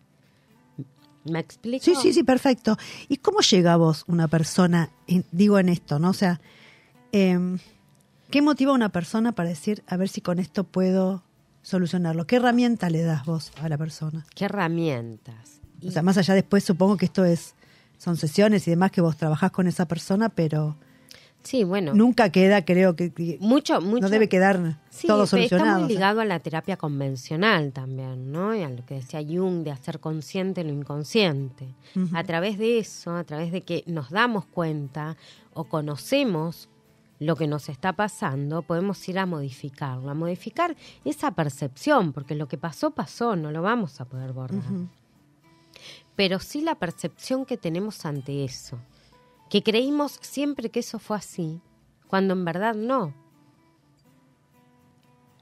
¿Me 1.25 1.39
explico? 1.39 1.85
Sí, 1.85 1.95
sí, 2.01 2.13
sí, 2.13 2.23
perfecto. 2.25 2.77
¿Y 3.09 3.19
cómo 3.19 3.41
llega 3.41 3.75
a 3.75 3.77
vos 3.77 4.05
una 4.09 4.29
persona, 4.29 4.91
en- 5.07 5.25
digo 5.33 5.59
en 5.59 5.69
esto, 5.69 5.99
¿no? 5.99 6.11
O 6.11 6.15
sea, 6.15 6.41
em, 7.13 7.59
¿qué 8.31 8.43
motiva 8.43 8.73
a 8.73 8.75
una 8.75 8.89
persona 8.91 9.33
para 9.33 9.49
decir, 9.51 9.83
a 9.87 9.97
ver 9.97 10.09
si 10.09 10.21
con 10.21 10.39
esto 10.39 10.65
puedo 10.65 11.23
solucionarlo? 11.63 12.27
¿Qué 12.27 12.37
herramienta 12.37 12.91
le 12.91 13.03
das 13.03 13.25
vos 13.25 13.53
a 13.61 13.69
la 13.69 13.79
persona? 13.79 14.27
¿Qué 14.35 14.47
herramientas? 14.47 15.61
O 15.87 15.91
sea, 15.91 16.03
más 16.03 16.17
allá 16.19 16.35
después 16.35 16.65
supongo 16.65 16.97
que 16.97 17.05
esto 17.07 17.25
es, 17.25 17.55
son 17.99 18.17
sesiones 18.17 18.67
y 18.67 18.71
demás 18.71 18.91
que 18.91 19.01
vos 19.01 19.17
trabajás 19.17 19.51
con 19.53 19.67
esa 19.67 19.87
persona, 19.87 20.29
pero 20.29 20.77
Sí, 21.43 21.65
bueno. 21.65 21.93
nunca 21.95 22.31
queda, 22.31 22.65
creo 22.65 22.95
que, 22.97 23.13
que 23.13 23.37
mucho, 23.41 23.81
mucho. 23.81 24.03
no 24.03 24.09
debe 24.11 24.29
quedar 24.29 24.79
Sí, 24.91 25.07
todo 25.07 25.27
solucionado. 25.27 25.67
Está 25.71 25.77
o 25.77 25.81
muy 25.81 25.89
sea. 25.89 25.97
ligado 25.97 26.21
a 26.21 26.25
la 26.25 26.39
terapia 26.39 26.77
convencional 26.77 27.73
también, 27.73 28.31
¿no? 28.31 28.55
Y 28.55 28.63
a 28.63 28.69
lo 28.69 28.85
que 28.87 28.95
decía 28.95 29.21
Jung 29.21 29.65
de 29.65 29.71
hacer 29.73 29.99
consciente 30.01 30.63
lo 30.65 30.71
inconsciente. 30.73 31.67
A 32.15 32.23
través 32.25 32.59
de 32.59 32.79
eso, 32.79 33.15
a 33.17 33.25
través 33.25 33.51
de 33.53 33.63
que 33.63 33.83
nos 33.87 34.11
damos 34.11 34.45
cuenta 34.47 35.17
o 35.55 35.65
conocemos 35.65 36.69
lo 37.19 37.37
que 37.37 37.47
nos 37.47 37.69
está 37.69 37.93
pasando, 37.93 38.63
podemos 38.63 39.09
ir 39.09 39.19
a 39.19 39.27
modificarlo, 39.27 40.11
a 40.11 40.15
modificar 40.15 40.75
esa 41.05 41.31
percepción, 41.33 42.13
porque 42.13 42.35
lo 42.35 42.49
que 42.49 42.59
pasó, 42.59 42.91
pasó, 42.91 43.37
no 43.37 43.51
lo 43.53 43.63
vamos 43.63 44.01
a 44.01 44.05
poder 44.05 44.33
borrar. 44.33 44.61
Pero 46.17 46.39
sí 46.41 46.61
la 46.61 46.75
percepción 46.75 47.45
que 47.47 47.57
tenemos 47.57 48.05
ante 48.05 48.45
eso, 48.45 48.79
que 49.53 49.63
creímos 49.63 50.19
siempre 50.23 50.71
que 50.71 50.81
eso 50.81 50.99
fue 50.99 51.19
así, 51.19 51.61
cuando 52.09 52.33
en 52.33 52.43
verdad 52.43 52.75
no. 52.75 53.13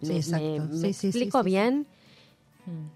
Sí, 0.03 0.09
¿Me, 0.09 0.17
exacto. 0.17 0.65
me- 0.65 0.93
sí, 0.93 1.07
explico 1.07 1.39
sí. 1.39 1.45
bien? 1.45 1.87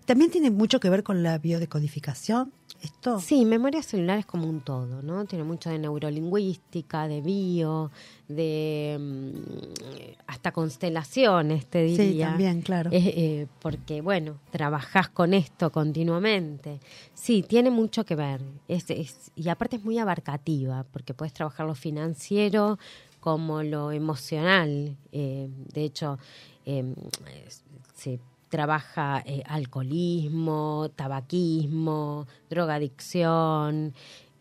También 0.07 0.33
tiene 0.33 0.51
mucho 0.51 0.81
que 0.81 0.91
ver 0.91 1.05
con 1.05 1.23
la 1.23 1.39
biodecodificación, 1.39 2.53
esto. 2.83 3.19
Sí, 3.21 3.45
memoria 3.45 3.83
celular 3.83 4.19
es 4.19 4.27
como 4.27 4.47
un 4.49 4.61
todo, 4.61 5.03
¿no? 5.03 5.25
Tiene 5.25 5.45
mucho 5.45 5.71
de 5.71 5.79
neurolingüística, 5.79 7.09
de 7.09 7.21
bio, 7.23 7.91
de 8.29 8.97
mm, 8.99 10.23
hasta 10.27 10.53
constelaciones, 10.53 11.67
te 11.67 11.87
Sí, 11.89 11.97
diría. 12.09 12.29
también, 12.29 12.63
claro. 12.63 12.91
Eh, 12.93 12.99
eh, 13.17 13.47
porque, 13.61 14.01
bueno, 14.01 14.39
trabajás 14.51 15.09
con 15.09 15.35
esto 15.35 15.71
continuamente. 15.73 16.81
Sí, 17.15 17.43
tiene 17.43 17.71
mucho 17.71 18.05
que 18.05 18.15
ver. 18.17 18.41
Es, 18.69 18.91
es- 18.91 19.31
y 19.35 19.49
aparte 19.49 19.77
es 19.77 19.85
muy 19.85 19.99
abarcativa, 19.99 20.85
porque 20.93 21.15
puedes 21.15 21.33
trabajar 21.33 21.67
lo 21.67 21.75
financiero 21.75 22.79
como 23.21 23.63
lo 23.63 23.91
emocional. 23.93 24.97
Eh, 25.13 25.49
de 25.73 25.85
hecho, 25.85 26.19
es- 26.67 27.63
se 27.95 28.21
trabaja 28.55 29.21
eh, 29.27 29.43
alcoholismo, 29.47 30.89
tabaquismo, 30.95 32.27
drogadicción 32.49 33.93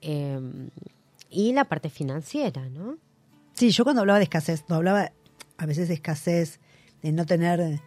eh, 0.02 0.40
y 1.32 1.52
la 1.54 1.66
parte 1.66 1.90
financiera, 1.90 2.70
¿no? 2.70 2.98
Sí, 3.56 3.72
yo 3.72 3.84
cuando 3.84 4.02
hablaba 4.02 4.20
de 4.20 4.26
escasez, 4.26 4.66
no 4.70 4.76
hablaba 4.76 5.12
a 5.58 5.66
veces 5.66 5.88
de 5.88 5.96
escasez, 5.96 6.60
de 7.02 7.12
no 7.12 7.26
tener 7.26 7.82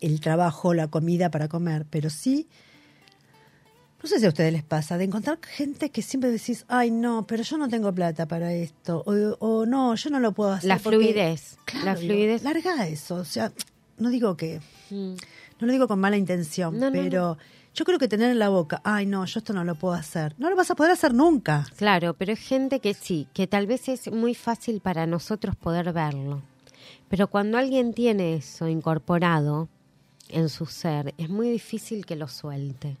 el 0.00 0.20
trabajo, 0.20 0.72
la 0.72 0.88
comida 0.88 1.30
para 1.30 1.48
comer, 1.48 1.84
pero 1.90 2.08
sí, 2.08 2.48
no 4.02 4.08
sé 4.08 4.20
si 4.20 4.26
a 4.26 4.28
ustedes 4.28 4.52
les 4.52 4.62
pasa, 4.62 4.96
de 4.96 5.04
encontrar 5.04 5.38
gente 5.42 5.90
que 5.90 6.00
siempre 6.00 6.30
decís, 6.30 6.64
ay 6.68 6.90
no, 6.90 7.26
pero 7.26 7.42
yo 7.42 7.58
no 7.58 7.68
tengo 7.68 7.92
plata 7.92 8.26
para 8.26 8.52
esto, 8.54 9.02
o, 9.04 9.12
o 9.44 9.66
no, 9.66 9.94
yo 9.96 10.08
no 10.10 10.20
lo 10.20 10.32
puedo 10.32 10.52
hacer. 10.52 10.68
La 10.68 10.78
porque-". 10.78 10.98
fluidez, 10.98 11.58
Claro, 11.66 11.84
la 11.84 11.94
digo, 11.96 12.14
fluidez. 12.14 12.42
larga 12.42 12.86
eso, 12.88 13.16
o 13.16 13.24
sea, 13.24 13.52
no 13.98 14.08
digo 14.08 14.34
que, 14.36 14.60
Mm. 14.90 15.16
No 15.60 15.66
lo 15.66 15.72
digo 15.72 15.88
con 15.88 16.00
mala 16.00 16.16
intención, 16.16 16.78
No, 16.78 16.86
no, 16.86 16.92
pero 16.92 17.38
yo 17.74 17.84
creo 17.84 17.98
que 17.98 18.08
tener 18.08 18.30
en 18.30 18.38
la 18.38 18.48
boca, 18.48 18.80
ay 18.84 19.06
no, 19.06 19.24
yo 19.24 19.38
esto 19.38 19.52
no 19.52 19.64
lo 19.64 19.74
puedo 19.74 19.94
hacer. 19.94 20.34
No 20.38 20.50
lo 20.50 20.56
vas 20.56 20.70
a 20.70 20.74
poder 20.74 20.92
hacer 20.92 21.14
nunca. 21.14 21.66
Claro, 21.76 22.14
pero 22.14 22.32
es 22.32 22.40
gente 22.40 22.80
que 22.80 22.94
sí, 22.94 23.28
que 23.32 23.46
tal 23.46 23.66
vez 23.66 23.88
es 23.88 24.10
muy 24.10 24.34
fácil 24.34 24.80
para 24.80 25.06
nosotros 25.06 25.56
poder 25.56 25.92
verlo. 25.92 26.42
Pero 27.08 27.28
cuando 27.28 27.58
alguien 27.58 27.94
tiene 27.94 28.34
eso 28.34 28.68
incorporado 28.68 29.68
en 30.28 30.48
su 30.48 30.66
ser, 30.66 31.14
es 31.18 31.28
muy 31.28 31.48
difícil 31.50 32.04
que 32.04 32.16
lo 32.16 32.28
suelte. 32.28 32.96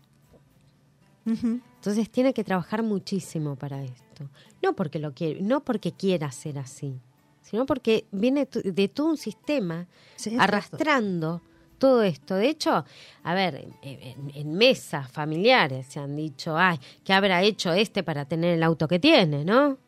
Entonces 1.26 2.08
tiene 2.10 2.32
que 2.32 2.42
trabajar 2.42 2.82
muchísimo 2.82 3.56
para 3.56 3.82
esto. 3.84 4.30
No 4.62 4.74
porque 4.74 4.98
lo 4.98 5.12
quiere, 5.12 5.42
no 5.42 5.60
porque 5.60 5.92
quiera 5.92 6.30
ser 6.32 6.58
así, 6.58 6.98
sino 7.42 7.66
porque 7.66 8.06
viene 8.12 8.48
de 8.50 8.88
todo 8.88 9.08
un 9.10 9.16
sistema 9.16 9.86
Sí, 10.16 10.36
arrastrando 10.38 11.42
todo 11.78 12.02
esto. 12.02 12.34
De 12.34 12.48
hecho, 12.48 12.84
a 13.22 13.34
ver, 13.34 13.66
en, 13.82 14.52
mesas 14.54 15.10
familiares 15.10 15.86
se 15.88 16.00
han 16.00 16.16
dicho, 16.16 16.56
ay, 16.56 16.78
¿qué 17.04 17.12
habrá 17.12 17.42
hecho 17.42 17.72
este 17.72 18.02
para 18.02 18.24
tener 18.24 18.54
el 18.54 18.62
auto 18.62 18.86
que 18.88 18.98
tiene, 18.98 19.44
no? 19.44 19.78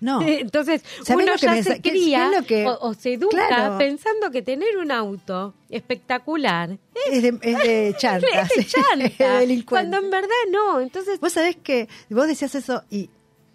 No. 0.00 0.22
Entonces, 0.26 0.82
¿Sabés 1.04 1.26
uno 1.26 1.36
ya 1.36 1.50
me 1.52 1.62
se 1.62 1.80
cría 1.82 2.30
que- 2.46 2.66
o, 2.66 2.78
o 2.80 2.94
se 2.94 3.14
educa 3.14 3.46
Claro. 3.48 3.76
pensando 3.78 4.30
que 4.30 4.40
tener 4.42 4.78
un 4.78 4.90
auto 4.90 5.52
espectacular 5.68 6.78
Es 7.10 7.22
de, 7.22 7.38
es 7.42 7.58
de 7.58 7.94
chanta. 7.98 8.26
es 8.42 8.48
de 8.56 8.64
chanta, 8.66 9.42
es 9.42 9.64
cuando 9.64 9.98
en 9.98 10.10
verdad 10.10 10.28
no. 10.50 10.80
Entonces, 10.80 11.20
Vos 11.20 11.32
sabés 11.32 11.56
que 11.56 11.88
vos 12.08 12.26
decías 12.26 12.54
eso 12.54 12.82
y 12.90 13.10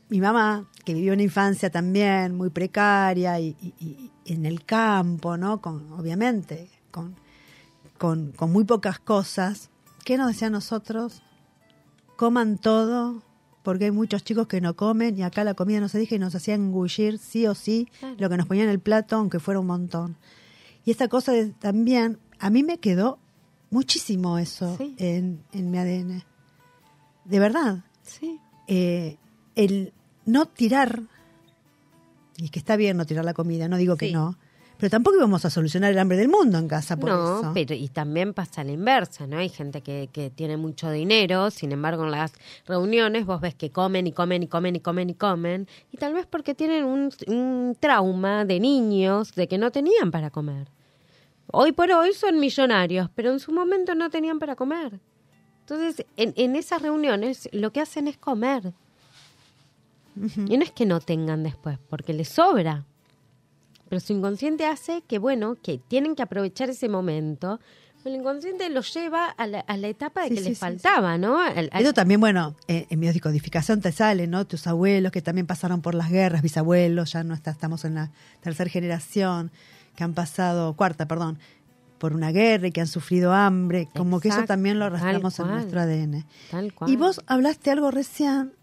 mi 0.10 0.22
mamá, 0.22 0.70
que 0.84 0.94
vivió 0.94 1.14
una 1.14 1.24
infancia 1.24 1.72
también 1.72 2.36
muy 2.36 2.52
precaria 2.52 3.40
y, 3.40 3.56
y- 3.60 3.74
y- 3.80 4.12
y 4.26 4.34
en 4.34 4.46
el 4.46 4.64
campo, 4.66 5.36
¿no? 5.38 5.62
Con, 5.62 5.92
obviamente, 5.94 6.68
con, 6.92 7.16
con, 7.98 8.32
con 8.32 8.52
muy 8.52 8.64
pocas 8.66 9.00
cosas, 9.00 9.70
¿qué 10.04 10.18
nos 10.18 10.28
decía 10.28 10.48
a 10.48 10.52
nosotros? 10.52 11.22
Coman 12.18 12.58
todo, 12.58 13.22
porque 13.64 13.86
hay 13.86 13.92
muchos 13.92 14.24
chicos 14.24 14.48
que 14.48 14.62
no 14.62 14.76
comen 14.76 15.18
y 15.18 15.24
acá 15.24 15.44
la 15.44 15.54
comida 15.54 15.80
no 15.80 15.90
se 15.90 15.98
deja 16.00 16.16
y 16.16 16.20
nos 16.20 16.36
hacían 16.36 16.62
engullir 16.66 17.18
sí 17.18 17.46
o 17.48 17.56
sí 17.56 17.88
Claro. 18.00 18.16
lo 18.20 18.30
que 18.30 18.38
nos 18.38 18.48
ponían 18.48 18.68
en 18.68 18.72
el 18.74 18.80
plato, 18.80 19.16
aunque 19.18 19.40
fuera 19.40 19.60
un 19.60 19.68
montón. 19.68 20.18
Y 20.86 20.92
esta 20.92 21.08
cosa 21.08 21.32
de- 21.32 21.48
también, 21.52 22.20
a 22.40 22.50
mí 22.50 22.64
me 22.64 22.78
quedó 22.80 23.18
muchísimo 23.72 24.38
eso 24.38 24.76
Sí. 24.78 24.96
en, 24.98 25.44
en 25.52 25.72
mi 25.72 25.78
ADN. 25.78 26.24
De 27.26 27.40
verdad 27.40 27.84
sí, 28.04 28.40
eh, 28.68 29.18
el 29.56 29.94
no 30.26 30.46
tirar, 30.46 31.02
y 32.38 32.50
que 32.50 32.60
está 32.60 32.76
bien 32.76 32.98
no 32.98 33.06
tirar 33.06 33.26
la 33.26 33.34
comida, 33.34 33.68
no 33.68 33.78
digo 33.78 33.96
que 33.98 34.12
no, 34.12 34.38
pero 34.78 34.90
tampoco 34.90 35.18
íbamos 35.18 35.46
a 35.46 35.50
solucionar 35.50 35.92
el 35.92 36.00
hambre 36.00 36.18
del 36.18 36.30
mundo 36.30 36.58
en 36.58 36.68
casa 36.68 36.98
por 36.98 37.10
no, 37.10 37.40
eso. 37.40 37.52
pero 37.54 37.74
y 37.74 37.88
también 37.90 38.34
pasa 38.34 38.64
la 38.64 38.72
inversa, 38.72 39.28
¿no? 39.28 39.38
Hay 39.38 39.50
gente 39.50 39.82
que, 39.82 40.10
que 40.12 40.30
tiene 40.30 40.58
mucho 40.58 40.92
dinero, 40.92 41.50
sin 41.52 41.72
embargo 41.72 42.04
en 42.06 42.12
las 42.12 42.34
reuniones 42.66 43.26
vos 43.26 43.42
ves 43.42 43.56
que 43.56 43.70
comen 43.70 44.08
y 44.08 44.12
comen 44.12 44.44
y 44.44 44.48
comen 44.48 44.76
y 44.76 44.80
comen 44.80 45.10
y 45.10 45.14
comen, 45.14 45.68
y 45.92 45.98
tal 45.98 46.14
vez 46.14 46.26
porque 46.26 46.54
tienen 46.56 46.86
un, 46.86 47.12
un 47.28 47.78
trauma 47.80 48.46
de 48.46 48.60
niños 48.60 49.34
de 49.36 49.48
que 49.48 49.58
no 49.58 49.72
tenían 49.72 50.12
para 50.12 50.30
comer. 50.30 50.68
Hoy 51.52 51.72
por 51.72 51.92
hoy 51.92 52.14
son 52.14 52.40
millonarios, 52.40 53.10
pero 53.16 53.32
en 53.32 53.40
su 53.40 53.52
momento 53.52 53.96
no 53.96 54.10
tenían 54.10 54.40
para 54.40 54.56
comer. 54.56 55.00
Entonces, 55.62 56.06
en, 56.18 56.34
en 56.36 56.56
esas 56.56 56.82
reuniones 56.82 57.50
lo 57.52 57.72
que 57.72 57.82
hacen 57.82 58.08
es 58.08 58.18
comer. 58.18 58.74
Y 60.48 60.58
no 60.58 60.64
es 60.64 60.72
que 60.72 60.86
no 60.86 61.02
tengan 61.02 61.44
después, 61.44 61.78
porque 61.90 62.14
les 62.14 62.30
sobra. 62.30 62.86
Pero 63.90 64.00
su 64.00 64.14
inconsciente 64.14 64.66
hace 64.66 65.04
que, 65.08 65.20
bueno, 65.20 65.56
que 65.62 65.78
tienen 65.78 66.16
que 66.16 66.24
aprovechar 66.24 66.70
ese 66.70 66.90
momento. 66.90 67.60
El 68.04 68.14
inconsciente 68.16 68.70
los 68.70 68.94
lleva 68.94 69.26
a 69.30 69.48
la, 69.48 69.62
a 69.62 69.78
la 69.78 69.88
etapa 69.88 70.22
de 70.24 70.28
Sí, 70.30 70.36
que 70.36 70.42
sí, 70.42 70.50
les 70.50 70.58
sí, 70.60 70.62
faltaba, 70.62 71.18
¿no? 71.18 71.40
Al- 71.40 71.70
al- 71.72 71.82
Eso 71.82 71.92
también, 71.94 72.20
bueno, 72.20 72.56
eh, 72.68 72.86
en 72.92 73.00
biodecodificación 73.00 73.82
te 73.82 73.92
sale, 73.92 74.28
¿no? 74.28 74.46
Tus 74.46 74.68
abuelos 74.68 75.12
que 75.12 75.24
también 75.24 75.48
pasaron 75.48 75.82
por 75.82 75.96
las 75.96 76.12
guerras, 76.12 76.44
bisabuelos, 76.44 77.14
ya 77.14 77.24
no 77.24 77.34
está, 77.34 77.50
estamos 77.50 77.84
en 77.84 77.96
la 77.96 78.12
tercera 78.42 78.70
generación, 78.70 79.50
que 79.96 80.04
han 80.04 80.14
pasado, 80.14 80.76
cuarta, 80.76 81.08
perdón, 81.08 81.40
por 81.98 82.14
una 82.14 82.32
guerra 82.32 82.68
y 82.68 82.72
que 82.72 82.82
han 82.82 82.88
sufrido 82.88 83.34
hambre, 83.34 83.88
como 83.96 84.20
que 84.20 84.28
eso 84.28 84.44
también 84.46 84.78
lo 84.78 84.86
arrastramos 84.86 85.40
en 85.40 85.48
nuestro 85.48 85.80
ADN. 85.82 86.26
Tal 86.52 86.74
cual. 86.76 86.92
Y 86.92 86.98
vos 86.98 87.22
hablaste 87.26 87.72
algo 87.72 87.90
recién 87.90 88.54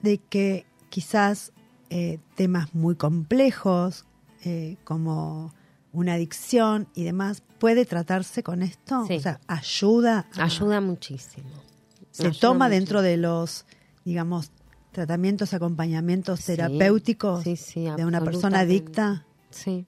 de 0.00 0.16
que 0.18 0.64
quizás 0.88 1.52
eh, 1.90 2.18
temas 2.34 2.74
muy 2.74 2.94
complejos, 2.94 4.06
eh, 4.44 4.76
como 4.84 5.52
una 5.92 6.14
adicción 6.14 6.86
y 6.94 7.02
demás, 7.04 7.42
puede 7.58 7.84
tratarse 7.84 8.42
con 8.42 8.62
esto. 8.62 9.04
Sí. 9.06 9.16
O 9.16 9.20
sea, 9.20 9.40
ayuda. 9.48 10.26
a- 10.36 10.44
Ayuda 10.44 10.80
muchísimo. 10.80 11.48
Se 12.10 12.26
Ayuda 12.28 12.40
toma 12.40 12.66
muchísimo. 12.66 12.80
dentro 12.80 13.02
de 13.02 13.16
los, 13.16 13.64
digamos, 14.04 14.50
tratamientos, 14.92 15.52
acompañamientos 15.54 16.44
terapéuticos 16.44 17.42
sí, 17.44 17.56
sí, 17.56 17.86
de 17.96 18.04
una 18.04 18.20
persona 18.20 18.60
adicta. 18.60 19.24
Sí, 19.50 19.86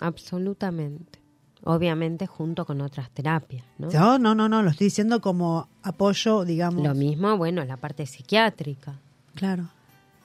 absolutamente. 0.00 1.20
Obviamente 1.64 2.26
junto 2.26 2.64
con 2.66 2.80
otras 2.80 3.08
terapias, 3.10 3.64
¿no? 3.78 3.88
No, 3.90 4.18
no, 4.18 4.34
no, 4.34 4.48
no, 4.48 4.62
lo 4.62 4.70
estoy 4.70 4.86
diciendo 4.88 5.20
como 5.20 5.68
apoyo, 5.84 6.44
digamos. 6.44 6.82
Lo 6.84 6.94
mismo, 6.94 7.36
bueno, 7.36 7.64
la 7.64 7.76
parte 7.76 8.04
psiquiátrica, 8.06 8.98
Claro. 9.36 9.68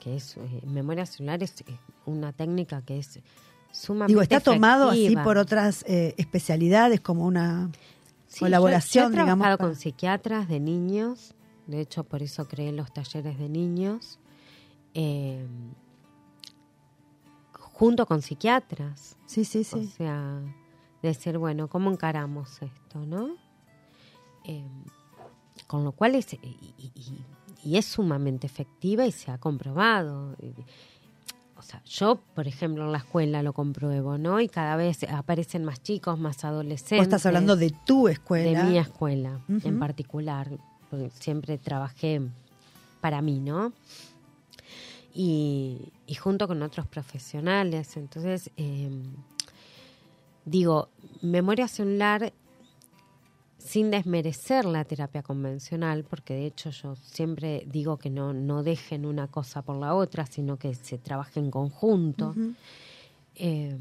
que 0.00 0.16
es 0.16 0.36
eh, 0.36 0.62
memoria 0.66 1.06
celular 1.06 1.40
es 1.44 1.60
eh, 1.60 1.64
una 2.06 2.32
técnica 2.32 2.82
que 2.82 2.98
es 2.98 3.20
sumamente 3.70 4.10
Digo, 4.12 4.22
está 4.22 4.40
tomado 4.40 4.90
así 4.90 5.14
por 5.16 5.38
otras 5.38 5.84
eh, 5.86 6.14
especialidades 6.18 7.00
como 7.00 7.26
una 7.26 7.70
Sí, 8.26 8.40
colaboración, 8.40 9.04
yo, 9.04 9.08
yo 9.10 9.20
he 9.20 9.22
digamos. 9.22 9.42
trabajado 9.44 9.58
para- 9.58 9.68
con 9.70 9.76
psiquiatras 9.76 10.48
de 10.48 10.60
niños, 10.60 11.34
de 11.66 11.80
hecho 11.80 12.04
por 12.04 12.22
eso 12.22 12.46
creé 12.48 12.72
los 12.72 12.92
talleres 12.92 13.38
de 13.38 13.48
niños, 13.48 14.18
eh, 14.94 15.46
junto 17.52 18.06
con 18.06 18.22
psiquiatras. 18.22 19.16
Sí, 19.26 19.44
sí, 19.44 19.60
O 19.60 19.64
sí. 19.78 19.86
sea, 19.86 20.40
decir, 21.02 21.38
bueno, 21.38 21.68
¿cómo 21.68 21.90
encaramos 21.90 22.60
esto, 22.62 23.04
no? 23.06 23.36
Eh, 24.44 24.64
con 25.66 25.84
lo 25.84 25.92
cual 25.92 26.14
es, 26.14 26.32
y, 26.34 26.38
y- 26.42 26.90
y- 26.94 27.24
y 27.64 27.76
es 27.76 27.84
sumamente 27.86 28.46
efectiva 28.46 29.06
y 29.06 29.12
se 29.12 29.30
ha 29.30 29.38
comprobado. 29.38 30.34
Y- 30.40 30.54
O 31.58 31.62
sea, 31.62 31.82
yo, 31.84 32.20
por 32.34 32.46
ejemplo, 32.46 32.84
en 32.84 32.92
la 32.92 32.98
escuela 32.98 33.42
lo 33.42 33.52
compruebo, 33.52 34.16
¿no? 34.16 34.40
Y 34.40 34.48
cada 34.48 34.76
vez 34.76 35.02
aparecen 35.02 35.64
más 35.64 35.82
chicos, 35.82 36.16
más 36.16 36.44
adolescentes. 36.44 36.98
Vos 36.98 37.06
estás 37.06 37.26
hablando 37.26 37.56
de 37.56 37.74
tu 37.84 38.06
escuela. 38.06 38.62
De 38.62 38.70
mi 38.70 38.78
escuela 38.78 39.40
en 39.48 39.78
particular, 39.80 40.48
porque 40.88 41.10
siempre 41.18 41.58
trabajé 41.58 42.22
para 43.00 43.20
mí, 43.22 43.40
¿no? 43.40 43.72
Y, 45.12 45.92
y 46.06 46.14
junto 46.14 46.46
con 46.46 46.62
otros 46.62 46.86
profesionales. 46.86 47.96
Entonces, 47.96 48.52
eh, 48.56 48.88
digo, 50.44 50.90
memoria 51.22 51.66
celular 51.66 52.32
sin 53.58 53.90
desmerecer 53.90 54.64
la 54.64 54.84
terapia 54.84 55.22
convencional, 55.22 56.04
porque 56.04 56.34
de 56.34 56.46
hecho 56.46 56.70
yo 56.70 56.94
siempre 56.96 57.64
digo 57.66 57.96
que 57.98 58.08
no, 58.08 58.32
no 58.32 58.62
dejen 58.62 59.04
una 59.04 59.26
cosa 59.28 59.62
por 59.62 59.76
la 59.76 59.94
otra, 59.94 60.24
sino 60.26 60.56
que 60.58 60.74
se 60.74 60.96
trabaje 60.98 61.40
en 61.40 61.50
conjunto. 61.50 62.34
Eh, 63.34 63.76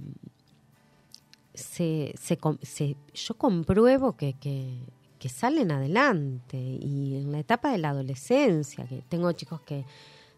se, 1.54 2.14
se 2.20 2.38
com- 2.38 2.58
se- 2.62 2.96
yo 3.14 3.34
compruebo 3.36 4.16
que, 4.16 4.34
que, 4.34 4.78
que 5.20 5.30
salen 5.30 5.72
adelante 5.72 6.58
y 6.58 7.16
en 7.16 7.32
la 7.32 7.40
etapa 7.40 7.72
de 7.72 7.78
la 7.80 7.90
adolescencia, 7.90 8.86
que 8.88 9.02
tengo 9.10 9.32
chicos 9.32 9.62
que 9.62 9.84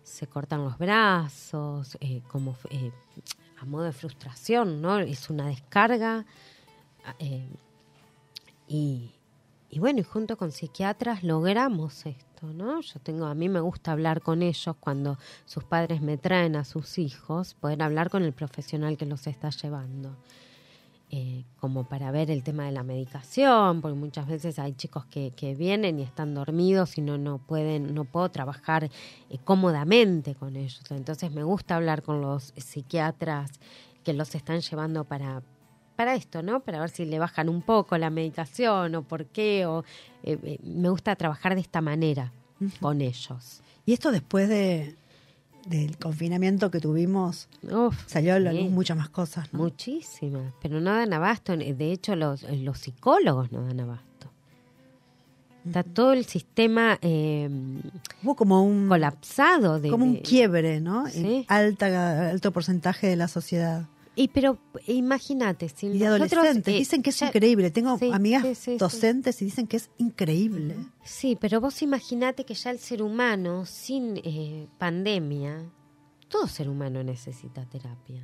se 0.03 0.27
cortan 0.27 0.63
los 0.63 0.77
brazos, 0.77 1.97
eh, 1.99 2.21
como 2.29 2.55
eh, 2.69 2.91
a 3.59 3.65
modo 3.65 3.83
de 3.83 3.91
frustración, 3.91 4.81
¿no? 4.81 4.99
Es 4.99 5.29
una 5.29 5.47
descarga. 5.47 6.25
y, 8.67 9.11
y 9.69 9.79
bueno, 9.79 9.99
y 9.99 10.03
junto 10.03 10.35
con 10.35 10.51
psiquiatras 10.51 11.23
logramos 11.23 12.05
esto, 12.05 12.51
¿no? 12.53 12.81
Yo 12.81 12.99
tengo, 12.99 13.25
a 13.25 13.35
mí 13.35 13.49
me 13.49 13.59
gusta 13.59 13.91
hablar 13.91 14.21
con 14.21 14.41
ellos 14.41 14.75
cuando 14.79 15.17
sus 15.45 15.63
padres 15.63 16.01
me 16.01 16.17
traen 16.17 16.55
a 16.55 16.65
sus 16.65 16.97
hijos, 16.97 17.53
poder 17.53 17.83
hablar 17.83 18.09
con 18.09 18.23
el 18.23 18.33
profesional 18.33 18.97
que 18.97 19.05
los 19.05 19.27
está 19.27 19.49
llevando. 19.51 20.15
Eh, 21.11 21.43
como 21.59 21.85
para 21.85 22.11
ver 22.11 22.29
el 22.29 22.43
tema 22.43 22.65
de 22.65 22.71
la 22.71 22.83
medicación, 22.83 23.81
porque 23.81 23.97
muchas 23.97 24.27
veces 24.27 24.59
hay 24.59 24.73
chicos 24.73 25.07
que, 25.07 25.31
que 25.31 25.55
vienen 25.55 25.99
y 25.99 26.03
están 26.03 26.35
dormidos 26.35 26.99
y 26.99 27.01
no, 27.01 27.17
no 27.17 27.39
pueden, 27.39 27.95
no 27.95 28.05
puedo 28.05 28.29
trabajar 28.29 28.83
eh, 28.83 29.37
cómodamente 29.43 30.35
con 30.35 30.55
ellos. 30.55 30.83
Entonces 30.91 31.31
me 31.31 31.41
gusta 31.41 31.77
hablar 31.77 32.03
con 32.03 32.21
los 32.21 32.53
psiquiatras 32.57 33.51
que 34.03 34.13
los 34.13 34.35
están 34.35 34.61
llevando 34.61 35.03
para, 35.03 35.41
para 35.99 36.15
esto, 36.15 36.41
¿no? 36.41 36.61
Para 36.61 36.79
ver 36.79 36.91
si 36.91 37.03
le 37.03 37.19
bajan 37.19 37.49
un 37.49 37.61
poco 37.61 37.97
la 37.97 38.09
medicación 38.09 38.95
o 38.95 39.01
por 39.01 39.25
qué. 39.25 39.65
O, 39.65 39.83
eh, 40.23 40.39
eh, 40.43 40.57
me 40.63 40.87
gusta 40.89 41.13
trabajar 41.17 41.55
de 41.55 41.59
esta 41.59 41.81
manera 41.81 42.31
con 42.79 43.01
ellos. 43.01 43.59
Y 43.85 43.91
esto 43.91 44.09
después 44.09 44.47
de 44.47 44.95
del 45.65 45.97
confinamiento 45.97 46.71
que 46.71 46.79
tuvimos, 46.79 47.49
Uf, 47.69 48.07
salió 48.07 48.35
a 48.35 48.39
la 48.39 48.53
luz 48.53 48.71
muchas 48.71 48.95
más 48.95 49.09
cosas. 49.09 49.51
¿no? 49.53 49.59
Muchísimas, 49.59 50.53
pero 50.61 50.79
no 50.79 50.93
dan 50.93 51.11
abasto. 51.11 51.57
De 51.57 51.91
hecho, 51.91 52.15
los, 52.15 52.43
los 52.43 52.79
psicólogos 52.79 53.51
no 53.51 53.65
dan 53.65 53.81
abasto. 53.81 54.31
Está 55.65 55.83
todo 55.83 56.13
el 56.13 56.23
sistema 56.23 56.97
eh, 57.01 57.49
Hubo 58.23 58.35
como 58.37 58.63
un, 58.63 58.87
colapsado. 58.87 59.81
De, 59.81 59.89
como 59.89 60.05
un 60.05 60.15
quiebre, 60.15 60.79
¿no? 60.79 61.07
En 61.07 61.11
Sí. 61.11 61.45
alta, 61.49 62.29
alto 62.29 62.53
porcentaje 62.53 63.07
de 63.07 63.17
la 63.17 63.27
sociedad. 63.27 63.85
Y 64.21 64.27
pero 64.27 64.57
imagínate, 64.87 65.69
si 65.69 65.87
Y 65.87 65.99
nosotros, 65.99 66.33
adolescentes. 66.33 66.73
eh, 66.73 66.77
dicen 66.79 67.01
que 67.01 67.11
es 67.11 67.21
increíble. 67.21 67.71
Tengo 67.71 67.97
Sí, 67.97 68.11
amigas 68.11 68.43
sí, 68.43 68.53
sí, 68.55 68.61
sí. 68.73 68.77
docentes 68.77 69.41
y 69.41 69.45
dicen 69.45 69.65
que 69.65 69.77
es 69.77 69.89
increíble. 69.97 70.75
Sí, 71.05 71.37
pero 71.39 71.61
vos 71.61 71.81
imaginate 71.81 72.43
que 72.43 72.53
ya 72.53 72.71
el 72.71 72.79
ser 72.79 73.01
humano, 73.01 73.65
sin 73.65 74.17
eh, 74.17 74.67
pandemia, 74.77 75.71
todo 76.27 76.47
ser 76.47 76.67
humano 76.67 77.01
necesita 77.01 77.63
terapia. 77.65 78.21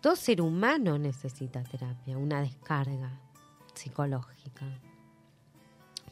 Todo 0.00 0.16
ser 0.16 0.40
humano 0.40 0.96
necesita 0.98 1.62
terapia, 1.62 2.16
una 2.16 2.40
descarga 2.40 3.20
psicológica. 3.74 4.64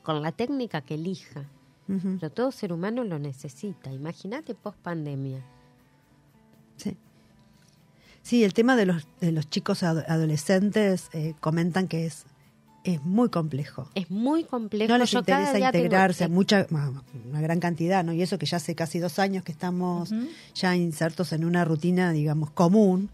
Con 0.02 0.20
la 0.20 0.32
técnica 0.32 0.82
que 0.82 0.96
elija. 0.96 1.48
Pero 1.86 2.30
todo 2.30 2.52
ser 2.52 2.74
humano 2.74 3.04
lo 3.04 3.18
necesita. 3.18 3.90
Imagínate 3.90 4.54
post 4.54 4.78
pandemia. 4.80 5.42
Sí. 8.24 8.42
El 8.42 8.54
tema 8.54 8.74
de 8.74 8.86
los, 8.86 9.06
de 9.20 9.30
los 9.32 9.48
chicos 9.48 9.82
ado- 9.82 10.04
adolescentes 10.08 11.08
eh, 11.12 11.34
comentan 11.40 11.88
que 11.88 12.06
es, 12.06 12.24
es 12.82 13.02
muy 13.02 13.28
complejo. 13.28 13.88
Es 13.94 14.10
muy 14.10 14.44
complejo. 14.44 14.90
No 14.92 14.98
les 14.98 15.10
Yo 15.10 15.20
interesa 15.20 15.52
tengo- 15.52 15.66
integrarse 15.66 16.24
a 16.24 16.26
eh, 16.26 16.30
mucha, 16.30 16.66
una 17.28 17.40
gran 17.40 17.60
cantidad, 17.60 18.02
¿no? 18.02 18.12
Y 18.12 18.22
eso 18.22 18.38
que 18.38 18.46
ya 18.46 18.56
hace 18.56 18.74
casi 18.74 18.98
dos 18.98 19.18
años 19.18 19.44
que 19.44 19.52
estamos 19.52 20.10
ya 20.54 20.74
insertos 20.74 21.32
en 21.32 21.44
una 21.44 21.64
rutina, 21.64 22.12
digamos, 22.12 22.50
común, 22.50 23.10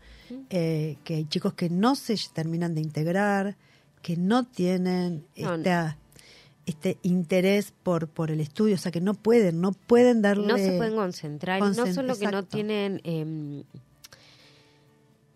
eh, 0.49 0.97
que 1.05 1.17
hay 1.17 1.25
chicos 1.25 1.55
que 1.55 1.69
no 1.71 1.97
se 1.97 2.17
terminan 2.33 2.75
de 2.75 2.81
integrar, 2.81 3.57
que 4.03 4.17
no 4.17 4.45
tienen 4.45 5.25
No, 5.37 5.55
esta- 5.57 5.97
este 6.67 6.99
interés 7.03 7.73
por, 7.83 8.07
por 8.07 8.31
el 8.31 8.41
estudio, 8.41 8.77
o 8.77 8.79
sea, 8.79 8.93
que 8.93 9.01
no 9.01 9.15
pueden, 9.15 9.61
no 9.61 9.73
pueden 9.73 10.23
darle... 10.23 10.47
no 10.47 10.57
se 10.57 10.77
pueden 10.77 10.95
concentrar. 10.95 11.59
y 11.59 11.63
no 11.63 11.69
concent- 11.73 11.95
solo 11.95 12.17
que 12.17 12.27
no 12.29 12.45
tienen 12.45 13.01
eh, 13.03 13.65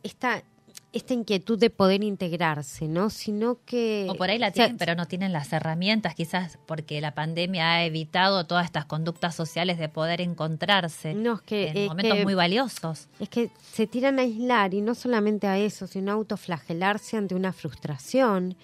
esta, 0.04 0.44
esta 0.92 1.12
inquietud 1.12 1.58
de 1.58 1.70
poder 1.70 2.04
integrarse, 2.04 2.86
¿no? 2.86 3.10
Sino 3.10 3.58
que... 3.66 4.06
O 4.08 4.14
por 4.14 4.30
ahí 4.30 4.38
la 4.38 4.46
o 4.48 4.50
sea, 4.52 4.66
tienen, 4.66 4.76
pero 4.78 4.94
no 4.94 5.06
tienen 5.06 5.32
las 5.32 5.52
herramientas, 5.52 6.14
quizás 6.14 6.58
porque 6.66 7.00
la 7.00 7.14
pandemia 7.16 7.72
ha 7.72 7.84
evitado 7.84 8.46
todas 8.46 8.64
estas 8.64 8.84
conductas 8.84 9.34
sociales 9.34 9.78
de 9.78 9.88
poder 9.88 10.20
encontrarse 10.20 11.14
No, 11.14 11.34
es 11.34 11.40
que- 11.42 11.68
en 11.70 11.76
es 11.78 11.88
momentos 11.88 12.18
que- 12.18 12.24
muy 12.24 12.34
valiosos. 12.34 13.08
Es 13.18 13.28
que 13.28 13.50
se 13.72 13.88
tiran 13.88 14.20
a 14.20 14.22
aislar 14.22 14.72
y 14.72 14.82
no 14.82 14.94
solamente 14.94 15.48
a 15.48 15.58
eso, 15.58 15.88
sino 15.88 16.12
a 16.12 16.14
autoflagelarse 16.14 17.16
ante 17.16 17.34
una 17.34 17.52
frustración. 17.52 18.56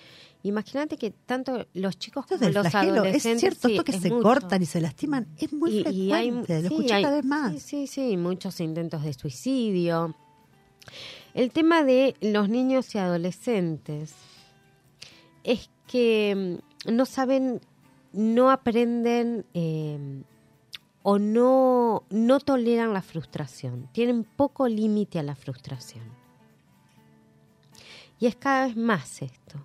Imagínate 0.42 0.96
que 0.96 1.10
tanto 1.10 1.66
los 1.74 1.98
chicos 1.98 2.26
como 2.26 2.38
del 2.40 2.54
los 2.54 2.66
flagelo, 2.68 3.04
es 3.04 3.22
cierto, 3.24 3.68
sí, 3.68 3.72
esto 3.74 3.84
que 3.84 3.92
es 3.92 4.00
se 4.00 4.08
mucho. 4.08 4.22
cortan 4.22 4.62
y 4.62 4.66
se 4.66 4.80
lastiman 4.80 5.26
es 5.36 5.52
muy 5.52 5.70
Y- 5.70 5.88
y 5.88 6.12
hay- 6.12 6.30
frecuente, 6.30 6.62
lo 6.62 6.68
sí, 6.68 6.74
escuché 6.76 6.94
hay- 6.94 7.02
cada 7.02 7.16
vez 7.16 7.24
más. 7.26 7.52
Sí, 7.54 7.58
sí, 7.60 7.86
sí, 7.88 8.16
muchos 8.16 8.58
intentos 8.60 9.02
de 9.02 9.12
suicidio. 9.12 10.14
El 11.34 11.52
tema 11.52 11.84
de 11.84 12.16
los 12.20 12.48
niños 12.48 12.94
y 12.94 12.98
adolescentes 12.98 14.14
es 15.44 15.70
que 15.86 16.58
mm, 16.86 16.94
no 16.94 17.06
saben, 17.06 17.60
no 18.12 18.50
aprenden 18.50 19.44
eh, 19.54 20.22
o 21.02 21.18
no, 21.18 22.04
no 22.10 22.40
toleran 22.40 22.92
la 22.92 23.02
frustración, 23.02 23.88
tienen 23.92 24.24
poco 24.24 24.68
límite 24.68 25.18
a 25.18 25.22
la 25.22 25.34
frustración. 25.34 26.04
Y 28.18 28.26
es 28.26 28.36
cada 28.36 28.66
vez 28.66 28.76
más 28.76 29.22
esto. 29.22 29.64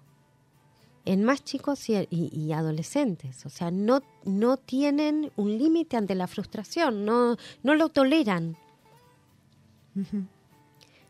En 1.04 1.24
más 1.24 1.44
chicos 1.44 1.88
y 1.90 2.52
adolescentes. 2.52 3.46
O 3.46 3.50
sea, 3.50 3.70
no, 3.70 4.02
no 4.24 4.58
tienen 4.58 5.32
un 5.36 5.56
límite 5.56 5.98
ante 5.98 6.16
la 6.16 6.26
frustración, 6.26 7.06
no, 7.06 7.38
no 7.62 7.76
lo 7.76 7.90
toleran. 7.90 8.58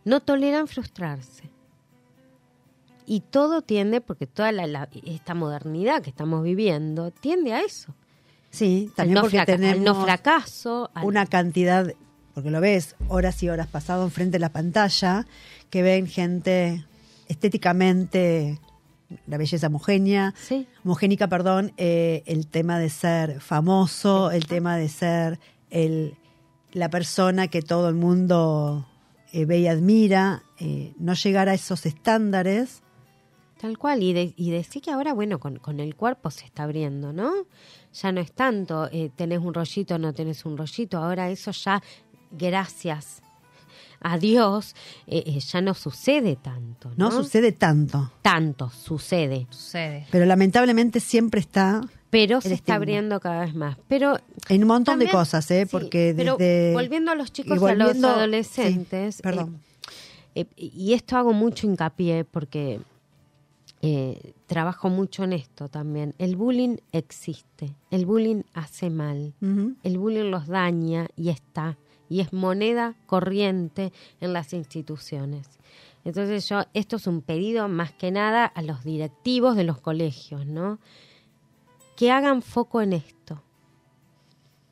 No 0.06 0.22
toleran 0.22 0.68
frustrarse. 0.68 1.50
Y 3.08 3.20
todo 3.20 3.62
tiende, 3.62 4.02
porque 4.02 4.26
toda 4.28 4.52
la- 4.52 4.66
la- 4.68 4.90
esta 5.06 5.36
modernidad 5.36 6.02
que 6.02 6.10
estamos 6.10 6.42
viviendo 6.44 7.12
tiende 7.12 7.54
a 7.54 7.62
eso. 7.62 7.94
Sí, 8.50 8.86
Al 8.92 8.96
también 8.96 9.14
no, 9.16 9.22
porque 9.22 9.38
fraca- 9.38 9.52
al 9.54 9.60
tenemos 9.60 9.84
no 9.86 10.04
fracaso. 10.04 10.90
al- 10.94 11.06
una 11.06 11.26
cantidad, 11.26 11.94
porque 12.34 12.50
lo 12.50 12.62
ves 12.62 12.96
horas 13.10 13.44
y 13.44 13.50
horas 13.50 13.68
pasado 13.68 14.04
enfrente 14.06 14.34
de 14.34 14.40
la 14.40 14.50
pantalla, 14.54 15.28
que 15.70 15.82
ven 15.82 16.08
gente 16.08 16.86
estéticamente, 17.28 18.60
la 19.28 19.38
belleza 19.38 19.68
homogénea, 19.68 20.34
Sí. 20.38 20.68
homogénica, 20.84 21.28
perdón, 21.28 21.74
eh, 21.78 22.24
el 22.26 22.48
tema 22.48 22.80
de 22.80 22.90
ser 22.90 23.40
famoso, 23.40 24.32
el 24.32 24.48
tema 24.48 24.78
de 24.78 24.90
ser 24.90 25.40
el, 25.70 26.16
la 26.74 26.90
persona 26.90 27.48
que 27.50 27.62
todo 27.62 27.88
el 27.90 27.96
mundo 27.96 28.88
eh, 29.36 29.46
ve 29.46 29.60
y 29.60 29.68
admira, 29.68 30.44
eh, 30.60 30.94
no 30.98 31.14
llegar 31.14 31.50
a 31.50 31.54
esos 31.54 31.86
estándares. 31.86 32.82
Tal 33.60 33.78
cual, 33.78 34.04
y, 34.04 34.14
de- 34.14 34.34
y 34.36 34.52
decir 34.52 34.82
que 34.82 34.92
ahora, 34.92 35.14
bueno, 35.14 35.40
con, 35.40 35.58
con 35.60 35.80
el 35.80 35.96
cuerpo 35.96 36.30
se 36.32 36.46
está 36.46 36.64
abriendo, 36.64 37.14
¿no? 37.14 37.32
Ya 37.94 38.12
no 38.12 38.20
es 38.22 38.32
tanto, 38.34 38.90
eh, 38.92 39.10
tenés 39.16 39.40
un 39.40 39.54
rollito, 39.54 39.98
no 39.98 40.14
tenés 40.14 40.46
un 40.46 40.58
rollito, 40.58 40.98
ahora 40.98 41.30
eso 41.30 41.52
ya, 41.52 41.82
gracias 42.32 43.22
a 44.02 44.18
Dios, 44.18 44.76
eh, 45.08 45.24
eh, 45.26 45.40
ya 45.40 45.62
no 45.62 45.74
sucede 45.74 46.36
tanto, 46.36 46.90
No, 46.98 47.10
¿no? 47.10 47.12
sucede 47.12 47.52
tanto, 47.52 48.12
Tanto, 48.22 48.70
sucede, 48.70 49.48
Sucede. 49.50 50.06
pero 50.12 50.26
lamentablemente 50.26 51.00
siempre 51.00 51.40
está 51.40 51.82
pero 52.10 52.40
se 52.40 52.54
está 52.54 52.76
abriendo 52.76 53.20
cada 53.20 53.42
vez 53.42 53.54
más. 53.56 53.78
Pero 53.90 54.18
en 54.48 54.62
un 54.62 54.68
montón 54.70 54.94
también- 54.94 55.10
de 55.10 55.18
cosas, 55.18 55.50
¿eh? 55.52 55.66
sí, 55.66 55.70
Porque 55.72 56.14
pero 56.16 56.38
desde... 56.38 56.74
volviendo 56.74 57.12
a 57.12 57.16
los 57.16 57.34
chicos 57.34 57.60
y 57.62 57.66
a 57.66 57.76
los 57.76 58.02
adolescentes, 58.04 59.16
sí, 59.16 59.22
perdón. 59.22 59.60
eh, 60.34 60.46
eh, 60.56 60.70
y 60.72 60.94
esto 60.94 61.18
hago 61.18 61.34
mucho 61.34 61.68
hincapié 61.68 62.24
porque 62.24 62.80
eh, 63.82 64.34
trabajo 64.48 64.90
mucho 64.90 65.24
en 65.26 65.34
esto 65.34 65.68
también. 65.70 66.16
El 66.18 66.36
bullying 66.38 66.78
existe, 66.92 67.76
el 67.92 68.06
bullying 68.06 68.44
hace 68.54 68.90
mal, 68.90 69.34
el 69.84 69.98
bullying 69.98 70.32
los 70.32 70.48
daña 70.48 71.08
y 71.18 71.30
está, 71.30 71.78
y 72.10 72.22
es 72.22 72.34
moneda 72.34 72.96
corriente 73.06 73.92
en 74.22 74.34
las 74.34 74.54
instituciones. 74.54 75.48
Entonces 76.04 76.48
yo, 76.48 76.64
esto 76.74 76.98
es 76.98 77.08
un 77.08 77.22
pedido 77.22 77.68
más 77.68 77.92
que 77.92 78.12
nada 78.12 78.46
a 78.46 78.62
los 78.62 78.84
directivos 78.84 79.56
de 79.56 79.64
los 79.64 79.80
colegios, 79.80 80.46
¿no? 80.46 80.80
Que 81.96 82.12
hagan 82.12 82.44
foco 82.44 82.82
en 82.82 82.94
esto, 82.94 83.42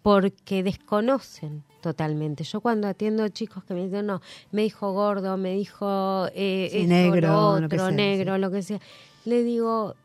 porque 0.04 0.62
desconocen 0.62 1.64
totalmente. 1.82 2.44
Yo 2.44 2.62
cuando 2.62 2.88
atiendo 2.88 3.28
chicos 3.30 3.64
que 3.64 3.74
me 3.74 3.86
dicen, 3.86 4.06
no, 4.06 4.22
me 4.52 4.62
dijo 4.62 4.92
gordo, 4.92 5.36
me 5.38 5.56
dijo 5.56 6.28
eh, 6.36 6.70
Sí, 6.72 6.78
esto, 6.80 6.90
negro, 6.90 7.28
lo 7.28 7.60
lo 7.62 7.70
que 7.70 7.76
otro, 7.76 7.88
sea, 7.88 7.96
negro, 7.96 8.36
sí. 8.36 8.42
lo 8.42 8.52
que 8.52 8.62
sea, 8.62 8.80
le 9.26 9.44
digo, 9.44 9.96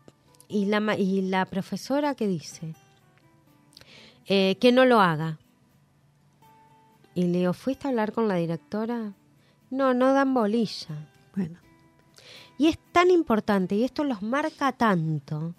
¿y 0.49 0.65
la, 0.65 0.97
y 0.97 1.23
la 1.23 1.45
profesora 1.45 2.15
qué 2.15 2.27
dice? 2.27 2.75
Eh, 4.27 4.57
que 4.61 4.73
no 4.73 4.85
lo 4.85 5.01
haga. 5.01 5.39
Y 7.19 7.25
le 7.25 7.39
digo, 7.39 7.53
¿fuiste 7.53 7.89
a 7.89 7.91
hablar 7.91 8.13
con 8.13 8.29
la 8.29 8.37
directora? 8.37 9.13
No, 9.71 9.93
no 9.93 10.13
dan 10.13 10.35
bolilla. 10.35 11.11
Bueno, 11.35 11.59
Y 12.59 12.69
es 12.69 12.79
tan 12.93 13.11
importante 13.11 13.75
y 13.75 13.83
esto 13.83 14.05
los 14.05 14.23
marca 14.23 14.71
tanto. 14.71 15.53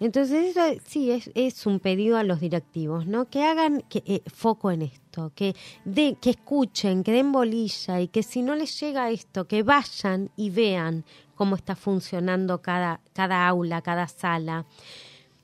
Entonces, 0.00 0.56
eso, 0.56 0.80
sí, 0.84 1.12
es, 1.12 1.30
es 1.36 1.66
un 1.66 1.78
pedido 1.78 2.18
a 2.18 2.24
los 2.24 2.40
directivos, 2.40 3.06
¿no? 3.06 3.30
Que 3.30 3.44
hagan 3.44 3.82
que, 3.82 4.02
eh, 4.06 4.22
foco 4.26 4.72
en 4.72 4.82
esto, 4.82 5.30
que, 5.36 5.54
de, 5.84 6.16
que 6.20 6.30
escuchen, 6.30 7.04
que 7.04 7.12
den 7.12 7.30
bolilla 7.30 8.00
y 8.00 8.08
que 8.08 8.24
si 8.24 8.42
no 8.42 8.56
les 8.56 8.80
llega 8.80 9.10
esto, 9.10 9.46
que 9.46 9.62
vayan 9.62 10.32
y 10.34 10.50
vean 10.50 11.04
cómo 11.36 11.54
está 11.54 11.76
funcionando 11.76 12.60
cada, 12.60 13.00
cada 13.12 13.46
aula, 13.46 13.82
cada 13.82 14.08
sala. 14.08 14.66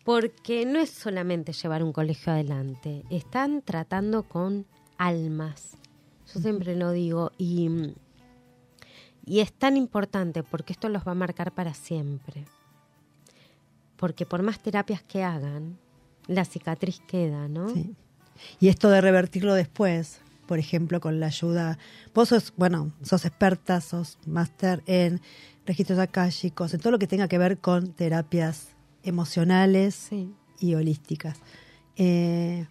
Porque 0.05 0.67
no 0.67 0.81
es 0.81 0.91
solamente 0.91 1.53
llevar 1.53 1.85
un 1.85 1.93
colegio 1.93 2.33
adelante, 2.33 3.05
están 3.09 3.63
tratando 3.63 4.25
con 4.25 4.67
almas. 5.07 5.77
Yo 6.33 6.41
siempre 6.41 6.77
lo 6.77 6.93
digo 6.93 7.33
y, 7.39 7.69
y 9.27 9.41
es 9.41 9.53
tan 9.53 9.77
importante 9.77 10.43
porque 10.43 10.73
esto 10.73 10.89
los 10.89 11.07
va 11.07 11.13
a 11.13 11.17
marcar 11.17 11.53
para 11.53 11.75
siempre. 11.75 12.45
Porque 13.97 14.27
por 14.27 14.43
más 14.43 14.61
terapias 14.61 15.03
que 15.03 15.23
hagan, 15.23 15.79
la 16.27 16.45
cicatriz 16.45 17.01
queda, 17.07 17.49
¿no? 17.49 17.69
sí. 17.69 17.95
Y 18.59 18.69
esto 18.69 18.89
de 18.89 19.01
revertirlo 19.01 19.55
después, 19.55 20.21
por 20.49 20.59
ejemplo, 20.59 21.01
con 21.01 21.21
la 21.21 21.27
ayuda... 21.27 21.79
Vos 22.15 22.31
sos, 22.31 22.53
bueno, 22.57 22.93
sos 23.03 23.25
experta, 23.25 23.81
sos 23.81 24.19
máster 24.27 24.83
en 24.87 25.21
registros 25.65 25.99
akáshicos, 26.01 26.75
en 26.75 26.81
todo 26.81 26.91
lo 26.93 26.99
que 26.99 27.07
tenga 27.07 27.29
que 27.29 27.39
ver 27.39 27.59
con 27.59 27.93
terapias 27.93 28.69
emocionales 29.05 29.95
Sí. 29.95 30.33
y 30.59 30.75
holísticas. 30.75 31.39
Eh, 31.97 32.67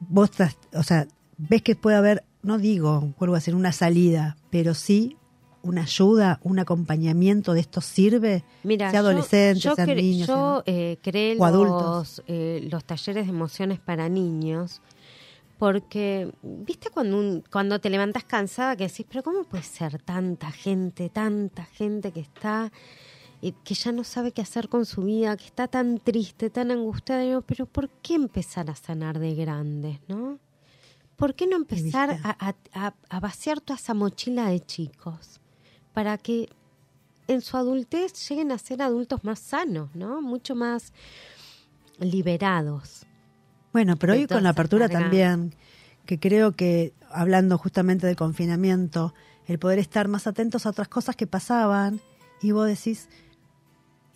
vos, 0.00 0.30
o 0.74 0.82
sea, 0.82 1.06
ves 1.36 1.62
que 1.62 1.74
puede 1.76 1.96
haber, 1.96 2.24
no 2.42 2.58
digo, 2.58 3.12
vuelvo 3.18 3.34
a 3.34 3.38
decir, 3.38 3.54
una 3.54 3.72
salida, 3.72 4.36
pero 4.50 4.74
sí 4.74 5.16
una 5.60 5.82
ayuda, 5.82 6.38
un 6.44 6.58
acompañamiento 6.60 7.52
de 7.52 7.60
esto 7.60 7.80
sirve? 7.80 8.44
Mira, 8.62 8.90
sea 8.90 9.00
yo- 9.02 9.08
adolescentes, 9.08 9.62
yo, 9.62 9.74
sean 9.74 9.88
niños. 9.96 10.28
yo 10.28 10.62
sean- 10.64 10.76
eh, 10.76 10.98
creé 11.02 11.36
o 11.38 11.44
adultos. 11.44 12.18
los, 12.18 12.22
eh, 12.28 12.66
los 12.70 12.84
talleres 12.84 13.26
de 13.26 13.30
emociones 13.32 13.78
para 13.80 14.08
niños 14.08 14.80
porque, 15.58 16.30
¿viste 16.42 16.88
cuando, 16.90 17.18
un- 17.18 17.42
cuando 17.50 17.80
te 17.80 17.90
levantas 17.90 18.22
cansada 18.24 18.76
que 18.76 18.84
decís, 18.86 19.04
pero 19.10 19.24
¿cómo 19.24 19.42
puede 19.44 19.64
ser 19.64 20.00
tanta 20.02 20.52
gente, 20.52 21.08
tanta 21.10 21.64
gente 21.64 22.12
que 22.12 22.20
está, 22.20 22.70
eh, 23.42 23.52
que 23.64 23.74
ya 23.74 23.92
no 23.92 24.04
sabe 24.04 24.32
qué 24.32 24.42
hacer 24.42 24.68
con 24.68 24.84
su 24.86 25.02
vida, 25.02 25.36
que 25.36 25.44
está 25.46 25.68
tan 25.68 25.98
triste, 25.98 26.50
tan 26.50 26.70
angustiada? 26.70 27.22
Digo, 27.22 27.42
pero 27.42 27.66
¿por 27.66 27.88
qué 27.88 28.14
empezar 28.14 28.70
a 28.70 28.74
sanar 28.76 29.18
de 29.18 29.34
grandes, 29.34 30.00
no? 30.08 30.38
¿Por 31.16 31.34
qué 31.34 31.46
no 31.48 31.56
empezar 31.56 32.18
a, 32.22 32.54
a- 33.10 33.20
vaciar 33.20 33.60
toda 33.60 33.76
esa 33.76 33.92
mochila 33.94 34.48
de 34.50 34.60
chicos? 34.60 35.40
Para 35.92 36.16
que 36.16 36.48
en 37.26 37.40
su 37.40 37.56
adultez 37.56 38.28
lleguen 38.28 38.52
a 38.52 38.58
ser 38.58 38.80
adultos 38.82 39.24
más 39.24 39.38
sanos, 39.40 39.94
¿no? 39.94 40.22
Mucho 40.22 40.54
más 40.54 40.92
liberados. 41.98 43.04
Bueno, 43.72 43.96
pero 43.96 44.14
hoy 44.14 44.26
con 44.26 44.42
la 44.42 44.50
apertura 44.50 44.88
también, 44.88 45.54
que 46.06 46.18
creo 46.18 46.52
que 46.52 46.92
hablando 47.10 47.58
justamente 47.58 48.06
del 48.06 48.16
confinamiento, 48.16 49.14
el 49.46 49.58
poder 49.58 49.78
estar 49.78 50.08
más 50.08 50.26
atentos 50.26 50.66
a 50.66 50.70
otras 50.70 50.88
cosas 50.88 51.16
que 51.16 51.26
pasaban 51.26 52.00
y 52.40 52.52
vos 52.52 52.66
decís, 52.66 53.08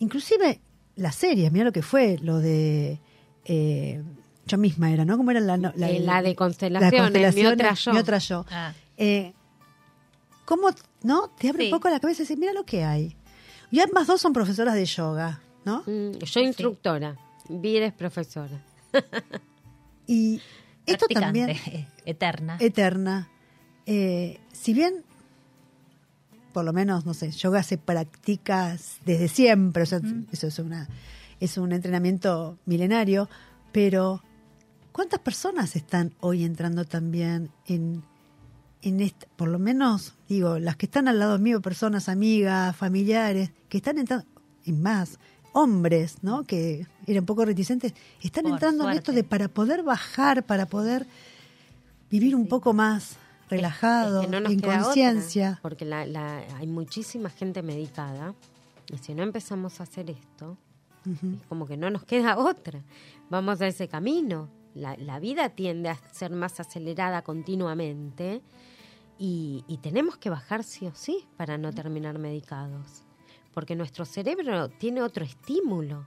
inclusive 0.03 0.59
las 0.95 1.15
series, 1.15 1.51
mira 1.51 1.65
lo 1.65 1.71
que 1.71 1.81
fue, 1.81 2.17
lo 2.21 2.39
de... 2.39 2.99
eh, 3.45 4.03
yo 4.45 4.57
misma 4.57 4.91
era, 4.91 5.05
¿no? 5.05 5.15
¿Cómo 5.17 5.31
era 5.31 5.39
la, 5.39 5.55
la, 5.57 5.73
Eh, 5.89 5.99
la 6.01 6.21
de 6.21 6.35
constelaciones, 6.35 6.91
mi 6.93 6.99
constelaciones, 6.99 7.53
otra 7.53 7.73
yo. 7.73 7.93
mi 7.93 7.99
otra 7.99 8.17
yo. 8.19 8.45
Ah, 8.51 8.73
Eh, 8.97 9.33
¿Cómo, 10.45 10.67
no? 11.01 11.29
Te 11.39 11.49
abre 11.49 11.63
Sí. 11.63 11.71
un 11.71 11.77
poco 11.79 11.89
la 11.89 11.99
cabeza 12.01 12.21
y 12.21 12.23
dices, 12.25 12.37
mira 12.37 12.51
lo 12.51 12.65
que 12.65 12.83
hay. 12.83 13.15
Y 13.71 13.79
ambas 13.79 14.05
dos 14.07 14.19
son 14.21 14.33
profesoras 14.33 14.75
de 14.75 14.85
yoga, 14.85 15.39
¿no? 15.65 15.83
Mm, 15.85 16.17
yo 16.19 16.39
instructora, 16.41 17.15
es 17.87 17.93
profesora. 17.93 18.61
Y 20.05 20.41
esto 20.85 21.05
también... 21.07 21.49
eterna. 22.05 22.57
eterna. 22.59 23.29
Eh, 23.85 24.39
si 24.51 24.73
bien, 24.73 25.03
por 26.53 26.63
lo 26.63 26.71
menos, 26.71 27.05
no 27.05 27.13
sé, 27.13 27.31
yoga 27.31 27.63
se 27.63 27.77
practica 27.77 28.77
desde 29.05 29.27
siempre, 29.27 29.83
o 29.83 29.85
sea, 29.85 29.99
eso 30.31 30.47
es, 30.47 30.59
una, 30.59 30.87
es 31.39 31.57
un 31.57 31.73
entrenamiento 31.73 32.57
milenario, 32.65 33.27
pero 33.71 34.21
¿cuántas 34.91 35.19
personas 35.19 35.75
están 35.75 36.13
hoy 36.19 36.45
entrando 36.45 36.85
también 36.85 37.49
en, 37.65 38.03
en 38.83 39.01
este, 39.01 39.27
por 39.35 39.49
lo 39.49 39.59
menos, 39.59 40.13
digo, 40.29 40.59
las 40.59 40.77
que 40.77 40.85
están 40.85 41.07
al 41.07 41.19
lado 41.19 41.39
mío, 41.39 41.61
personas, 41.61 42.07
amigas, 42.07 42.75
familiares, 42.75 43.51
que 43.67 43.77
están 43.77 43.97
entrando, 43.97 44.25
y 44.63 44.71
más, 44.71 45.19
hombres, 45.53 46.17
¿no? 46.21 46.43
Que 46.43 46.87
eran 47.07 47.21
un 47.21 47.25
poco 47.25 47.45
reticentes, 47.45 47.93
están 48.21 48.43
Por 48.43 48.53
entrando 48.53 48.89
en 48.89 48.97
esto 48.97 49.11
de 49.11 49.23
para 49.23 49.47
poder 49.47 49.83
bajar, 49.83 50.45
para 50.45 50.67
poder 50.67 51.07
vivir 52.09 52.35
un 52.35 52.47
poco 52.47 52.73
más 52.73 53.17
relajado, 53.49 54.21
Es 54.21 54.25
que 54.27 54.31
no 54.31 54.37
en 54.37 54.43
conciencia. 54.83 55.59
porque 55.61 55.85
la, 55.85 56.05
la- 56.05 56.43
hay 56.57 56.67
muchísima 56.67 57.29
gente 57.29 57.61
medicada 57.61 58.33
y 58.91 58.97
si 58.97 59.13
no 59.13 59.23
empezamos 59.23 59.79
a 59.79 59.83
hacer 59.83 60.09
esto, 60.09 60.57
es 61.05 61.43
como 61.49 61.65
que 61.65 61.75
no 61.77 61.89
nos 61.89 62.05
queda 62.05 62.37
otra. 62.37 62.81
Vamos 63.29 63.59
a 63.61 63.67
ese 63.67 63.87
camino. 63.87 64.49
La, 64.73 64.95
la 64.97 65.19
vida 65.19 65.49
tiende 65.49 65.89
a 65.89 65.95
ser 66.13 66.31
más 66.31 66.59
acelerada 66.59 67.21
continuamente 67.21 68.41
y, 69.19 69.63
y 69.67 69.77
tenemos 69.77 70.17
que 70.17 70.29
bajar 70.29 70.63
sí 70.63 70.87
o 70.87 70.95
sí 70.95 71.27
para 71.37 71.57
no 71.57 71.71
terminar 71.73 72.17
medicados. 72.19 73.03
Porque 73.53 73.75
nuestro 73.75 74.05
cerebro 74.05 74.69
tiene 74.69 75.01
otro 75.01 75.23
estímulo. 75.25 76.05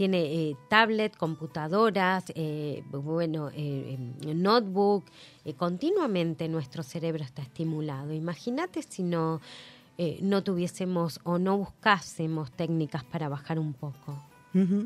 Tiene 0.00 0.22
eh, 0.32 0.56
tablet, 0.70 1.14
computadoras, 1.14 2.24
eh, 2.34 2.82
bueno, 2.90 3.50
eh, 3.50 3.98
eh, 4.26 4.32
notebook. 4.34 5.04
eh, 5.44 5.52
continuamente 5.52 6.48
nuestro 6.48 6.82
cerebro 6.82 7.22
está 7.22 7.42
estimulado. 7.42 8.14
Imagínate 8.14 8.82
si 8.82 9.02
no, 9.02 9.42
eh, 9.98 10.18
no 10.22 10.42
tuviésemos 10.42 11.20
o 11.24 11.38
no 11.38 11.58
buscásemos 11.58 12.50
técnicas 12.50 13.04
para 13.04 13.28
bajar 13.28 13.58
un 13.58 13.74
poco. 13.74 14.18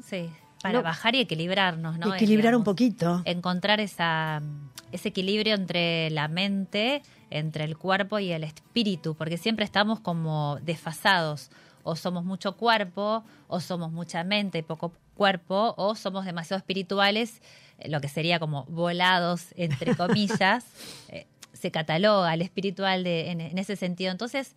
Sí, 0.05 0.29
para 0.61 0.79
No. 0.79 0.83
bajar 0.83 1.15
y 1.15 1.21
equilibrarnos, 1.21 1.97
¿no? 1.97 2.13
Equilibrar 2.13 2.57
un 2.57 2.65
poquito. 2.65 3.23
Encontrar 3.25 3.79
esa, 3.79 4.43
ese 4.91 5.11
equilibrio 5.11 5.55
entre 5.55 6.11
la 6.11 6.27
mente, 6.27 7.03
entre 7.31 7.63
el 7.63 7.79
cuerpo 7.79 8.19
y 8.19 8.33
el 8.33 8.43
espíritu, 8.43 9.15
porque 9.15 9.37
siempre 9.39 9.65
estamos 9.65 10.01
como 10.01 10.59
desfasados. 10.63 11.53
O 11.87 11.97
somos 11.97 12.25
mucho 12.25 12.57
cuerpo, 12.57 13.23
o 13.47 13.61
somos 13.61 13.93
mucha 13.93 14.25
mente 14.25 14.57
y 14.57 14.63
poco 14.63 14.91
cuerpo, 15.15 15.75
o 15.77 15.95
somos 15.95 16.25
demasiado 16.25 16.59
espirituales, 16.59 17.41
eh, 17.79 17.89
lo 17.89 18.01
que 18.01 18.09
sería 18.09 18.39
como 18.39 18.65
volados, 18.67 19.47
entre 19.57 19.97
comillas. 19.97 20.65
Eh, 21.09 21.27
se 21.53 21.71
cataloga 21.71 22.35
el 22.35 22.43
espiritual 22.43 23.05
de, 23.05 23.31
en, 23.31 23.41
en 23.41 23.59
ese 23.59 23.77
sentido. 23.77 24.11
Entonces, 24.13 24.55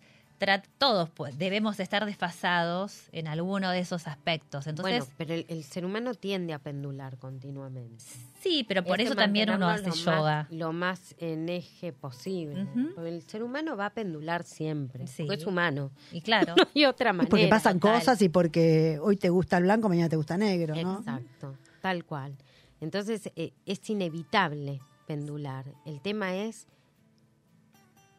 todos 0.78 1.10
pues, 1.10 1.36
debemos 1.38 1.80
estar 1.80 2.04
desfasados 2.06 3.08
en 3.12 3.26
alguno 3.26 3.70
de 3.70 3.80
esos 3.80 4.06
aspectos. 4.06 4.66
Entonces, 4.66 5.00
bueno, 5.00 5.14
pero 5.16 5.34
el, 5.34 5.46
el 5.48 5.64
ser 5.64 5.84
humano 5.84 6.14
tiende 6.14 6.52
a 6.52 6.58
pendular 6.58 7.16
continuamente. 7.18 8.04
sí, 8.40 8.64
pero 8.68 8.84
por 8.84 9.00
Es 9.00 9.06
eso 9.08 9.16
también 9.16 9.50
uno 9.50 9.68
hace 9.68 9.82
lo 9.84 9.88
más- 9.90 10.04
yoga. 10.04 10.46
lo 10.50 10.72
más 10.72 11.14
en 11.18 11.48
eje 11.48 11.92
posible. 11.92 12.66
Porque 12.94 13.10
el 13.10 13.22
ser 13.22 13.42
humano 13.42 13.76
va 13.76 13.86
a 13.86 13.90
pendular 13.90 14.44
siempre. 14.44 15.06
Sí. 15.06 15.24
Porque 15.24 15.40
es 15.40 15.46
humano. 15.46 15.90
Y 16.12 16.20
claro, 16.20 16.54
No 16.56 16.64
hay 16.74 16.84
otra 16.84 17.10
Y 17.10 17.12
manera. 17.14 17.30
porque 17.30 17.48
pasan 17.48 17.80
total. 17.80 17.98
cosas 17.98 18.22
y 18.22 18.28
porque 18.28 18.98
hoy 19.02 19.16
te 19.16 19.28
gusta 19.30 19.56
el 19.58 19.64
blanco, 19.64 19.88
mañana 19.88 20.08
te 20.08 20.16
gusta 20.16 20.36
negro, 20.36 20.74
¿no? 20.76 20.98
Exacto, 20.98 21.56
tal 21.82 22.04
cual. 22.04 22.36
Entonces 22.80 23.30
eh, 23.34 23.52
es 23.66 23.90
inevitable 23.90 24.80
pendular. 25.06 25.64
El 25.84 26.00
tema 26.00 26.34
es 26.36 26.68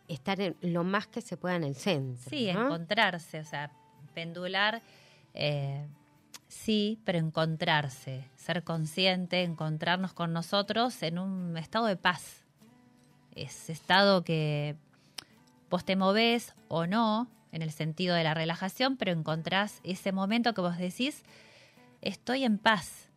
estar 0.09 0.41
en, 0.41 0.55
lo 0.61 0.83
más 0.83 1.07
que 1.07 1.21
se 1.21 1.37
pueda 1.37 1.55
en 1.55 1.63
el 1.63 1.75
centro. 1.75 2.29
sí, 2.29 2.51
¿no? 2.51 2.65
encontrarse, 2.65 3.39
o 3.39 3.45
sea, 3.45 3.71
pendular, 4.13 4.81
eh, 5.33 5.85
sí, 6.47 6.99
pero 7.05 7.19
encontrarse, 7.19 8.25
ser 8.35 8.63
consciente, 8.63 9.43
encontrarnos 9.43 10.13
con 10.13 10.33
nosotros 10.33 11.01
en 11.03 11.19
un 11.19 11.57
estado 11.57 11.85
de 11.85 11.95
paz. 11.95 12.43
Ese 13.35 13.71
estado 13.71 14.23
que 14.23 14.75
vos 15.69 15.85
te 15.85 15.95
movés 15.95 16.55
o 16.67 16.87
no, 16.87 17.29
en 17.51 17.61
el 17.61 17.71
sentido 17.71 18.15
de 18.15 18.23
la 18.23 18.33
relajación, 18.33 18.97
pero 18.97 19.11
encontrás 19.11 19.79
ese 19.83 20.11
momento 20.11 20.53
que 20.53 20.61
vos 20.61 20.77
decís, 20.77 21.23
estoy 22.01 22.43
en 22.43 22.57
paz. 22.57 23.09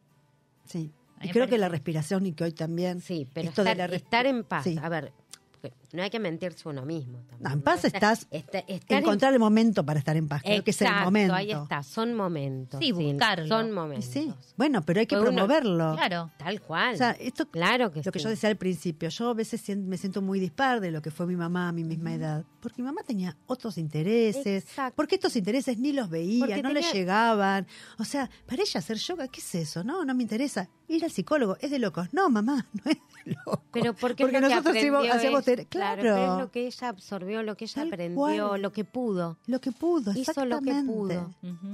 Sí. 0.67 0.93
Y 1.23 1.29
creo 1.29 1.47
que 1.47 1.59
la 1.59 1.69
respiración 1.69 2.27
y 2.27 2.33
que 2.33 2.45
hoy 2.45 2.53
también. 2.53 3.01
Sí, 3.01 3.29
pero 3.33 3.49
esto 3.49 3.63
de 3.63 3.71
estar, 3.71 3.91
la 3.91 3.97
estar 3.97 4.27
en 4.27 4.45
paz. 4.45 4.65
Sí. 4.65 4.77
A 4.83 4.89
ver, 4.89 5.13
porque 5.51 5.73
no 5.93 6.03
hay 6.03 6.11
que 6.11 6.19
mentirse 6.19 6.69
uno 6.69 6.85
mismo. 6.87 7.19
También, 7.29 7.43
No, 7.43 7.51
en 7.53 7.63
paz 7.63 7.85
estás- 7.85 8.27
Está- 8.31 8.59
estar 8.61 8.99
en- 8.99 8.99
Encontrar 9.05 9.33
el 9.33 9.39
momento 9.39 9.85
para 9.85 9.99
estar 9.99 10.17
en 10.17 10.27
paz. 10.29 10.43
Creo 10.43 10.65
que 10.65 10.71
es 10.71 10.81
el 10.81 10.87
Exacto, 10.87 11.05
momento. 11.07 11.35
Ahí 11.35 11.51
está, 11.53 11.83
son 11.83 12.15
momentos. 12.15 12.81
Sí, 12.81 12.93
buscarlo. 12.93 13.47
Son 13.47 13.73
momentos. 13.73 14.05
sí. 14.07 14.33
Bueno, 14.57 14.83
pero 14.83 15.01
hay 15.01 15.07
que 15.07 15.17
Pues 15.17 15.29
uno- 15.29 15.37
promoverlo. 15.47 15.95
Claro. 15.95 16.31
Tal 16.39 16.61
cual. 16.63 16.95
O 16.95 16.99
sea, 16.99 17.11
esto 17.13 17.49
claro 17.51 17.93
que 17.93 18.03
lo 18.05 18.11
que 18.13 18.19
yo 18.19 18.29
decía 18.29 18.49
al 18.49 18.57
principio, 18.57 19.09
yo 19.09 19.31
a 19.31 19.35
veces 19.35 19.63
me 19.77 19.97
siento 19.97 20.23
muy 20.23 20.41
dispar 20.41 20.81
de 20.81 20.91
lo 20.91 21.03
que 21.03 21.11
fue 21.11 21.27
mi 21.27 21.37
mamá 21.37 21.69
a 21.69 21.73
mi 21.73 21.85
misma 21.85 22.15
edad, 22.15 22.45
porque 22.61 22.81
mi 22.83 22.87
mamá 22.87 23.03
tenía 23.07 23.37
otros 23.47 23.77
intereses, 23.79 24.65
Exacto. 24.65 24.95
porque 24.97 25.17
estos 25.17 25.37
intereses 25.37 25.79
ni 25.79 25.93
los 25.93 26.09
veía, 26.09 26.41
Porque 26.47 26.63
no 26.63 26.71
le 26.71 26.81
tenía- 26.81 26.93
llegaban. 26.93 27.67
O 27.99 28.05
sea, 28.05 28.31
para 28.47 28.63
ella 28.63 28.79
hacer 28.79 28.97
yoga, 28.99 29.29
¿qué 29.29 29.41
es 29.41 29.55
eso? 29.55 29.85
No, 29.85 30.05
no 30.05 30.15
me 30.15 30.23
interesa. 30.23 30.69
Ir 30.89 31.05
al 31.05 31.11
psicólogo, 31.11 31.57
es 31.61 31.71
de 31.71 31.79
locos. 31.79 32.09
No, 32.13 32.29
mamá, 32.31 32.67
no 32.85 32.91
es 32.91 32.99
de 33.25 33.33
locos. 33.47 33.61
Pero 33.73 33.95
porque, 33.95 34.25
porque 34.25 34.41
nosotros 34.41 34.77
íbamos- 34.77 35.09
hacíamos 35.11 35.47
ella. 35.49 35.65
Claro, 35.83 36.03
claro. 36.03 36.17
pero 36.17 36.33
es 36.33 36.41
lo 36.41 36.51
que 36.51 36.67
ella 36.67 36.89
absorbió, 36.89 37.43
lo 37.43 37.57
que 37.57 37.65
ella 37.65 37.75
Tal 37.75 37.89
aprendió, 37.89 38.17
cual. 38.17 38.63
lo 38.63 38.73
que 38.73 38.85
pudo. 38.85 39.37
Lo 39.47 39.61
que 39.61 39.73
pudo, 39.73 40.13
Hizo 40.13 40.45
lo 40.45 40.61
que 40.61 40.85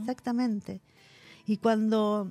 exactamente. 0.00 0.80
Y 1.46 1.56
cuando 1.58 2.28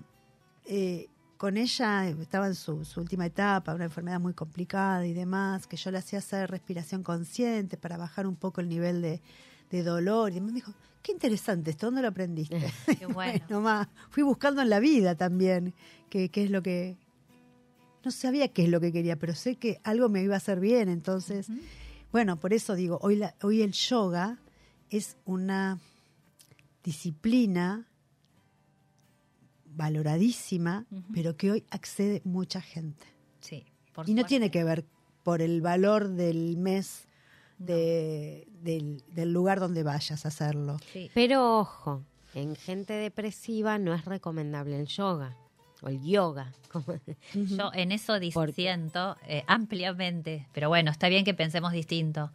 eh, 0.65 1.07
con 1.37 1.57
ella 1.57 2.09
estaba 2.09 2.47
en 2.47 2.55
su, 2.55 2.83
su 2.83 2.99
última 2.99 3.25
etapa, 3.25 3.73
una 3.73 3.85
enfermedad 3.85 4.19
muy 4.19 4.33
complicada 4.33 5.05
y 5.05 5.13
demás, 5.13 5.67
que 5.67 5.77
yo 5.77 5.91
le 5.91 5.99
hacía 5.99 6.19
hacer 6.19 6.49
respiración 6.49 7.03
consciente 7.03 7.77
para 7.77 7.97
bajar 7.97 8.27
un 8.27 8.35
poco 8.35 8.61
el 8.61 8.69
nivel 8.69 9.01
de, 9.01 9.21
de 9.69 9.83
dolor, 9.83 10.33
y 10.33 10.41
me 10.41 10.51
dijo, 10.51 10.73
qué 11.01 11.11
interesante 11.11 11.71
esto, 11.71 11.87
¿dónde 11.87 12.01
lo 12.01 12.09
aprendiste? 12.09 12.59
Qué 12.99 13.05
bueno. 13.13 13.43
Bueno, 13.47 13.61
ma, 13.61 13.89
fui 14.09 14.23
buscando 14.23 14.61
en 14.61 14.69
la 14.69 14.79
vida 14.79 15.15
también 15.15 15.73
qué, 16.09 16.29
qué 16.29 16.43
es 16.43 16.51
lo 16.51 16.61
que... 16.61 16.97
No 18.07 18.11
sabía 18.11 18.47
qué 18.47 18.63
es 18.63 18.69
lo 18.69 18.79
que 18.79 18.93
quería, 18.93 19.17
pero 19.17 19.35
sé 19.35 19.57
que 19.57 19.81
algo 19.83 20.07
me 20.07 20.21
iba 20.23 20.33
a 20.35 20.37
hacer 20.37 20.61
bien, 20.61 20.87
entonces... 20.87 21.47
Bueno, 22.13 22.37
por 22.39 22.53
eso 22.53 22.73
digo, 22.73 22.99
hoy, 23.01 23.17
la- 23.17 23.35
hoy 23.41 23.61
el 23.61 23.73
yoga 23.73 24.37
es 24.89 25.17
una 25.25 25.77
disciplina 26.85 27.85
valoradísima, 29.65 30.85
pero 31.13 31.35
que 31.35 31.51
hoy 31.51 31.65
accede 31.69 32.21
mucha 32.23 32.61
gente. 32.61 33.05
Sí, 33.41 33.65
por 33.93 34.07
y 34.09 34.13
no 34.13 34.23
tiene 34.25 34.51
que 34.51 34.63
ver 34.63 34.85
por 35.23 35.41
el 35.41 35.59
valor 35.61 36.07
del 36.07 36.55
mes 36.55 37.07
de- 37.57 38.47
del, 38.63 39.03
del 39.13 39.33
lugar 39.33 39.59
donde 39.59 39.83
vayas 39.83 40.23
a 40.23 40.29
hacerlo. 40.29 40.77
Sí. 40.93 41.11
Pero 41.13 41.59
ojo, 41.59 42.03
en 42.33 42.55
gente 42.55 42.93
depresiva 42.93 43.77
no 43.79 43.93
es 43.93 44.05
recomendable 44.05 44.79
el 44.79 44.87
yoga 44.87 45.35
o 45.81 45.89
el 45.89 46.03
yoga. 46.03 46.53
Yo 47.33 47.71
en 47.73 47.91
eso 47.91 48.19
disiento 48.19 49.17
eh, 49.27 49.43
ampliamente, 49.47 50.47
pero 50.53 50.69
bueno, 50.69 50.91
está 50.91 51.09
bien 51.09 51.25
que 51.25 51.33
pensemos 51.33 51.71
distinto. 51.71 52.31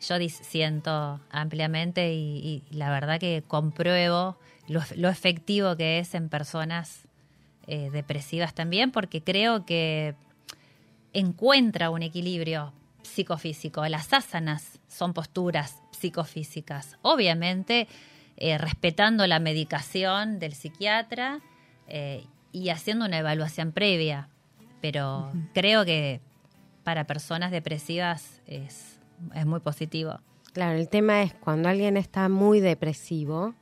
Yo 0.00 0.18
disiento 0.18 1.20
ampliamente 1.30 2.12
y, 2.12 2.62
y 2.70 2.74
la 2.74 2.90
verdad 2.90 3.18
que 3.20 3.42
compruebo 3.46 4.36
lo, 4.68 4.82
lo 4.96 5.08
efectivo 5.08 5.76
que 5.76 5.98
es 5.98 6.14
en 6.14 6.28
personas 6.28 7.06
eh, 7.66 7.88
depresivas 7.90 8.54
también, 8.54 8.90
porque 8.90 9.22
creo 9.22 9.64
que 9.64 10.14
encuentra 11.14 11.88
un 11.88 12.02
equilibrio 12.02 12.74
psicofísico. 13.02 13.86
Las 13.86 14.12
asanas 14.12 14.80
son 14.88 15.14
posturas 15.14 15.78
psicofísicas. 15.90 16.98
Obviamente, 17.00 17.88
eh, 18.36 18.58
respetando 18.58 19.26
la 19.26 19.38
medicación 19.38 20.38
del 20.38 20.54
psiquiatra 20.54 21.40
eh, 21.86 22.24
y 22.54 22.70
haciendo 22.70 23.04
una 23.04 23.18
evaluación 23.18 23.72
previa. 23.72 24.28
Pero 24.80 25.32
creo 25.52 25.84
que 25.84 26.20
para 26.84 27.04
personas 27.04 27.50
depresivas 27.50 28.40
es, 28.46 29.00
es 29.34 29.44
muy 29.44 29.60
positivo. 29.60 30.20
Claro, 30.52 30.78
el 30.78 30.88
tema 30.88 31.22
es 31.22 31.34
cuando 31.34 31.68
alguien 31.68 31.96
está 31.96 32.28
muy 32.28 32.60
depresivo, 32.60 33.54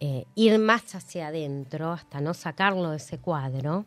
eh, 0.00 0.24
ir 0.34 0.58
más 0.58 0.94
hacia 0.96 1.28
adentro 1.28 1.92
hasta 1.92 2.20
no 2.20 2.34
sacarlo 2.34 2.90
de 2.90 2.96
ese 2.96 3.18
cuadro 3.18 3.86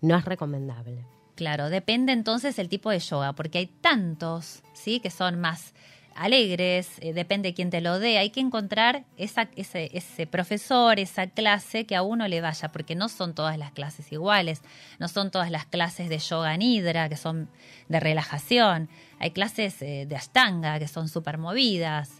no 0.00 0.16
es 0.16 0.24
recomendable. 0.24 1.04
Claro, 1.36 1.68
depende 1.68 2.12
entonces 2.12 2.58
el 2.58 2.68
tipo 2.68 2.90
de 2.90 2.98
yoga, 2.98 3.34
porque 3.34 3.58
hay 3.58 3.66
tantos, 3.66 4.62
¿sí? 4.72 4.98
Que 5.00 5.10
son 5.10 5.40
más 5.40 5.72
alegres, 6.16 6.88
eh, 7.00 7.12
depende 7.12 7.50
de 7.50 7.54
quién 7.54 7.70
te 7.70 7.80
lo 7.80 7.98
dé. 7.98 8.18
Hay 8.18 8.30
que 8.30 8.40
encontrar 8.40 9.04
esa, 9.16 9.48
ese, 9.56 9.90
ese 9.96 10.26
profesor, 10.26 10.98
esa 10.98 11.26
clase 11.28 11.84
que 11.86 11.94
a 11.96 12.02
uno 12.02 12.26
le 12.28 12.40
vaya, 12.40 12.68
porque 12.72 12.94
no 12.94 13.08
son 13.08 13.34
todas 13.34 13.58
las 13.58 13.70
clases 13.72 14.10
iguales, 14.12 14.62
no 14.98 15.08
son 15.08 15.30
todas 15.30 15.50
las 15.50 15.66
clases 15.66 16.08
de 16.08 16.18
yoga 16.18 16.56
nidra, 16.56 17.08
que 17.08 17.16
son 17.16 17.48
de 17.88 18.00
relajación. 18.00 18.88
Hay 19.18 19.30
clases 19.30 19.80
eh, 19.82 20.06
de 20.08 20.16
ashtanga, 20.16 20.78
que 20.78 20.88
son 20.88 21.08
súper 21.08 21.38
movidas. 21.38 22.10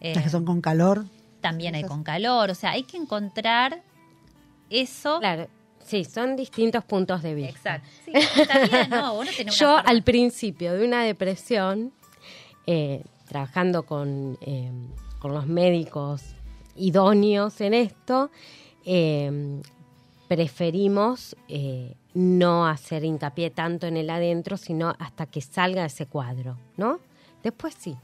eh, 0.00 0.14
Las 0.14 0.24
que 0.24 0.30
son 0.30 0.44
con 0.44 0.60
calor. 0.60 1.04
también 1.40 1.74
hay 1.74 1.84
con 1.84 2.02
calor, 2.04 2.50
o 2.50 2.54
sea, 2.54 2.70
hay 2.72 2.82
que 2.84 2.96
encontrar 2.96 3.82
eso. 4.70 5.18
Claro, 5.20 5.48
sí, 5.84 6.04
son 6.04 6.36
distintos 6.36 6.84
puntos 6.84 7.22
de 7.22 7.34
vista. 7.34 7.76
Exacto. 7.76 7.88
Sí, 8.04 8.12
está 8.14 8.58
bien, 8.66 8.90
no, 8.90 9.14
uno 9.18 9.30
tiene 9.30 9.50
una 9.50 9.58
Yo 9.58 9.74
forma- 9.76 9.80
al 9.90 10.02
principio 10.02 10.72
de 10.74 10.86
una 10.86 11.02
depresión, 11.04 11.92
eh, 12.66 13.02
trabajando 13.26 13.84
con, 13.84 14.38
eh, 14.40 14.70
con 15.18 15.34
los 15.34 15.46
médicos 15.46 16.22
idóneos 16.76 17.60
en 17.60 17.74
esto, 17.74 18.30
eh, 18.84 19.60
preferimos 20.28 21.36
eh, 21.48 21.94
no 22.14 22.66
hacer 22.66 23.04
hincapié 23.04 23.50
tanto 23.50 23.86
en 23.86 23.96
el 23.96 24.10
adentro, 24.10 24.56
sino 24.56 24.94
hasta 24.98 25.26
que 25.26 25.40
salga 25.40 25.84
ese 25.84 26.06
cuadro, 26.06 26.56
¿no? 26.76 27.00
Después 27.42 27.74
sí, 27.78 27.96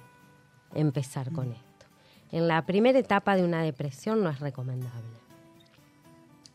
empezar 0.75 1.33
con 1.33 1.53
esto. 1.53 1.87
En 2.31 2.49
la 2.49 2.65
primera 2.65 2.99
etapa 2.99 3.37
de 3.37 3.45
una 3.45 3.63
depresión 3.63 4.23
no 4.23 4.31
es 4.31 4.41
recomendable. 4.41 5.22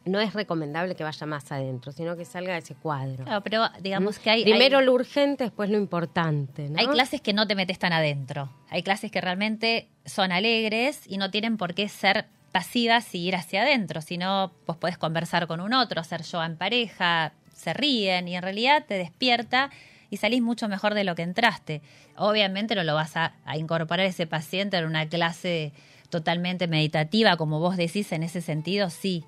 No 0.07 0.19
es 0.19 0.33
recomendable 0.33 0.95
que 0.95 1.03
vaya 1.03 1.25
más 1.25 1.51
adentro, 1.51 1.91
sino 1.91 2.15
que 2.15 2.25
salga 2.25 2.53
de 2.53 2.59
ese 2.59 2.75
cuadro. 2.75 3.23
Claro, 3.23 3.41
pero 3.41 3.69
digamos 3.81 4.19
que 4.19 4.29
hay, 4.29 4.43
Primero 4.43 4.79
hay, 4.79 4.85
lo 4.85 4.93
urgente, 4.93 5.45
después 5.45 5.69
lo 5.69 5.77
importante, 5.77 6.69
¿no? 6.69 6.79
hay 6.79 6.87
clases 6.87 7.21
que 7.21 7.33
no 7.33 7.47
te 7.47 7.55
metes 7.55 7.79
tan 7.79 7.93
adentro. 7.93 8.49
Hay 8.69 8.83
clases 8.83 9.11
que 9.11 9.21
realmente 9.21 9.89
son 10.05 10.31
alegres 10.31 11.01
y 11.07 11.17
no 11.17 11.31
tienen 11.31 11.57
por 11.57 11.73
qué 11.73 11.89
ser 11.89 12.25
pasivas 12.51 13.13
y 13.13 13.19
ir 13.27 13.35
hacia 13.35 13.61
adentro, 13.61 14.01
sino 14.01 14.51
pues 14.65 14.77
puedes 14.77 14.97
conversar 14.97 15.47
con 15.47 15.61
un 15.61 15.73
otro, 15.73 16.01
hacer 16.01 16.23
yoga 16.23 16.45
en 16.45 16.57
pareja, 16.57 17.33
se 17.53 17.73
ríen 17.73 18.27
y 18.27 18.35
en 18.35 18.41
realidad 18.41 18.85
te 18.87 18.95
despierta 18.95 19.69
y 20.09 20.17
salís 20.17 20.41
mucho 20.41 20.69
mejor 20.69 20.93
de 20.93 21.03
lo 21.03 21.15
que 21.15 21.23
entraste. 21.23 21.81
Obviamente 22.15 22.75
no 22.75 22.83
lo 22.83 22.95
vas 22.95 23.17
a, 23.17 23.33
a 23.45 23.57
incorporar 23.57 24.05
ese 24.05 24.25
paciente 24.25 24.77
en 24.77 24.85
una 24.85 25.07
clase 25.07 25.73
totalmente 26.09 26.67
meditativa, 26.67 27.37
como 27.37 27.59
vos 27.59 27.77
decís 27.77 28.11
en 28.11 28.23
ese 28.23 28.41
sentido, 28.41 28.89
sí. 28.89 29.25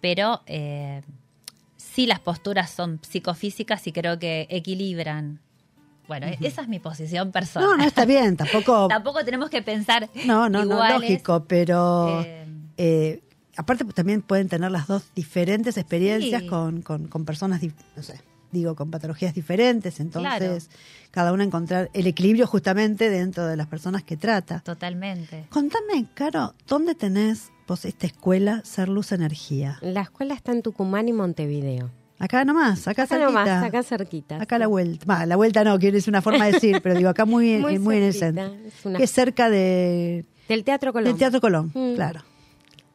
Pero 0.00 0.42
eh, 0.46 1.02
sí 1.76 2.06
las 2.06 2.20
posturas 2.20 2.70
son 2.70 3.00
psicofísicas 3.08 3.86
y 3.86 3.92
creo 3.92 4.18
que 4.18 4.46
equilibran. 4.50 5.40
Bueno, 6.06 6.26
esa 6.40 6.62
es 6.62 6.68
mi 6.68 6.78
posición 6.78 7.32
personal. 7.32 7.68
No, 7.68 7.76
no 7.76 7.84
está 7.84 8.06
bien, 8.06 8.36
tampoco. 8.36 8.88
Tampoco 8.88 9.24
tenemos 9.24 9.50
que 9.50 9.60
pensar 9.60 10.08
No, 10.24 10.48
no, 10.48 10.64
lógico, 10.64 11.44
pero 11.46 12.22
Eh, 12.22 12.46
eh, 12.78 13.22
aparte 13.56 13.84
pues, 13.84 13.94
también 13.94 14.22
pueden 14.22 14.48
tener 14.48 14.70
las 14.70 14.86
dos 14.86 15.04
diferentes 15.14 15.76
experiencias 15.76 16.42
Sí. 16.42 16.48
con, 16.48 16.80
con, 16.80 17.08
con 17.08 17.26
personas, 17.26 17.60
no 17.94 18.02
sé, 18.02 18.22
digo, 18.52 18.74
con 18.74 18.90
patologías 18.90 19.34
diferentes, 19.34 20.00
entonces 20.00 20.70
cada 21.10 21.30
una 21.32 21.44
encontrar 21.44 21.90
el 21.92 22.06
equilibrio 22.06 22.46
justamente 22.46 23.10
dentro 23.10 23.44
de 23.46 23.56
las 23.56 23.66
personas 23.66 24.02
que 24.02 24.16
trata. 24.16 24.60
Totalmente. 24.60 25.44
Contame, 25.50 26.06
Caro, 26.14 26.54
¿dónde 26.66 26.94
tenés 26.94 27.50
vos 27.68 27.84
esta 27.84 28.06
escuela 28.06 28.62
Ser 28.64 28.88
Luz 28.88 29.12
Energía? 29.12 29.78
La 29.82 30.00
escuela 30.00 30.34
está 30.34 30.52
en 30.52 30.62
Tucumán 30.62 31.06
y 31.08 31.12
Montevideo. 31.12 31.90
Acá 32.18 32.44
nomás, 32.44 32.88
acá, 32.88 33.02
Acá 33.04 33.06
cerquita. 33.16 33.26
nomás, 33.44 33.64
acá 33.64 33.82
cerquita. 33.84 34.42
Acá 34.42 34.58
la 34.58 34.66
vuelta. 34.66 35.24
La 35.26 35.36
vuelta 35.36 35.62
no, 35.62 35.78
quiero 35.78 35.94
decir 35.94 36.10
una 36.10 36.22
forma 36.22 36.46
de 36.46 36.52
decir, 36.52 36.80
pero 36.82 36.96
digo, 36.96 37.08
acá 37.10 37.24
muy, 37.24 37.58
Muy 37.58 37.78
muy, 37.78 37.98
en 37.98 38.02
el 38.02 38.14
centro. 38.14 38.52
es 38.66 38.84
una- 38.84 38.98
Que 38.98 39.04
es 39.04 39.10
cerca 39.12 39.48
de, 39.48 40.24
Del 40.48 40.64
Teatro 40.64 40.92
Colón. 40.92 41.04
del 41.10 41.16
Teatro 41.16 41.40
Colón, 41.40 41.70
Mm. 41.74 41.94
claro. 41.94 42.24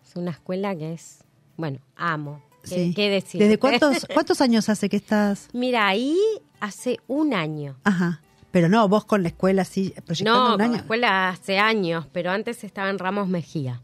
Es 0.05 0.15
una 0.17 0.31
escuela 0.31 0.75
que 0.75 0.91
es, 0.93 1.19
bueno, 1.55 1.79
amo. 1.95 2.41
¿Qué, 2.63 2.69
Sí. 2.69 2.93
qué 2.95 3.09
decir? 3.09 3.39
¿Desde 3.41 3.57
cuántos, 3.59 4.05
cuántos 4.13 4.41
años 4.41 4.67
hace 4.69 4.89
que 4.89 4.97
estás? 4.97 5.47
Mira, 5.53 5.87
ahí 5.87 6.17
hace 6.59 6.99
un 7.07 7.33
año. 7.33 7.77
Ajá. 7.85 8.19
Pero 8.51 8.67
no, 8.69 8.87
vos 8.89 9.05
con 9.05 9.21
la 9.23 9.29
escuela 9.29 9.61
así, 9.63 9.93
proyectando 10.05 10.39
No, 10.39 10.45
un 10.47 10.51
con 10.53 10.61
año. 10.61 10.71
la 10.73 10.77
escuela 10.79 11.29
hace 11.29 11.57
años, 11.59 12.07
pero 12.11 12.29
antes 12.31 12.63
estaba 12.65 12.89
en 12.89 12.99
Ramos 12.99 13.27
Mejía. 13.29 13.81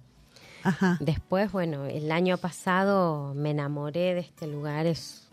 Ajá. 0.64 0.98
Después, 1.00 1.52
bueno, 1.52 1.86
el 1.86 2.12
año 2.12 2.38
pasado 2.38 3.34
me 3.34 3.52
enamoré 3.52 4.14
de 4.14 4.20
este 4.22 4.48
lugar, 4.48 4.86
es, 4.86 5.28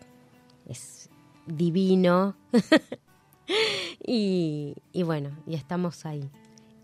es 0.69 1.09
divino. 1.47 2.37
y, 4.07 4.75
y 4.93 5.03
bueno, 5.03 5.31
y 5.47 5.55
estamos 5.55 6.05
ahí. 6.07 6.29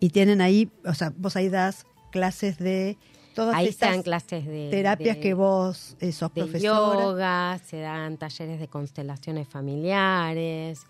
Y 0.00 0.10
tienen 0.10 0.40
ahí, 0.40 0.70
o 0.84 0.94
sea, 0.94 1.12
vos 1.16 1.36
ahí 1.36 1.48
das 1.48 1.86
clases 2.10 2.58
de 2.58 2.96
todas 3.34 3.54
Ahí 3.56 3.68
estas 3.68 3.90
dan 3.92 4.02
clases 4.02 4.46
de 4.46 4.68
terapias 4.70 5.16
de- 5.16 5.22
que 5.22 5.34
vos 5.34 5.96
eh, 6.00 6.12
sos 6.12 6.32
de 6.34 6.42
profesora. 6.42 7.02
yoga, 7.04 7.58
se 7.64 7.78
dan 7.80 8.16
talleres 8.18 8.60
de 8.60 8.68
constelaciones 8.68 9.48
familiares, 9.48 10.82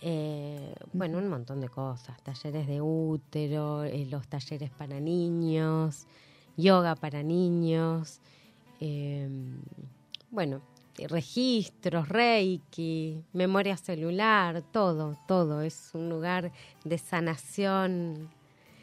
eh, 0.00 0.74
bueno, 0.92 1.18
un 1.18 1.28
montón 1.28 1.60
de 1.60 1.68
cosas, 1.68 2.20
talleres 2.22 2.66
de 2.66 2.80
útero, 2.80 3.84
eh, 3.84 4.06
los 4.10 4.26
talleres 4.28 4.70
para 4.70 5.00
niños, 5.00 6.06
yoga 6.58 6.94
para 6.94 7.22
niños, 7.22 8.20
eh, 8.80 9.26
bueno, 10.30 10.60
registros, 11.08 12.08
reiki, 12.08 13.22
memoria 13.32 13.78
celular, 13.78 14.62
todo, 14.72 15.16
todo, 15.26 15.62
es 15.62 15.90
un 15.94 16.10
lugar 16.10 16.52
de 16.84 16.98
sanación 16.98 18.28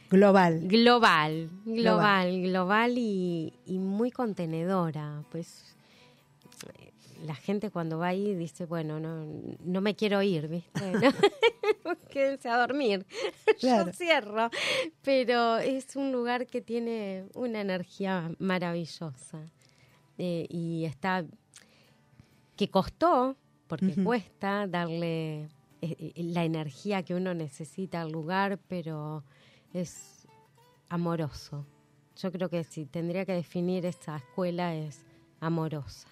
Global. 0.10 0.68
Global, 0.68 1.50
global, 1.66 2.42
global 2.44 2.98
y, 2.98 3.54
y 3.66 3.80
muy 3.80 4.12
contenedora. 4.12 5.24
Pues 5.32 5.76
la 7.24 7.36
gente 7.36 7.72
cuando 7.72 8.00
va 8.00 8.08
ahí 8.08 8.36
dice, 8.36 8.66
bueno, 8.66 9.00
no, 9.00 9.26
no 9.64 9.82
me 9.82 9.96
quiero 9.96 10.22
ir, 10.22 10.48
¿viste? 10.48 10.92
¿No? 11.84 11.96
Quédense 12.10 12.50
a 12.50 12.58
dormir. 12.58 13.06
Claro. 13.60 13.86
Yo 13.86 13.94
cierro. 13.94 14.50
Pero 15.02 15.58
es 15.58 15.96
un 15.96 16.12
lugar 16.12 16.46
que 16.46 16.62
tiene 16.62 17.26
una 17.36 17.62
energía 17.62 18.32
maravillosa. 18.38 19.40
Eh, 20.18 20.46
y 20.50 20.86
está 20.86 21.26
que 22.56 22.70
costó, 22.70 23.36
porque 23.68 23.94
cuesta 23.96 24.68
darle 24.68 25.44
eh, 25.44 25.50
eh, 25.82 26.14
la 26.16 26.44
energía 26.44 27.04
que 27.04 27.16
uno 27.16 27.34
necesita 27.34 28.02
al 28.02 28.12
lugar, 28.12 28.60
pero 28.68 29.24
es 29.74 30.28
amoroso. 30.90 31.66
Yo 32.18 32.32
creo 32.32 32.50
que 32.50 32.64
si 32.64 32.86
tendría 32.86 33.26
que 33.26 33.34
definir 33.34 33.86
esa 33.86 34.18
escuela 34.18 34.76
es 34.76 35.06
amorosa, 35.40 36.08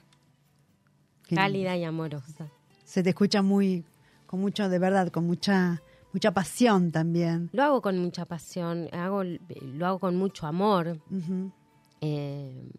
Qué 1.27 1.35
cálida 1.35 1.75
y 1.77 1.83
amorosa. 1.83 2.51
Se 2.85 3.01
te 3.03 3.09
escucha 3.09 3.41
muy, 3.41 3.83
con 4.27 4.41
mucho, 4.41 4.69
de 4.69 4.79
verdad, 4.79 5.09
con 5.09 5.25
mucha, 5.25 5.81
mucha 6.11 6.31
pasión 6.31 6.91
también. 6.91 7.49
Lo 7.53 7.63
hago 7.63 7.81
con 7.81 7.97
mucha 7.99 8.25
pasión, 8.25 8.87
hago, 8.91 9.23
lo 9.23 9.85
hago 9.87 9.99
con 9.99 10.15
mucho 10.15 10.45
amor. 10.47 10.99
Eh, 12.01 12.69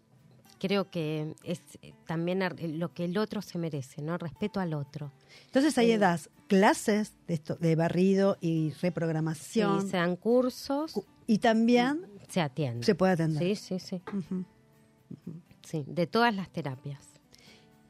creo 0.59 0.89
que 0.89 1.35
es 1.43 1.59
eh, 1.81 1.93
también 2.05 2.43
ar- 2.43 2.55
lo 2.61 2.93
que 2.93 3.05
el 3.05 3.17
otro 3.17 3.41
se 3.41 3.57
merece, 3.57 4.01
¿no? 4.01 4.17
Respeto 4.17 4.59
al 4.59 4.73
otro. 4.73 5.11
Entonces 5.47 5.77
ahí 5.77 5.91
Eh, 5.91 5.97
das 5.97 6.29
clases 6.47 7.13
de, 7.27 7.33
esto, 7.33 7.55
de 7.55 7.75
barrido 7.75 8.37
y 8.39 8.71
Sí, 8.71 8.77
reprogramación. 8.81 9.89
se 9.89 9.97
dan 9.97 10.15
cursos, 10.15 10.93
y 11.27 11.39
también 11.39 12.05
se 12.29 12.39
atiende. 12.41 12.85
se 12.85 12.93
puede 12.93 13.13
atender. 13.13 13.41
Sí, 13.41 13.55
sí, 13.55 13.79
sí. 13.79 14.01
Sí, 15.63 15.83
de 15.87 16.05
todas 16.07 16.35
las 16.35 16.49
terapias. 16.51 16.99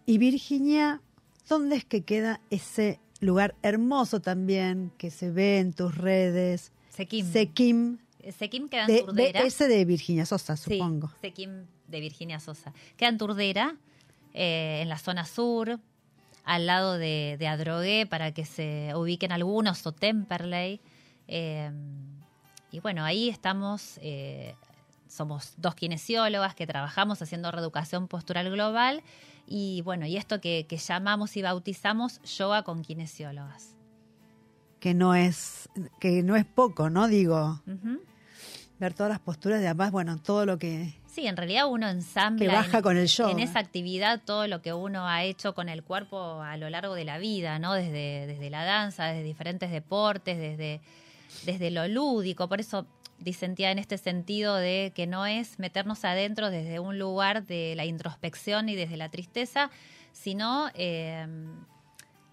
Y 0.06 0.18
Virginia, 0.18 1.01
¿dónde 1.49 1.78
es 1.78 1.86
que 1.86 2.03
queda 2.03 2.39
ese 2.49 2.99
lugar 3.20 3.56
hermoso 3.64 4.20
también 4.22 4.91
que 4.97 5.10
se 5.10 5.32
ve 5.32 5.60
en 5.60 5.74
tus 5.74 5.95
redes? 5.97 6.72
Sequim. 6.89 7.26
Sequim, 7.32 7.97
Sequim 8.38 8.70
queda 8.70 8.82
en 8.84 8.88
de, 8.88 8.93
de 8.93 9.03
Turdera. 9.03 9.39
ese 9.41 9.68
de 9.68 9.84
Virginia 9.86 10.26
Sosa, 10.26 10.56
Sí, 10.58 10.78
supongo. 10.78 11.12
Sequim 11.22 11.66
de 11.88 11.99
Virginia 11.99 12.39
Sosa. 12.39 12.74
Queda 12.97 13.10
en 13.10 13.18
Turdera, 13.18 13.76
eh, 14.34 14.80
en 14.82 14.89
la 14.89 14.97
zona 14.97 15.26
sur, 15.26 15.80
al 16.43 16.66
lado 16.68 16.97
de, 16.97 17.36
de 17.39 17.47
Adrogué, 17.47 18.06
para 18.06 18.32
que 18.34 18.45
se 18.45 18.91
ubiquen 18.95 19.32
algunos, 19.32 19.86
o 19.88 19.91
Temperley. 19.91 20.80
Eh, 21.28 21.72
y 22.72 22.80
bueno, 22.80 23.03
ahí 23.03 23.30
estamos, 23.30 23.99
eh, 24.01 24.56
somos 25.08 25.53
dos 25.58 25.74
kinesiólogas 25.76 26.53
que 26.56 26.68
trabajamos 26.68 27.22
haciendo 27.22 27.49
reeducación 27.51 28.08
postural 28.08 28.51
global. 28.51 29.01
Y 29.48 29.82
bueno, 29.84 30.06
y 30.06 30.18
esto 30.18 30.41
que, 30.41 30.66
que 30.68 30.78
llamamos 30.78 31.38
y 31.38 31.41
bautizamos 31.41 32.22
yoga 32.24 32.64
con 32.64 32.82
kinesiólogas. 32.82 33.76
Que 34.80 34.93
no 34.93 35.16
es, 35.16 35.70
que 36.00 36.24
no 36.24 36.36
es 36.36 36.46
poco, 36.46 36.89
¿no? 36.89 37.08
Digo, 37.08 37.62
ver 38.80 38.93
todas 38.93 39.10
las 39.10 39.20
posturas 39.20 39.60
de 39.62 39.68
además, 39.68 39.91
bueno, 39.91 40.20
todo 40.22 40.46
lo 40.46 40.58
que 40.58 40.93
Sí, 41.08 41.28
en 41.28 41.38
realidad 41.38 41.68
uno 41.70 41.88
ensambla 41.88 42.46
Que 42.46 42.54
baja 42.54 42.78
en, 42.78 42.84
con 42.84 42.98
el 42.98 43.08
yoga. 43.08 43.32
en 43.32 43.39
esa 43.39 43.60
actividad 43.60 44.22
todo 44.26 44.48
lo 44.48 44.62
que 44.62 44.74
uno 44.74 45.08
ha 45.08 45.24
hecho 45.24 45.56
con 45.56 45.70
el 45.70 45.82
cuerpo 45.82 46.41
a 46.41 46.58
lo 46.58 46.70
largo 46.70 46.93
de 46.93 47.06
la 47.06 47.20
vida, 47.20 47.58
¿no? 47.58 47.74
Desde, 47.74 48.28
desde 48.28 48.50
la 48.50 48.66
danza, 48.66 49.06
desde 49.06 49.24
diferentes 49.24 49.72
deportes, 49.72 50.38
desde, 50.38 50.82
desde 51.46 51.72
lo 51.72 51.88
lúdico. 51.88 52.50
Por 52.50 52.60
eso 52.60 52.86
disentía 53.20 53.72
en 53.72 53.80
este 53.80 53.97
sentido 53.97 54.55
de 54.55 54.91
que 54.95 55.07
no 55.07 55.26
es 55.26 55.59
meternos 55.59 56.05
adentro 56.05 56.49
desde 56.49 56.80
un 56.80 56.99
lugar 56.99 57.45
de 57.45 57.74
la 57.76 57.86
introspección 57.86 58.70
y 58.70 58.76
desde 58.76 58.97
la 58.97 59.09
tristeza, 59.09 59.72
sino 60.11 60.70
eh, 60.74 61.26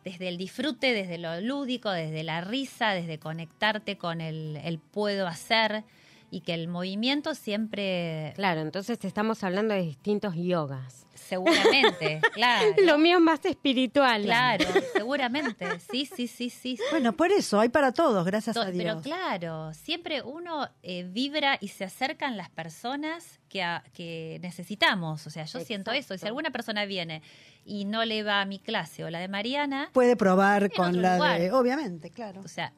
desde 0.04 0.28
el 0.28 0.36
disfrute, 0.36 0.92
desde 0.92 1.18
lo 1.18 1.40
lúdico, 1.40 1.90
desde 1.90 2.22
la 2.22 2.40
risa, 2.40 2.90
desde 2.90 3.18
conectarte 3.18 3.96
con 3.96 4.20
el, 4.20 4.56
el 4.64 4.78
puedo 4.78 5.26
hacer 5.26 5.84
y 6.30 6.40
que 6.40 6.54
el 6.54 6.66
movimiento 6.66 7.34
siempre 7.34 8.32
Claro, 8.34 8.62
entonces 8.62 8.98
estamos 9.04 9.44
hablando 9.44 9.74
de 9.74 9.82
distintos 9.82 10.34
yogas. 10.34 11.06
Seguramente, 11.36 12.20
claro. 12.34 12.66
Lo 12.84 12.98
mío 12.98 13.16
es 13.16 13.22
más 13.22 13.44
espiritual. 13.44 14.22
Claro, 14.22 14.66
seguramente. 14.92 15.66
Sí, 15.90 16.04
sí, 16.06 16.26
sí, 16.26 16.50
sí. 16.50 16.76
sí. 16.76 16.78
Bueno, 16.90 17.14
por 17.14 17.32
eso, 17.32 17.58
hay 17.58 17.70
para 17.70 17.92
todos, 17.92 18.24
gracias 18.26 18.54
To- 18.54 18.62
a 18.62 18.70
Dios. 18.70 18.82
Pero 18.84 19.00
claro, 19.00 19.72
siempre 19.72 20.20
uno 20.22 20.68
eh, 20.82 21.04
vibra 21.08 21.56
y 21.60 21.68
se 21.68 21.84
acercan 21.84 22.36
las 22.36 22.50
personas 22.50 23.40
que, 23.48 23.62
a- 23.62 23.82
que 23.94 24.38
necesitamos. 24.42 25.26
O 25.26 25.30
sea, 25.30 25.44
yo 25.44 25.60
siento 25.60 25.90
eso. 25.92 26.14
Y 26.14 26.18
si 26.18 26.26
alguna 26.26 26.50
persona 26.50 26.84
viene 26.84 27.22
y 27.64 27.84
no 27.86 28.04
le 28.04 28.22
va 28.22 28.40
a 28.42 28.44
mi 28.44 28.58
clase 28.58 29.04
o 29.04 29.10
la 29.10 29.18
de 29.20 29.28
Mariana, 29.28 29.88
Puede 29.92 30.16
probar 30.16 30.70
con 30.72 31.00
la 31.00 31.16
lugar. 31.16 31.40
de. 31.40 31.50
Obviamente, 31.52 32.10
claro. 32.10 32.42
o 32.44 32.48
sea, 32.48 32.72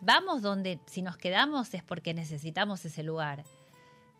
vamos 0.00 0.40
donde, 0.42 0.78
si 0.86 1.02
nos 1.02 1.16
quedamos 1.16 1.74
es 1.74 1.82
porque 1.82 2.14
necesitamos 2.14 2.84
ese 2.84 3.02
lugar. 3.02 3.44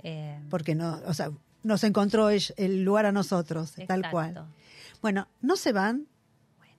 Eh, 0.03 0.39
Porque 0.49 0.75
no, 0.75 0.99
o 1.07 1.13
sea, 1.15 1.31
nos 1.63 1.85
encontró 1.85 2.31
el, 2.31 2.85
lugar 2.85 3.07
a 3.07 3.13
nosotros, 3.13 3.75
tal 3.87 4.11
cual. 4.11 4.47
Bueno, 5.03 5.29
no 5.41 5.57
se 5.57 5.73
van. 5.73 6.07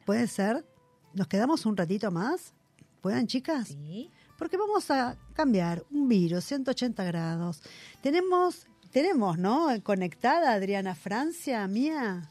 ¿Puede 0.05 0.27
ser? 0.27 0.65
¿Nos 1.13 1.27
quedamos 1.27 1.65
un 1.65 1.77
ratito 1.77 2.11
más? 2.11 2.53
¿Puedan, 3.01 3.27
chicas? 3.27 3.69
Sí. 3.69 4.11
Porque 4.37 4.57
vamos 4.57 4.89
a 4.89 5.17
cambiar 5.33 5.83
un 5.91 6.07
virus, 6.07 6.45
180 6.45 7.03
grados. 7.03 7.61
Tenemos, 8.01 8.65
tenemos, 8.91 9.37
¿no? 9.37 9.67
Conectada 9.83 10.53
Adriana 10.53 10.95
Francia, 10.95 11.67
mía. 11.67 12.29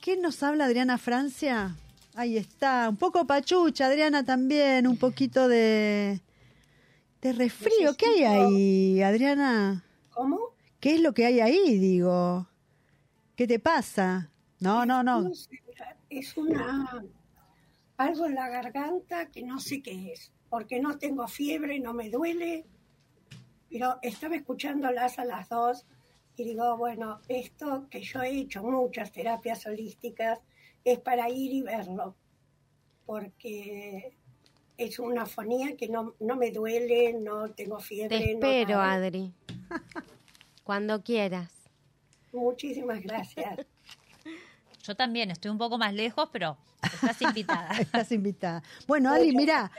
¿Qué 0.00 0.16
nos 0.16 0.42
habla 0.42 0.66
Adriana 0.66 0.98
Francia? 0.98 1.76
Ahí 2.14 2.36
está, 2.36 2.88
un 2.88 2.96
poco 2.96 3.26
pachucha, 3.26 3.86
Adriana 3.86 4.24
también, 4.24 4.86
un 4.86 4.96
poquito 4.96 5.48
de, 5.48 6.20
de 7.22 7.32
resfrío. 7.32 7.94
¿Qué 7.96 8.06
hay 8.06 8.24
ahí, 8.24 9.02
Adriana? 9.02 9.84
¿Cómo? 10.18 10.40
¿Qué 10.80 10.96
es 10.96 11.00
lo 11.00 11.14
que 11.14 11.26
hay 11.26 11.38
ahí, 11.38 11.78
digo? 11.78 12.48
¿Qué 13.36 13.46
te 13.46 13.60
pasa? 13.60 14.32
No, 14.58 14.84
no, 14.84 15.04
no. 15.04 15.30
Es 16.10 16.36
una 16.36 17.04
algo 17.98 18.26
en 18.26 18.34
la 18.34 18.48
garganta 18.48 19.30
que 19.30 19.42
no 19.44 19.60
sé 19.60 19.80
qué 19.80 20.12
es, 20.12 20.32
porque 20.50 20.80
no 20.80 20.98
tengo 20.98 21.28
fiebre, 21.28 21.78
no 21.78 21.94
me 21.94 22.10
duele, 22.10 22.66
pero 23.70 24.00
estaba 24.02 24.34
escuchándolas 24.34 25.20
a 25.20 25.24
las 25.24 25.48
dos 25.50 25.86
y 26.36 26.42
digo, 26.42 26.76
bueno, 26.76 27.20
esto 27.28 27.86
que 27.88 28.00
yo 28.00 28.20
he 28.20 28.40
hecho 28.40 28.64
muchas 28.64 29.12
terapias 29.12 29.66
holísticas 29.66 30.40
es 30.82 30.98
para 30.98 31.30
ir 31.30 31.52
y 31.52 31.62
verlo, 31.62 32.16
porque 33.06 34.16
es 34.76 34.98
una 34.98 35.26
fonía 35.26 35.76
que 35.76 35.88
no, 35.88 36.16
no 36.18 36.34
me 36.34 36.50
duele, 36.50 37.12
no 37.12 37.52
tengo 37.52 37.78
fiebre. 37.78 38.18
Te 38.18 38.32
espero. 38.32 38.80
Adri. 38.80 39.32
Cuando 40.64 41.02
quieras. 41.02 41.50
Muchísimas 42.32 43.02
gracias. 43.02 43.66
Yo 44.82 44.94
también 44.94 45.30
estoy 45.30 45.50
un 45.50 45.58
poco 45.58 45.76
más 45.78 45.92
lejos, 45.92 46.28
pero 46.32 46.56
estás 46.82 47.20
invitada. 47.20 47.68
Estás 47.78 48.10
invitada. 48.12 48.62
Bueno, 48.86 49.10
Adri, 49.10 49.32
mira, 49.36 49.70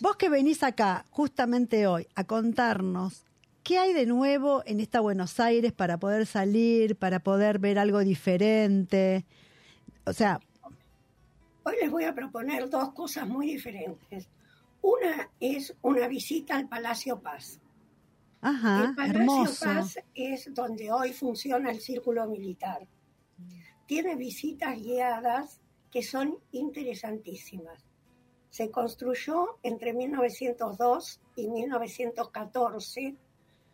vos 0.00 0.16
que 0.16 0.28
venís 0.28 0.62
acá 0.62 1.04
justamente 1.10 1.86
hoy 1.86 2.06
a 2.14 2.24
contarnos 2.24 3.24
qué 3.62 3.78
hay 3.78 3.92
de 3.92 4.06
nuevo 4.06 4.62
en 4.64 4.80
esta 4.80 5.00
Buenos 5.00 5.40
Aires 5.40 5.72
para 5.72 5.98
poder 5.98 6.24
salir, 6.24 6.96
para 6.96 7.18
poder 7.18 7.58
ver 7.58 7.78
algo 7.78 8.00
diferente. 8.00 9.26
O 10.06 10.12
sea, 10.12 10.40
Hoy 11.68 11.74
les 11.82 11.90
voy 11.90 12.04
a 12.04 12.14
proponer 12.14 12.70
dos 12.70 12.92
cosas 12.92 13.26
muy 13.26 13.48
diferentes. 13.48 14.28
Una 14.82 15.28
es 15.40 15.74
una 15.82 16.06
visita 16.06 16.54
al 16.54 16.68
Palacio 16.68 17.18
Paz. 17.18 17.58
Ajá, 18.40 18.84
el 18.88 18.94
Palacio 18.94 19.20
hermoso. 19.20 19.64
Paz 19.64 19.98
es 20.14 20.54
donde 20.54 20.90
hoy 20.90 21.12
funciona 21.12 21.70
el 21.70 21.80
Círculo 21.80 22.26
Militar. 22.26 22.86
Tiene 23.86 24.16
visitas 24.16 24.76
guiadas 24.80 25.60
que 25.90 26.02
son 26.02 26.38
interesantísimas. 26.52 27.84
Se 28.50 28.70
construyó 28.70 29.58
entre 29.62 29.92
1902 29.92 31.20
y 31.36 31.48
1914 31.48 33.16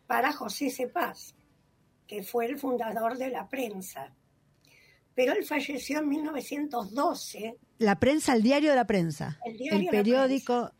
para 0.07 0.31
José 0.33 0.69
C. 0.69 0.87
Paz, 0.87 1.35
que 2.07 2.23
fue 2.23 2.45
el 2.45 2.59
fundador 2.59 3.17
de 3.17 3.29
la 3.29 3.47
prensa. 3.47 4.13
Pero 5.15 5.33
él 5.33 5.45
falleció 5.45 5.99
en 5.99 6.09
1912 6.09 7.57
La 7.77 7.99
prensa, 7.99 8.33
el 8.33 8.43
diario 8.43 8.71
de 8.71 8.75
la 8.75 8.87
prensa. 8.87 9.39
El 9.45 9.57
diario 9.57 9.79
de 9.79 9.85
la 9.85 9.91
periódico 9.91 10.71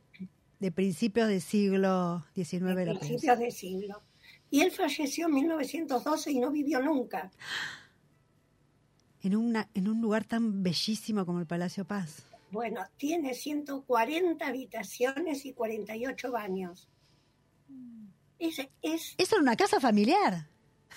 de 0.63 0.71
principios 0.71 1.27
del 1.27 1.41
siglo 1.41 2.23
XIX 2.35 2.73
de 2.73 2.85
la 2.85 2.97
principios 2.97 3.37
de 3.37 3.51
siglo. 3.51 4.01
Y 4.49 4.61
él 4.61 4.71
falleció 4.71 5.25
en 5.27 5.33
1912 5.33 6.31
y 6.31 6.39
no 6.39 6.51
vivió 6.51 6.79
nunca. 6.81 7.29
En, 9.23 9.35
una, 9.35 9.67
en 9.73 9.89
un 9.89 9.99
lugar 9.99 10.23
tan 10.23 10.63
bellísimo 10.63 11.25
como 11.25 11.41
el 11.41 11.45
Palacio 11.47 11.83
Paz. 11.83 12.23
Bueno, 12.49 12.79
tiene 12.95 13.33
140 13.33 14.47
habitaciones 14.47 15.43
y 15.45 15.51
48 15.51 16.31
baños. 16.31 16.87
Es, 18.39 18.59
es, 18.81 19.15
Eso 19.17 19.35
era 19.35 19.41
una 19.41 19.57
casa 19.57 19.81
familiar. 19.81 20.47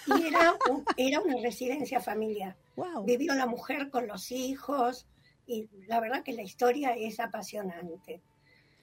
y 0.07 0.27
era, 0.29 0.55
un- 0.71 0.85
era 0.97 1.21
una 1.21 1.41
residencia 1.43 1.99
familiar. 2.01 2.57
Wow. 2.77 3.05
Vivió 3.05 3.35
la 3.35 3.47
mujer 3.47 3.91
con 3.91 4.07
los 4.07 4.31
hijos 4.31 5.07
y 5.45 5.69
la 5.89 5.99
verdad 5.99 6.23
que 6.23 6.35
la 6.35 6.43
historia 6.43 6.91
es 6.97 7.19
apasionante. 7.19 8.21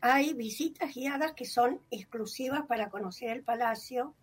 Hay 0.06 0.34
visitas 0.34 0.93
guiadas 0.93 1.32
que 1.32 1.45
son 1.45 1.80
exclusivas 1.89 2.66
para 2.68 2.89
conocer 2.89 3.30
el 3.30 3.41
palacio 3.41 4.14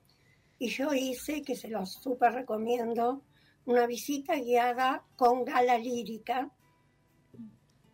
y 0.58 0.68
yo 0.68 0.92
hice, 0.92 1.40
que 1.40 1.56
se 1.56 1.68
los 1.68 1.94
súper 1.94 2.34
recomiendo, 2.34 3.22
una 3.64 3.86
visita 3.86 4.34
guiada 4.34 5.02
con 5.16 5.42
gala 5.42 5.78
lírica 5.78 6.50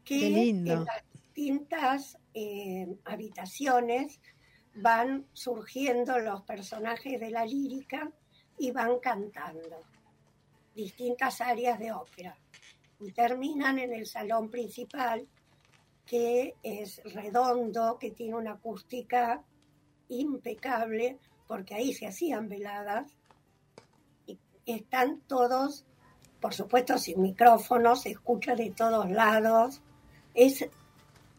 que 0.05 0.19
lindo. 0.19 0.73
en 0.73 0.85
las 0.85 1.05
distintas 1.13 2.19
eh, 2.35 2.89
habitaciones 3.05 4.19
van 4.75 5.25
surgiendo 5.33 6.19
los 6.19 6.43
personajes 6.43 7.21
de 7.21 7.31
la 7.31 7.47
lírica 7.47 8.11
y 8.59 8.73
van 8.73 8.99
cantando 8.99 9.85
distintas 10.75 11.41
áreas 11.41 11.79
de 11.79 11.93
ópera. 11.93 12.37
Y 12.99 13.13
terminan 13.13 13.79
en 13.79 13.93
el 13.93 14.07
salón 14.07 14.51
principal, 14.51 15.29
que 16.07 16.55
es 16.63 17.03
redondo, 17.13 17.99
que 17.99 18.13
tiene 18.13 18.37
una 18.37 18.53
acústica 18.53 19.43
impecable, 20.09 21.19
porque 21.49 21.75
ahí 21.75 21.93
se 21.93 22.07
hacían 22.07 22.49
veladas. 22.49 23.11
Y 24.27 24.39
están 24.65 25.21
todos, 25.27 25.85
por 26.41 26.55
supuesto, 26.55 26.97
sin 26.99 27.21
micrófonos, 27.21 28.03
se 28.03 28.11
escucha 28.11 28.55
de 28.55 28.71
todos 28.71 29.11
lados. 29.11 29.83
Es 30.33 30.65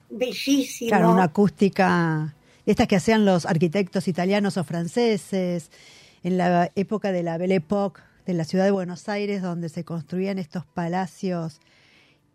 bellísimo. 0.10 0.90
Claro, 0.90 1.12
una 1.12 1.24
acústica, 1.24 2.36
estas 2.66 2.88
que 2.88 2.98
hacían 2.98 3.26
los 3.26 3.46
arquitectos 3.46 4.08
italianos 4.08 4.58
o 4.58 4.64
franceses, 4.66 5.72
en 6.24 6.38
la 6.38 6.72
época 6.76 7.12
de 7.14 7.24
la 7.24 7.38
Belle 7.38 7.56
Époque, 7.56 8.02
de 8.26 8.34
la 8.34 8.44
ciudad 8.44 8.66
de 8.66 8.72
Buenos 8.72 9.08
Aires, 9.08 9.42
donde 9.42 9.70
se 9.70 9.86
construían 9.86 10.40
estos 10.40 10.66
palacios, 10.66 11.62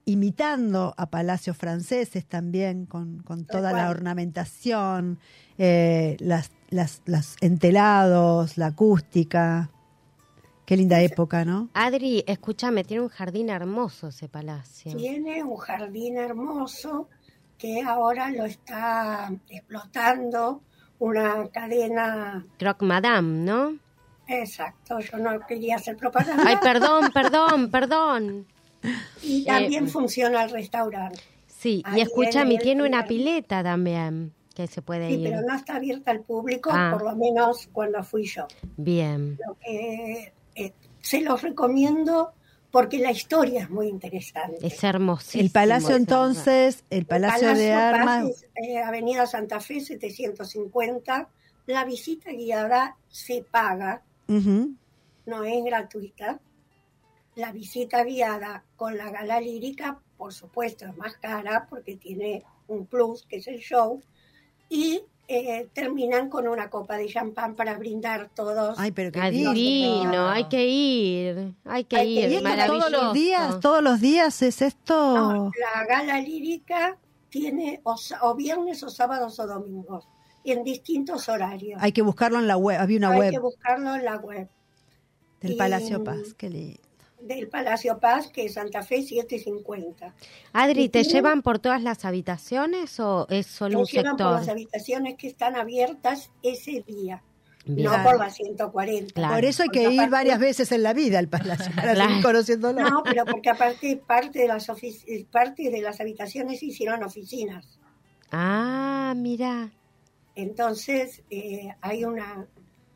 imitando 0.05 0.95
a 0.97 1.11
palacios 1.11 1.57
franceses 1.57 2.27
también, 2.27 2.87
con, 2.87 3.23
con 3.23 3.45
toda 3.45 3.73
la 3.73 3.91
ornamentación, 3.91 5.19
eh, 5.59 6.17
las, 6.21 6.51
las, 6.71 7.03
las 7.07 7.37
entelados, 7.41 8.59
la 8.59 8.67
acústica. 8.67 9.71
Qué 10.65 10.77
linda 10.77 11.01
época, 11.01 11.45
¿no? 11.45 11.69
Adri, 11.75 12.25
escúchame, 12.27 12.85
tiene 12.85 13.03
un 13.03 13.09
jardín 13.09 13.51
hermoso 13.51 14.09
ese 14.09 14.29
palacio. 14.29 14.97
Tiene 14.97 15.43
un 15.43 15.57
jardín 15.57 16.17
hermoso 16.17 17.09
que 17.59 17.83
ahora 17.83 18.31
lo 18.31 18.45
está 18.45 19.31
explotando 19.49 20.63
una 20.99 21.49
cadena. 21.49 22.47
Croc 22.59 22.83
Madame, 22.83 23.45
¿no? 23.45 23.77
Exacto, 24.29 25.01
yo 25.01 25.19
no 25.19 25.41
quería 25.47 25.77
hacer 25.77 25.97
propaganda. 25.97 26.45
Ay, 26.47 26.57
perdón, 26.63 27.11
perdón, 27.13 27.71
perdón. 27.71 28.47
y 29.23 29.45
también 29.45 29.87
eh, 29.87 29.89
funciona 29.89 30.45
el 30.45 30.51
restaurante. 30.51 31.21
Sí, 31.47 31.83
Ahí 31.87 31.99
y 32.01 32.03
escúchame, 32.03 32.55
en 32.55 32.57
el- 32.59 32.63
tiene 32.63 32.83
una 32.87 33.01
el- 33.03 33.07
pileta 33.07 33.63
también 33.63 34.33
que 34.55 34.67
se 34.67 34.83
puede 34.83 35.09
Sí, 35.09 35.15
ir. 35.15 35.31
pero 35.31 35.43
no 35.43 35.55
está 35.55 35.77
abierta 35.77 36.11
al 36.11 36.21
público, 36.21 36.71
Ah. 36.73 36.91
por 36.93 37.05
lo 37.05 37.17
menos 37.17 37.69
cuando 37.73 38.03
fui 38.05 38.25
yo. 38.27 38.47
Bien. 38.77 39.39
Lo 39.47 39.57
que, 39.59 40.33
eh, 40.57 40.73
se 41.01 41.21
los 41.23 41.41
recomiendo 41.43 42.33
porque 42.71 42.99
la 42.99 43.11
historia 43.13 43.63
es 43.63 43.71
muy 43.71 43.89
interesante. 43.89 44.67
Es 44.67 44.83
hermosísimo. 44.85 45.43
El 45.45 45.51
palacio 45.51 45.95
entonces, 45.97 46.85
el 46.91 47.05
Palacio, 47.07 47.55
de 47.55 47.69
Paz 47.71 47.95
Armas, 47.95 48.25
es, 48.29 48.47
eh, 48.57 48.79
Avenida 48.79 49.27
Santa 49.27 49.61
Fe 49.61 49.81
750. 49.81 51.29
La 51.67 51.85
visita 51.85 52.31
guiada 52.33 52.97
se 53.09 53.45
paga, 53.49 54.03
no 54.29 55.45
es 55.45 55.65
gratuita. 55.65 56.41
La 57.35 57.51
visita 57.53 58.05
guiada 58.05 58.65
con 58.77 58.97
la 58.99 59.11
gala 59.11 59.41
lírica, 59.41 59.99
por 60.19 60.33
supuesto, 60.35 60.87
es 60.87 60.97
más 60.97 61.17
cara 61.17 61.67
porque 61.71 61.97
tiene 61.97 62.45
un 62.69 62.87
plus, 62.87 63.25
que 63.27 63.37
es 63.37 63.47
el 63.49 63.59
show. 63.61 64.03
Y 64.69 65.03
eh, 65.29 65.69
terminan 65.73 66.29
con 66.29 66.47
una 66.47 66.69
copa 66.69 66.97
de 66.99 67.07
champán 67.09 67.55
para 67.55 67.79
brindar 67.79 68.31
todos. 68.35 68.79
Ay, 68.79 68.91
pero 68.93 69.11
qué 69.13 69.21
Ah, 69.21 69.31
divino, 69.31 70.29
hay 70.29 70.45
que 70.49 70.67
ir, 70.69 71.55
hay 71.65 71.85
que 71.85 71.97
Hay 71.97 72.15
que 72.15 72.21
ir, 72.21 72.25
ir. 72.27 72.31
¿Y 72.33 72.35
esto 72.37 72.49
maravilloso. 72.49 72.91
todos 72.91 73.03
los 73.03 73.13
días, 73.15 73.61
todos 73.61 73.83
los 73.83 74.01
días 74.01 74.43
es 74.43 74.61
esto? 74.63 74.95
No, 75.17 75.51
la 75.75 75.85
gala 75.87 76.21
lírica 76.21 76.99
tiene 77.31 77.81
o, 77.85 78.35
viernes 78.35 78.83
o 78.83 78.91
sábados 78.91 79.41
o 79.41 79.47
domingos, 79.47 80.07
y 80.45 80.53
en 80.53 80.65
distintos 80.65 81.31
horarios. 81.31 81.81
Hay 81.83 81.93
que 81.93 82.03
buscarlo 82.03 82.39
en 82.39 82.47
la 82.47 82.59
web, 82.59 82.79
había 82.79 82.99
una 82.99 83.11
Hay 83.13 83.19
web 83.21 83.31
que 83.31 83.39
buscarlo 83.39 83.95
en 83.95 84.05
la 84.05 84.17
web 84.17 84.49
del 85.41 85.53
y- 85.53 85.57
Palacio 85.57 86.05
Paz, 86.05 86.35
qué 86.37 86.51
lindo. 86.51 86.81
Del 87.23 87.49
Palacio 87.49 87.99
Paz, 87.99 88.29
que 88.29 88.47
es 88.47 88.55
Santa 88.55 88.83
Fe 88.83 89.03
750. 89.03 90.15
Adri, 90.53 90.89
¿te 90.89 91.03
tiene- 91.03 91.09
llevan 91.15 91.43
por 91.43 91.59
todas 91.59 91.83
las 91.83 92.05
habitaciones 92.05 92.99
o 93.01 93.27
es 93.31 93.47
solo 93.47 93.79
un 93.81 93.85
Funcionan 93.87 94.17
por 94.17 94.27
sector? 94.27 94.41
las 94.41 94.49
habitaciones 94.49 95.15
que 95.17 95.29
están 95.29 95.57
abiertas 95.57 96.31
ese 96.43 96.83
día, 96.87 97.23
Bien. 97.65 97.91
no 97.91 98.03
por 98.03 98.19
las 98.19 98.35
140. 98.35 99.15
Claro. 99.15 99.35
Por 99.35 99.45
eso 99.45 99.63
hay 99.63 99.69
que 99.71 99.81
Porque 99.83 99.95
ir 99.95 100.01
aparte- 100.01 100.11
varias 100.11 100.39
veces 100.39 100.73
en 100.73 100.83
la 100.83 100.93
vida 100.93 101.19
al 101.19 101.29
Palacio, 101.29 101.73
para 101.75 101.93
Claro. 101.95 102.09
seguir 102.11 102.23
conociéndolo. 102.25 102.81
No, 102.81 103.03
pero 103.05 103.25
porque 103.25 103.51
aparte 103.51 103.97
parte 103.97 104.41
de 104.41 104.49
las 104.49 104.69
ofici- 104.69 105.05
eh, 105.07 105.27
parte 105.31 105.71
de 105.71 105.81
las 105.81 106.01
habitaciones 106.01 106.61
se 106.61 106.67
hicieron 106.67 107.03
oficinas. 107.05 107.79
Ah, 108.31 109.15
mira. 109.17 109.71
Entonces 110.35 111.23
eh, 111.31 111.69
hay 111.81 112.05
una 112.05 112.47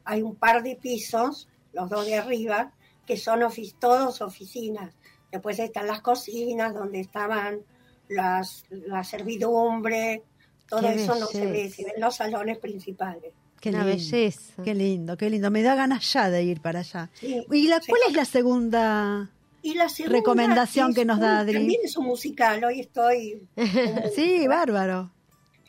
hay 0.04 0.22
un 0.22 0.36
par 0.36 0.62
de 0.62 0.76
pisos, 0.76 1.48
los 1.72 1.90
dos 1.90 2.06
de 2.06 2.14
arriba, 2.16 2.72
que 3.06 3.16
son 3.16 3.40
ofi- 3.40 3.74
todos 3.78 4.20
oficinas. 4.20 4.94
Después 5.32 5.58
están 5.58 5.86
las 5.86 6.00
cocinas 6.00 6.74
donde 6.74 7.00
estaban 7.00 7.60
las 8.08 8.64
la 8.70 9.02
servidumbre, 9.04 10.22
todo 10.68 10.88
eso 10.88 11.14
no 11.16 11.26
se 11.26 11.46
ve, 11.46 11.70
se 11.70 11.84
ven 11.84 11.94
los 11.98 12.16
salones 12.16 12.58
principales. 12.58 13.32
Qué 13.60 13.70
Una 13.70 13.78
lindo, 13.84 13.96
belleza. 13.96 14.62
Qué 14.62 14.74
lindo, 14.74 15.16
qué 15.16 15.30
lindo. 15.30 15.50
Me 15.50 15.62
da 15.62 15.74
ganas 15.74 16.12
ya 16.12 16.30
de 16.30 16.42
ir 16.44 16.60
para 16.60 16.80
allá. 16.80 17.10
Sí. 17.14 17.44
¿Y 17.50 17.68
la, 17.68 17.80
Sí. 17.80 17.86
cuál 17.88 18.02
es 18.08 18.14
la 18.14 18.24
segunda? 18.24 19.30
Y 19.62 19.74
la 19.74 19.88
segunda 19.88 20.18
Recomendación 20.18 20.90
es 20.90 20.96
que 20.96 21.04
nos 21.04 21.18
da 21.18 21.38
Adri. 21.40 21.54
También 21.54 21.80
es 21.82 21.96
un 21.96 22.06
musical, 22.06 22.62
hoy 22.64 22.80
estoy 22.80 23.42
Sí, 24.14 24.46
bárbaro. 24.46 25.10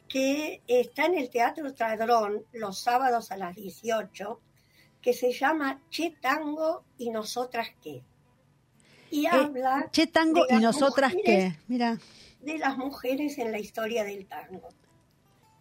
que 0.08 0.62
está 0.68 1.06
en 1.06 1.16
el 1.18 1.30
Teatro 1.30 1.74
Tradrón 1.74 2.44
los 2.54 2.80
sábados 2.80 3.32
a 3.32 3.38
las 3.38 3.56
18, 3.56 4.40
que 5.08 5.14
se 5.14 5.32
llama 5.32 5.80
Che 5.90 6.18
Tango 6.20 6.84
y 6.98 7.10
Nosotras 7.12 7.70
Qué. 7.82 8.04
Y 9.10 9.26
habla 9.26 9.84
Eh, 9.86 9.90
Che 9.90 10.08
Tango 10.08 10.46
de 10.46 10.56
y 10.56 10.60
nosotras 10.60 11.14
mujeres- 11.14 11.54
qué. 11.56 11.60
Mira, 11.70 11.98
de 12.42 12.58
las 12.58 12.78
mujeres 12.78 13.38
en 13.38 13.54
la 13.54 13.58
historia 13.58 14.04
del 14.04 14.26
tango. 14.26 14.68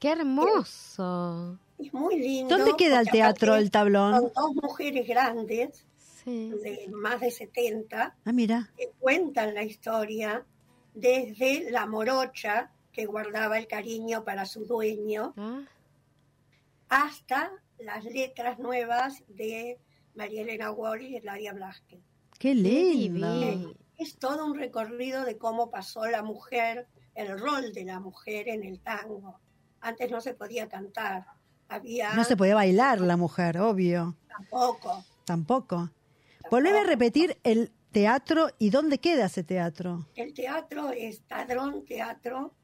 Qué 0.01 0.11
hermoso. 0.11 1.61
Es 1.79 1.95
muy 1.95 2.19
lindo. 2.19 2.57
¿dónde 2.57 2.73
queda 2.77 2.99
el 2.99 3.09
teatro 3.09 3.55
El 3.55 3.71
Tablón? 3.71 4.15
Son 4.15 4.33
dos 4.35 4.55
mujeres 4.65 5.07
grandes, 5.07 5.87
Sí. 6.25 6.51
de 6.51 6.89
más 6.91 7.21
de 7.21 7.31
70, 7.31 8.17
Ah, 8.25 8.33
mira. 8.33 8.73
que 8.77 8.91
cuentan 8.99 9.55
la 9.55 9.63
historia 9.63 10.45
desde 10.93 11.71
la 11.71 11.87
morocha 11.87 12.73
que 12.93 13.07
guardaba 13.07 13.59
el 13.59 13.69
cariño 13.69 14.25
para 14.25 14.45
su 14.45 14.65
dueño, 14.67 15.35
Ah, 15.37 15.61
hasta 16.89 17.53
las 17.79 18.05
letras 18.05 18.59
nuevas 18.59 19.23
de 19.29 19.79
María 20.15 20.43
Elena 20.43 20.71
Walsh 20.71 21.03
y 21.05 21.21
Ladia 21.21 21.53
Blasque. 21.53 22.01
Qué 22.39 22.55
lindo. 22.55 23.75
Es 23.99 24.19
todo 24.19 24.45
un 24.45 24.59
recorrido 24.59 25.25
de 25.25 25.39
cómo 25.39 25.71
pasó 25.71 26.07
la 26.07 26.23
mujer, 26.23 26.87
el 27.15 27.39
rol 27.39 27.73
de 27.73 27.85
la 27.85 28.01
mujer 28.01 28.49
en 28.49 28.65
el 28.65 28.81
tango. 28.81 29.41
Antes 29.81 30.11
no 30.11 30.21
se 30.21 30.35
podía 30.35 30.69
cantar, 30.69 31.27
había 31.69 32.15
No 32.15 32.25
se 32.25 32.37
puede 32.37 32.55
bailar 32.55 33.01
la 33.01 33.17
mujer, 33.17 33.59
obvio. 33.59 34.17
tampoco. 34.29 35.05
Tampoco. 35.25 35.91
Volveme 36.51 36.79
a 36.81 36.85
repetir 36.85 37.39
el 37.43 37.73
teatro 37.91 38.49
y 38.59 38.71
dónde 38.71 38.99
queda 38.99 39.27
ese 39.27 39.43
teatro. 39.43 40.07
El 40.15 40.35
teatro 40.35 40.91
es 40.91 41.23
Tadrón 41.23 41.85
Teatro 41.85 42.55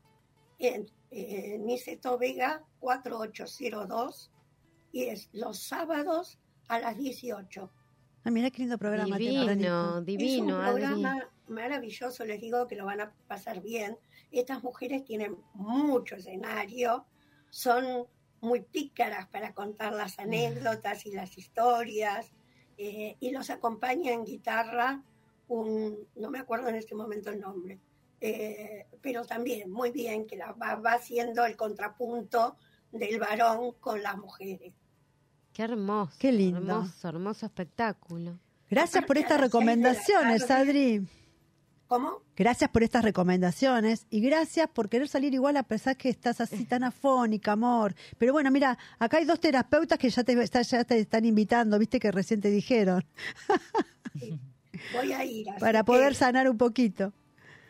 en 0.59 0.87
eh, 1.11 1.59
Niceto 1.59 2.19
Vega 2.19 2.63
4802 2.81 4.32
y 4.93 5.05
es 5.05 5.29
los 5.33 5.59
sábados 5.59 6.39
a 6.69 6.79
las 6.79 6.97
18. 6.97 7.71
Ah, 8.25 8.31
mira 8.31 8.51
qué 8.51 8.63
lindo 8.63 8.79
programa 8.79 9.17
tiene 9.17 9.55
divino, 9.55 10.01
divino, 10.03 10.35
es 10.35 10.41
un 10.41 10.51
Adri. 10.53 10.85
programa 10.85 11.29
maravilloso, 11.49 12.25
les 12.25 12.41
digo 12.41 12.69
que 12.69 12.77
lo 12.77 12.85
van 12.85 13.01
a 13.01 13.13
pasar 13.27 13.61
bien. 13.61 13.99
Estas 14.31 14.63
mujeres 14.63 15.05
tienen 15.05 15.37
mucho 15.55 16.17
escenario, 16.17 17.07
son 17.51 18.07
muy 18.41 18.61
pícaras 18.61 19.27
para 19.29 19.53
contar 19.55 19.93
las 19.93 20.19
anécdotas 20.19 21.05
y 21.07 21.13
las 21.13 21.37
historias, 21.37 22.33
eh, 22.79 23.17
y 23.19 23.31
los 23.31 23.51
acompaña 23.51 24.13
en 24.13 24.25
guitarra 24.25 25.03
un, 25.49 26.09
no 26.17 26.31
me 26.31 26.39
acuerdo 26.39 26.69
en 26.69 26.77
este 26.77 26.95
momento 26.95 27.31
el 27.31 27.41
nombre, 27.41 27.79
eh, 28.21 28.87
pero 29.01 29.25
también 29.25 29.71
muy 29.71 29.91
bien, 29.91 30.27
que 30.27 30.37
la 30.37 30.53
va, 30.53 30.77
va 30.77 30.93
haciendo 30.95 31.45
el 31.45 31.57
contrapunto 31.57 32.57
del 32.91 33.19
varón 33.19 33.73
con 33.81 34.03
las 34.03 34.17
mujeres. 34.17 34.73
Qué 35.53 35.63
hermoso. 35.63 36.13
Qué 36.19 36.33
lindo. 36.33 36.59
Hermoso, 36.61 37.09
hermoso 37.09 37.47
espectáculo. 37.47 38.39
Gracias 38.71 39.05
por 39.05 39.19
estas 39.19 39.41
recomendaciones, 39.41 40.51
Adri. 40.51 41.07
¿Cómo? 41.87 42.23
Gracias 42.35 42.71
por 42.71 42.83
estas 42.83 43.05
recomendaciones 43.05 44.07
y 44.09 44.23
gracias 44.23 44.67
por 44.71 44.89
querer 44.89 45.09
salir 45.09 45.35
igual 45.35 45.59
a 45.59 45.63
pesar 45.63 45.95
que 45.99 46.09
estás 46.09 46.41
así 46.41 46.65
tan 46.65 46.85
afónica, 46.85 47.53
amor. 47.53 47.95
Pero 48.17 48.33
bueno, 48.33 48.51
mira, 48.51 48.79
acá 48.99 49.19
hay 49.19 49.27
dos 49.27 49.41
terapeutas 49.41 49.99
que 49.99 50.09
ya 50.09 50.25
te, 50.25 50.35
ya 50.47 50.85
te 50.85 50.99
están 51.01 51.27
invitando, 51.27 51.79
viste 51.79 52.01
que 52.01 52.11
recién 52.11 52.41
te 52.41 52.49
dijeron, 52.51 53.05
Voy 54.95 55.13
a 55.13 55.25
ir. 55.25 55.51
así 55.51 55.61
para 55.61 55.81
que- 55.81 55.85
poder 55.85 56.15
sanar 56.15 56.49
un 56.49 56.57
poquito. 56.57 57.13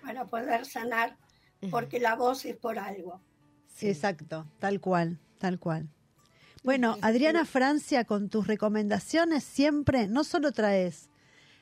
para 0.04 0.24
poder 0.24 0.64
sanar, 0.66 1.16
porque 1.70 1.98
la 1.98 2.14
voz 2.14 2.44
es 2.44 2.56
por 2.56 2.78
algo. 2.78 3.20
Exacto, 3.80 4.46
tal 4.60 4.80
cual, 4.80 5.18
tal 5.38 5.58
cual. 5.58 5.88
Bueno, 6.62 6.96
Adriana 7.00 7.44
Francia, 7.44 8.04
con 8.04 8.28
tus 8.28 8.46
recomendaciones 8.46 9.42
siempre 9.42 10.06
no 10.06 10.22
solo 10.22 10.52
traes 10.52 11.10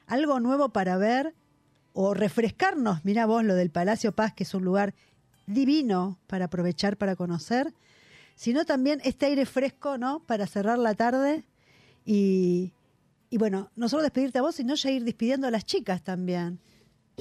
algo 0.07 0.41
nuevo 0.41 0.75
para 0.75 0.99
ver 0.99 1.35
o 1.95 2.13
refrescarnos, 2.13 3.03
mira 3.03 3.25
vos 3.25 3.43
lo 3.43 3.55
del 3.55 3.71
Palacio 3.71 4.13
Paz, 4.13 4.35
que 4.35 4.45
es 4.45 4.53
un 4.53 4.63
lugar 4.63 4.95
divino 5.47 6.19
para 6.27 6.47
aprovechar, 6.47 6.99
para 6.99 7.17
conocer, 7.17 7.73
sino 8.35 8.67
también 8.67 9.01
este 9.03 9.25
aire 9.25 9.47
fresco, 9.47 9.97
¿no? 9.97 10.21
Para 10.21 10.47
cerrar 10.47 10.79
la 10.79 10.95
tarde 10.95 11.45
y, 12.05 12.75
y 13.31 13.39
bueno, 13.39 13.71
no 13.77 13.89
solo 13.89 14.03
despedirte 14.03 14.39
a 14.39 14.43
vos, 14.43 14.57
sino 14.57 14.75
ya 14.75 14.91
ir 14.91 15.05
despidiendo 15.05 15.47
a 15.47 15.51
las 15.51 15.65
chicas 15.65 16.03
también. 16.03 16.61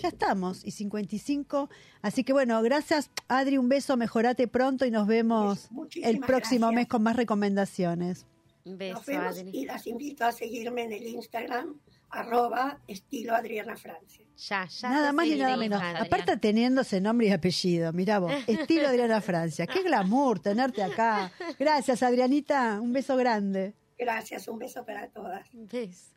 Ya 0.02 0.08
estamos, 0.10 0.66
y 0.66 0.72
55. 0.72 1.70
Así 2.02 2.24
que 2.24 2.34
bueno, 2.34 2.62
gracias 2.62 3.10
Adri, 3.28 3.58
un 3.58 3.70
beso, 3.70 3.98
mejorate 3.98 4.48
pronto 4.48 4.86
y 4.86 4.92
nos 4.92 5.08
vemos 5.08 5.70
el 6.02 6.20
próximo 6.20 6.68
gracias. 6.68 6.76
mes 6.76 6.88
con 6.88 7.04
más 7.04 7.16
recomendaciones. 7.16 8.26
Un 8.66 8.72
Nos 8.74 8.80
beso, 8.80 9.02
vemos 9.08 9.38
Adri. 9.38 9.50
y 9.54 9.66
las 9.66 9.88
invito 9.88 10.26
a 10.26 10.32
seguirme 10.32 10.84
en 10.84 10.92
el 10.94 11.08
Instagram, 11.08 11.80
arroba 12.10 12.80
estilo 12.88 13.36
Adriana 13.36 13.76
Francia. 13.78 14.26
Ya, 14.38 14.68
ya. 14.68 14.90
nada 14.90 15.12
más 15.12 15.28
ni 15.28 15.36
nada 15.36 15.58
menos. 15.58 15.82
Aparte 15.82 16.38
teniendo 16.38 16.82
ese 16.82 17.02
nombre 17.02 17.28
y 17.28 17.32
apellido, 17.32 17.92
mirá 17.94 18.20
vos, 18.20 18.32
estilo 18.48 18.88
Adriana 18.88 19.22
Francia. 19.22 19.66
Qué 19.68 19.84
glamour 19.84 20.40
tenerte 20.40 20.82
acá. 20.84 21.32
Gracias 21.58 22.04
Adrianita, 22.04 22.80
un 22.82 22.94
beso 22.94 23.16
grande. 23.18 23.74
Gracias, 23.98 24.48
un 24.48 24.60
beso 24.60 24.86
para 24.86 25.08
todas. 25.10 25.46
¿Ves? 25.52 26.14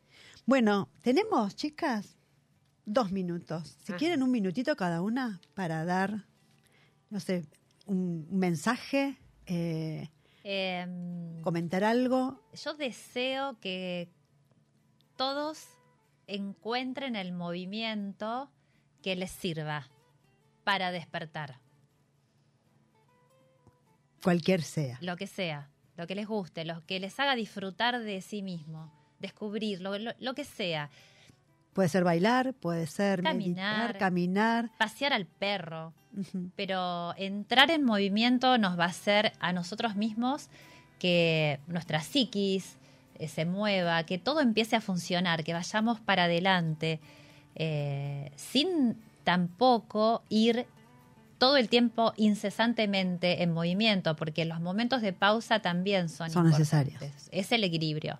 Bueno, 0.47 0.89
tenemos, 1.03 1.57
chicas, 1.57 2.17
dos 2.85 3.11
minutos. 3.13 3.77
Si 3.85 3.93
quieren 3.95 4.23
un 4.23 4.31
minutito 4.31 4.75
cada 4.77 5.03
una 5.03 5.41
para 5.55 5.85
dar, 5.85 6.27
no 7.11 7.21
sé, 7.21 7.45
un 7.87 8.27
un 8.31 8.39
mensaje, 8.39 9.19
eh, 9.47 10.09
Em, 10.45 11.41
comentar 11.43 11.85
algo. 11.85 12.41
yo 12.65 12.75
deseo 12.75 13.59
que 13.61 14.09
todos 15.17 15.67
encuentren 16.27 17.15
el 17.17 17.33
movimiento 17.33 18.51
que 19.03 19.15
les 19.17 19.31
sirva 19.31 19.89
para 20.65 20.91
despertar, 20.91 21.61
cualquier 24.23 24.63
sea. 24.63 24.99
lo 25.01 25.17
que 25.17 25.27
sea, 25.27 25.69
lo 25.97 26.07
que 26.07 26.15
les 26.15 26.27
guste, 26.27 26.65
lo 26.65 26.85
que 26.87 27.01
les 27.01 27.19
haga 27.21 27.35
disfrutar 27.35 27.99
de 28.01 28.21
sí 28.21 28.43
mismo, 28.43 28.93
descubrir 29.19 29.81
lo, 29.81 29.99
lo- 29.99 30.15
lo 30.19 30.35
que 30.35 30.45
sea, 30.45 30.91
Puede 31.73 31.89
ser 31.89 32.05
bailar, 32.05 32.53
puede 32.55 32.87
ser 32.87 33.23
Caminar. 33.23 33.79
meditar, 33.87 33.99
caminar. 33.99 34.71
pasear 34.79 35.13
al 35.13 35.25
perro, 35.27 35.93
pero 36.55 37.15
entrar 37.17 37.71
en 37.71 37.83
movimiento 37.85 38.59
nos 38.59 38.79
va 38.79 38.85
a 38.85 38.89
hacer 38.89 39.33
a 39.41 39.53
nosotros 39.53 39.97
mismos 39.97 40.49
que 40.99 41.61
nuestra 41.67 42.01
psiquis 42.03 42.77
eh, 43.19 43.29
se 43.29 43.47
mueva, 43.47 44.05
que 44.05 44.19
todo 44.19 44.41
empiece 44.41 44.77
a 44.77 44.81
funcionar, 44.81 45.45
que 45.45 45.55
vayamos 45.55 45.99
para 46.01 46.25
adelante, 46.25 47.01
eh, 47.55 48.31
sin 48.37 48.97
tampoco 49.25 50.23
ir 50.29 50.67
todo 51.39 51.57
el 51.57 51.69
tiempo 51.69 52.13
incesantemente 52.17 53.43
en 53.43 53.53
movimiento, 53.53 54.15
porque 54.15 54.45
los 54.45 54.61
momentos 54.61 55.01
de 55.03 55.13
pausa 55.13 55.61
también 55.61 56.09
son, 56.09 56.31
Son 56.31 56.49
necesarios. 56.49 57.03
Es 57.33 57.51
el 57.51 57.65
equilibrio. 57.65 58.19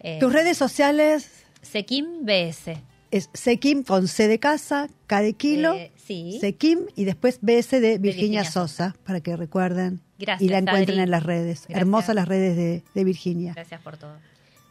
Eh, 0.00 0.18
Tus 0.20 0.32
redes 0.32 0.56
sociales 0.56 1.39
Sekim 1.62 2.24
BS. 2.24 2.82
es 3.10 3.28
Sekim 3.34 3.82
con 3.82 4.06
C 4.08 4.28
de 4.28 4.38
casa, 4.38 4.88
K 5.06 5.20
de 5.22 5.32
kilo, 5.34 5.74
Eh, 5.74 5.92
sí. 5.96 6.38
Sekim 6.40 6.80
y 6.96 7.04
después 7.04 7.38
BS 7.42 7.80
de 7.80 7.98
Virginia, 7.98 8.00
Virginia 8.00 8.44
Sosa, 8.44 8.94
para 9.04 9.20
que 9.20 9.36
recuerden 9.36 10.00
Gracias, 10.18 10.42
y 10.42 10.48
la 10.50 10.58
encuentren 10.58 10.98
Adri. 10.98 11.02
en 11.04 11.10
las 11.10 11.22
redes. 11.22 11.60
Gracias. 11.62 11.78
Hermosas 11.80 12.14
las 12.14 12.28
redes 12.28 12.56
de, 12.56 12.82
de 12.94 13.04
Virginia. 13.04 13.52
Gracias 13.54 13.80
por 13.80 13.96
todo. 13.96 14.12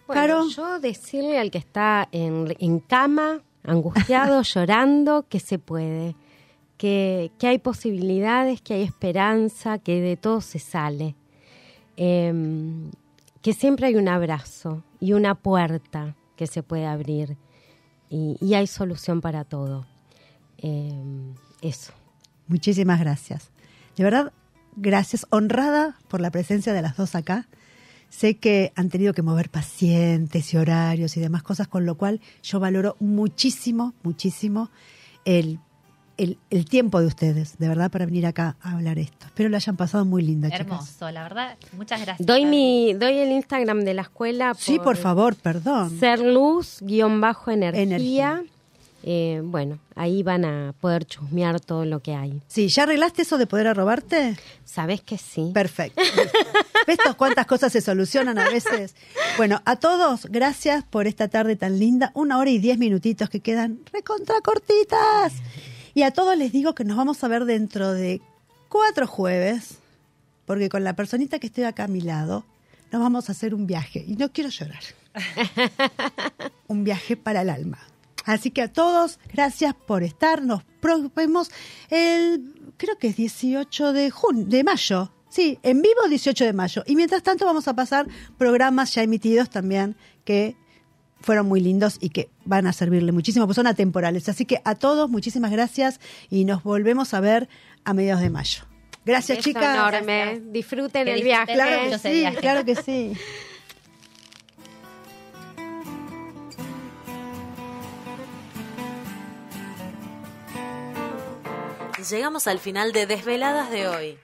Bueno, 0.08 0.22
Caro. 0.22 0.50
yo 0.50 0.80
decirle 0.80 1.38
al 1.38 1.52
que 1.52 1.58
está 1.60 2.08
en, 2.12 2.56
en 2.60 2.80
cama, 2.80 3.42
angustiado, 3.64 4.42
llorando, 4.44 5.26
que 5.30 5.40
se 5.40 5.60
puede, 5.60 6.16
que, 6.78 7.32
que 7.38 7.48
hay 7.48 7.60
posibilidades, 7.60 8.62
que 8.62 8.74
hay 8.76 8.82
esperanza, 8.84 9.78
que 9.80 10.00
de 10.02 10.18
todo 10.18 10.42
se 10.42 10.60
sale, 10.60 11.16
Em, 12.02 12.92
que 13.42 13.52
siempre 13.54 13.88
hay 13.88 13.96
un 13.98 14.08
abrazo 14.08 14.84
y 15.02 15.12
una 15.12 15.36
puerta 15.36 16.16
que 16.40 16.48
se 16.48 16.64
puede 16.64 16.86
abrir 16.86 17.36
y, 18.10 18.54
hay 18.54 18.66
solución 18.66 19.20
para 19.20 19.44
todo. 19.44 19.86
Em, 20.58 21.36
eso. 21.62 21.92
Muchísimas 22.48 22.98
gracias. 23.02 23.50
De 23.98 24.06
verdad, 24.06 24.32
gracias. 24.78 25.28
Honrada 25.32 25.98
por 26.08 26.22
la 26.22 26.32
presencia 26.32 26.72
de 26.72 26.82
las 26.82 26.96
dos 26.96 27.14
acá. 27.14 27.50
Sé 28.08 28.38
que 28.38 28.72
han 28.78 28.88
tenido 28.88 29.14
que 29.14 29.22
mover 29.22 29.50
pacientes 29.50 30.54
y 30.54 30.58
horarios 30.58 31.18
y 31.18 31.20
demás 31.20 31.44
cosas, 31.44 31.68
con 31.68 31.86
lo 31.86 31.96
cual 31.96 32.22
yo 32.42 32.62
valoro 32.62 32.96
muchísimo, 33.02 33.94
muchísimo 34.02 34.72
el, 35.26 35.60
el, 36.20 36.38
el 36.50 36.66
tiempo 36.66 37.00
de 37.00 37.08
ustedes, 37.08 37.58
de 37.58 37.68
verdad, 37.68 37.90
para 37.90 38.06
venir 38.06 38.26
acá 38.26 38.58
a 38.62 38.74
hablar 38.74 39.00
esto. 39.00 39.26
Espero 39.26 39.50
lo 39.50 39.56
hayan 39.56 39.78
pasado 39.78 40.06
muy 40.06 40.22
linda, 40.22 40.50
chicas. 40.50 40.68
Hermoso, 40.68 41.10
la 41.12 41.24
verdad. 41.24 41.58
Muchas 41.74 42.02
gracias. 42.02 42.26
Doy, 42.26 42.46
mi, 42.46 42.94
doy 42.94 43.18
el 43.18 43.32
Instagram 43.32 43.82
de 43.82 43.94
la 43.94 44.04
escuela. 44.04 44.54
Sí, 44.58 44.78
por 44.80 44.98
favor, 44.98 45.36
perdón. 45.36 46.00
Ser 46.00 46.20
luz, 46.20 46.80
guion 46.82 47.22
bajo 47.22 47.52
energía. 47.52 47.82
Energía. 47.82 48.44
Eh, 49.02 49.42
bueno, 49.46 49.80
ahí 49.96 50.24
van 50.24 50.44
a 50.44 50.74
poder 50.82 51.06
chusmear 51.06 51.62
todo 51.62 51.86
lo 51.86 52.02
que 52.02 52.16
hay. 52.16 52.42
Sí, 52.48 52.68
¿ya 52.68 52.84
arreglaste 52.84 53.22
eso 53.22 53.38
de 53.38 53.48
poder 53.48 53.68
arrobarte? 53.68 54.36
¿Sabes 54.66 55.00
que 55.00 55.18
sí? 55.18 55.52
Perfecto. 55.54 56.02
¿Ves 56.86 56.98
cuántas 57.16 57.46
cosas 57.46 57.72
se 57.72 57.80
solucionan 57.80 58.38
a 58.38 58.50
veces? 58.50 58.96
Bueno, 59.38 59.62
a 59.64 59.78
todos, 59.78 60.26
gracias 60.26 60.84
por 60.84 61.08
esta 61.08 61.30
tarde 61.30 61.56
tan 61.56 61.80
linda. 61.80 62.12
Una 62.14 62.38
hora 62.40 62.50
y 62.50 62.58
diez 62.58 62.78
minutitos 62.78 63.30
que 63.30 63.40
quedan 63.40 63.80
recontra 63.94 64.42
cortitas. 64.42 65.34
Y 66.00 66.04
a 66.04 66.12
todos 66.12 66.38
les 66.38 66.54
digo 66.54 66.76
que 66.76 66.86
nos 66.86 66.96
vamos 66.96 67.22
a 67.26 67.28
ver 67.28 67.44
dentro 67.44 67.92
de 67.92 68.22
cuatro 68.70 69.06
jueves, 69.06 69.80
porque 70.46 70.70
con 70.70 70.86
la 70.86 70.96
personita 70.96 71.40
que 71.40 71.48
estoy 71.48 71.66
acá 71.66 71.84
a 71.84 71.88
mi 71.90 72.00
lado, 72.00 72.46
nos 72.90 73.02
vamos 73.02 73.28
a 73.28 73.34
hacer 73.34 73.54
un 73.54 73.68
viaje. 73.68 74.06
Y 74.08 74.16
no 74.16 74.32
quiero 74.32 74.50
llorar. 74.50 74.80
un 76.68 76.86
viaje 76.86 77.18
para 77.18 77.42
el 77.42 77.50
alma. 77.50 77.80
Así 78.24 78.50
que 78.50 78.62
a 78.62 78.72
todos, 78.72 79.20
gracias 79.34 79.76
por 79.76 80.04
estar. 80.04 80.42
Nos 80.42 80.64
vemos 81.18 81.52
el, 81.90 82.74
creo 82.78 82.98
que 82.98 83.08
es 83.10 83.18
18 83.18 83.92
de 83.92 84.10
junio, 84.10 84.46
de 84.46 84.64
mayo. 84.64 85.12
Sí, 85.28 85.60
en 85.64 85.82
vivo 85.82 86.08
18 86.08 86.46
de 86.46 86.54
mayo. 86.54 86.82
Y 86.88 86.96
mientras 86.96 87.24
tanto 87.24 87.44
vamos 87.44 87.68
a 87.68 87.76
pasar 87.76 88.08
programas 88.38 88.96
ya 88.96 89.04
emitidos 89.04 89.50
también 89.50 89.98
que 90.24 90.56
fueron 91.22 91.48
muy 91.48 91.60
lindos 91.60 91.98
y 92.00 92.10
que 92.10 92.30
van 92.46 92.68
a 92.68 92.74
servirle 92.74 93.12
muchísimo, 93.12 93.46
pues 93.46 93.56
son 93.56 93.68
atemporales. 93.68 94.30
Así 94.30 94.46
que 94.46 94.62
a 94.66 94.76
todos, 94.76 95.10
muchísimas 95.10 95.52
gracias 95.52 96.00
y 96.30 96.46
nos 96.46 96.64
volvemos 96.64 97.14
a 97.14 97.20
ver 97.20 97.50
a 97.86 97.94
mediados 97.94 98.22
de 98.22 98.30
mayo. 98.30 98.64
Gracias, 99.06 99.40
chicas. 99.40 99.76
enorme. 99.76 100.42
Disfruten 100.52 101.06
Que 101.06 101.14
el 101.14 101.22
disfruten 101.22 101.26
viaje. 101.26 101.54
Claro 101.54 101.90
que 101.90 101.98
sí, 102.00 102.20
viaje. 102.20 102.38
claro 102.38 102.66
que 102.66 102.76
sí. 102.76 103.14
Llegamos 112.10 112.48
al 112.48 112.60
final 112.60 112.92
de 112.94 113.06
Desveladas 113.06 113.70
de 113.72 113.88
hoy. 113.88 114.20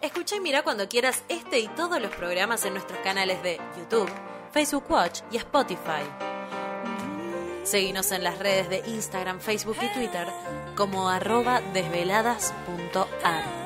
Escucha 0.00 0.36
y 0.36 0.40
mira 0.40 0.62
cuando 0.62 0.88
quieras 0.88 1.22
este 1.28 1.60
y 1.60 1.68
todos 1.68 2.00
los 2.00 2.10
programas 2.14 2.64
en 2.64 2.72
nuestros 2.72 2.98
canales 3.00 3.42
de 3.42 3.60
YouTube, 3.78 4.10
Facebook 4.54 4.88
Watch 4.88 5.22
y 5.32 5.36
Spotify. 5.38 6.04
Seguinos 7.64 8.12
en 8.12 8.22
las 8.22 8.38
redes 8.38 8.68
de 8.68 8.84
Instagram, 8.86 9.40
Facebook 9.40 9.76
y 9.82 9.92
Twitter 9.92 10.28
como 10.76 11.08
arroba 11.08 11.60
desveladas.ar. 11.72 13.63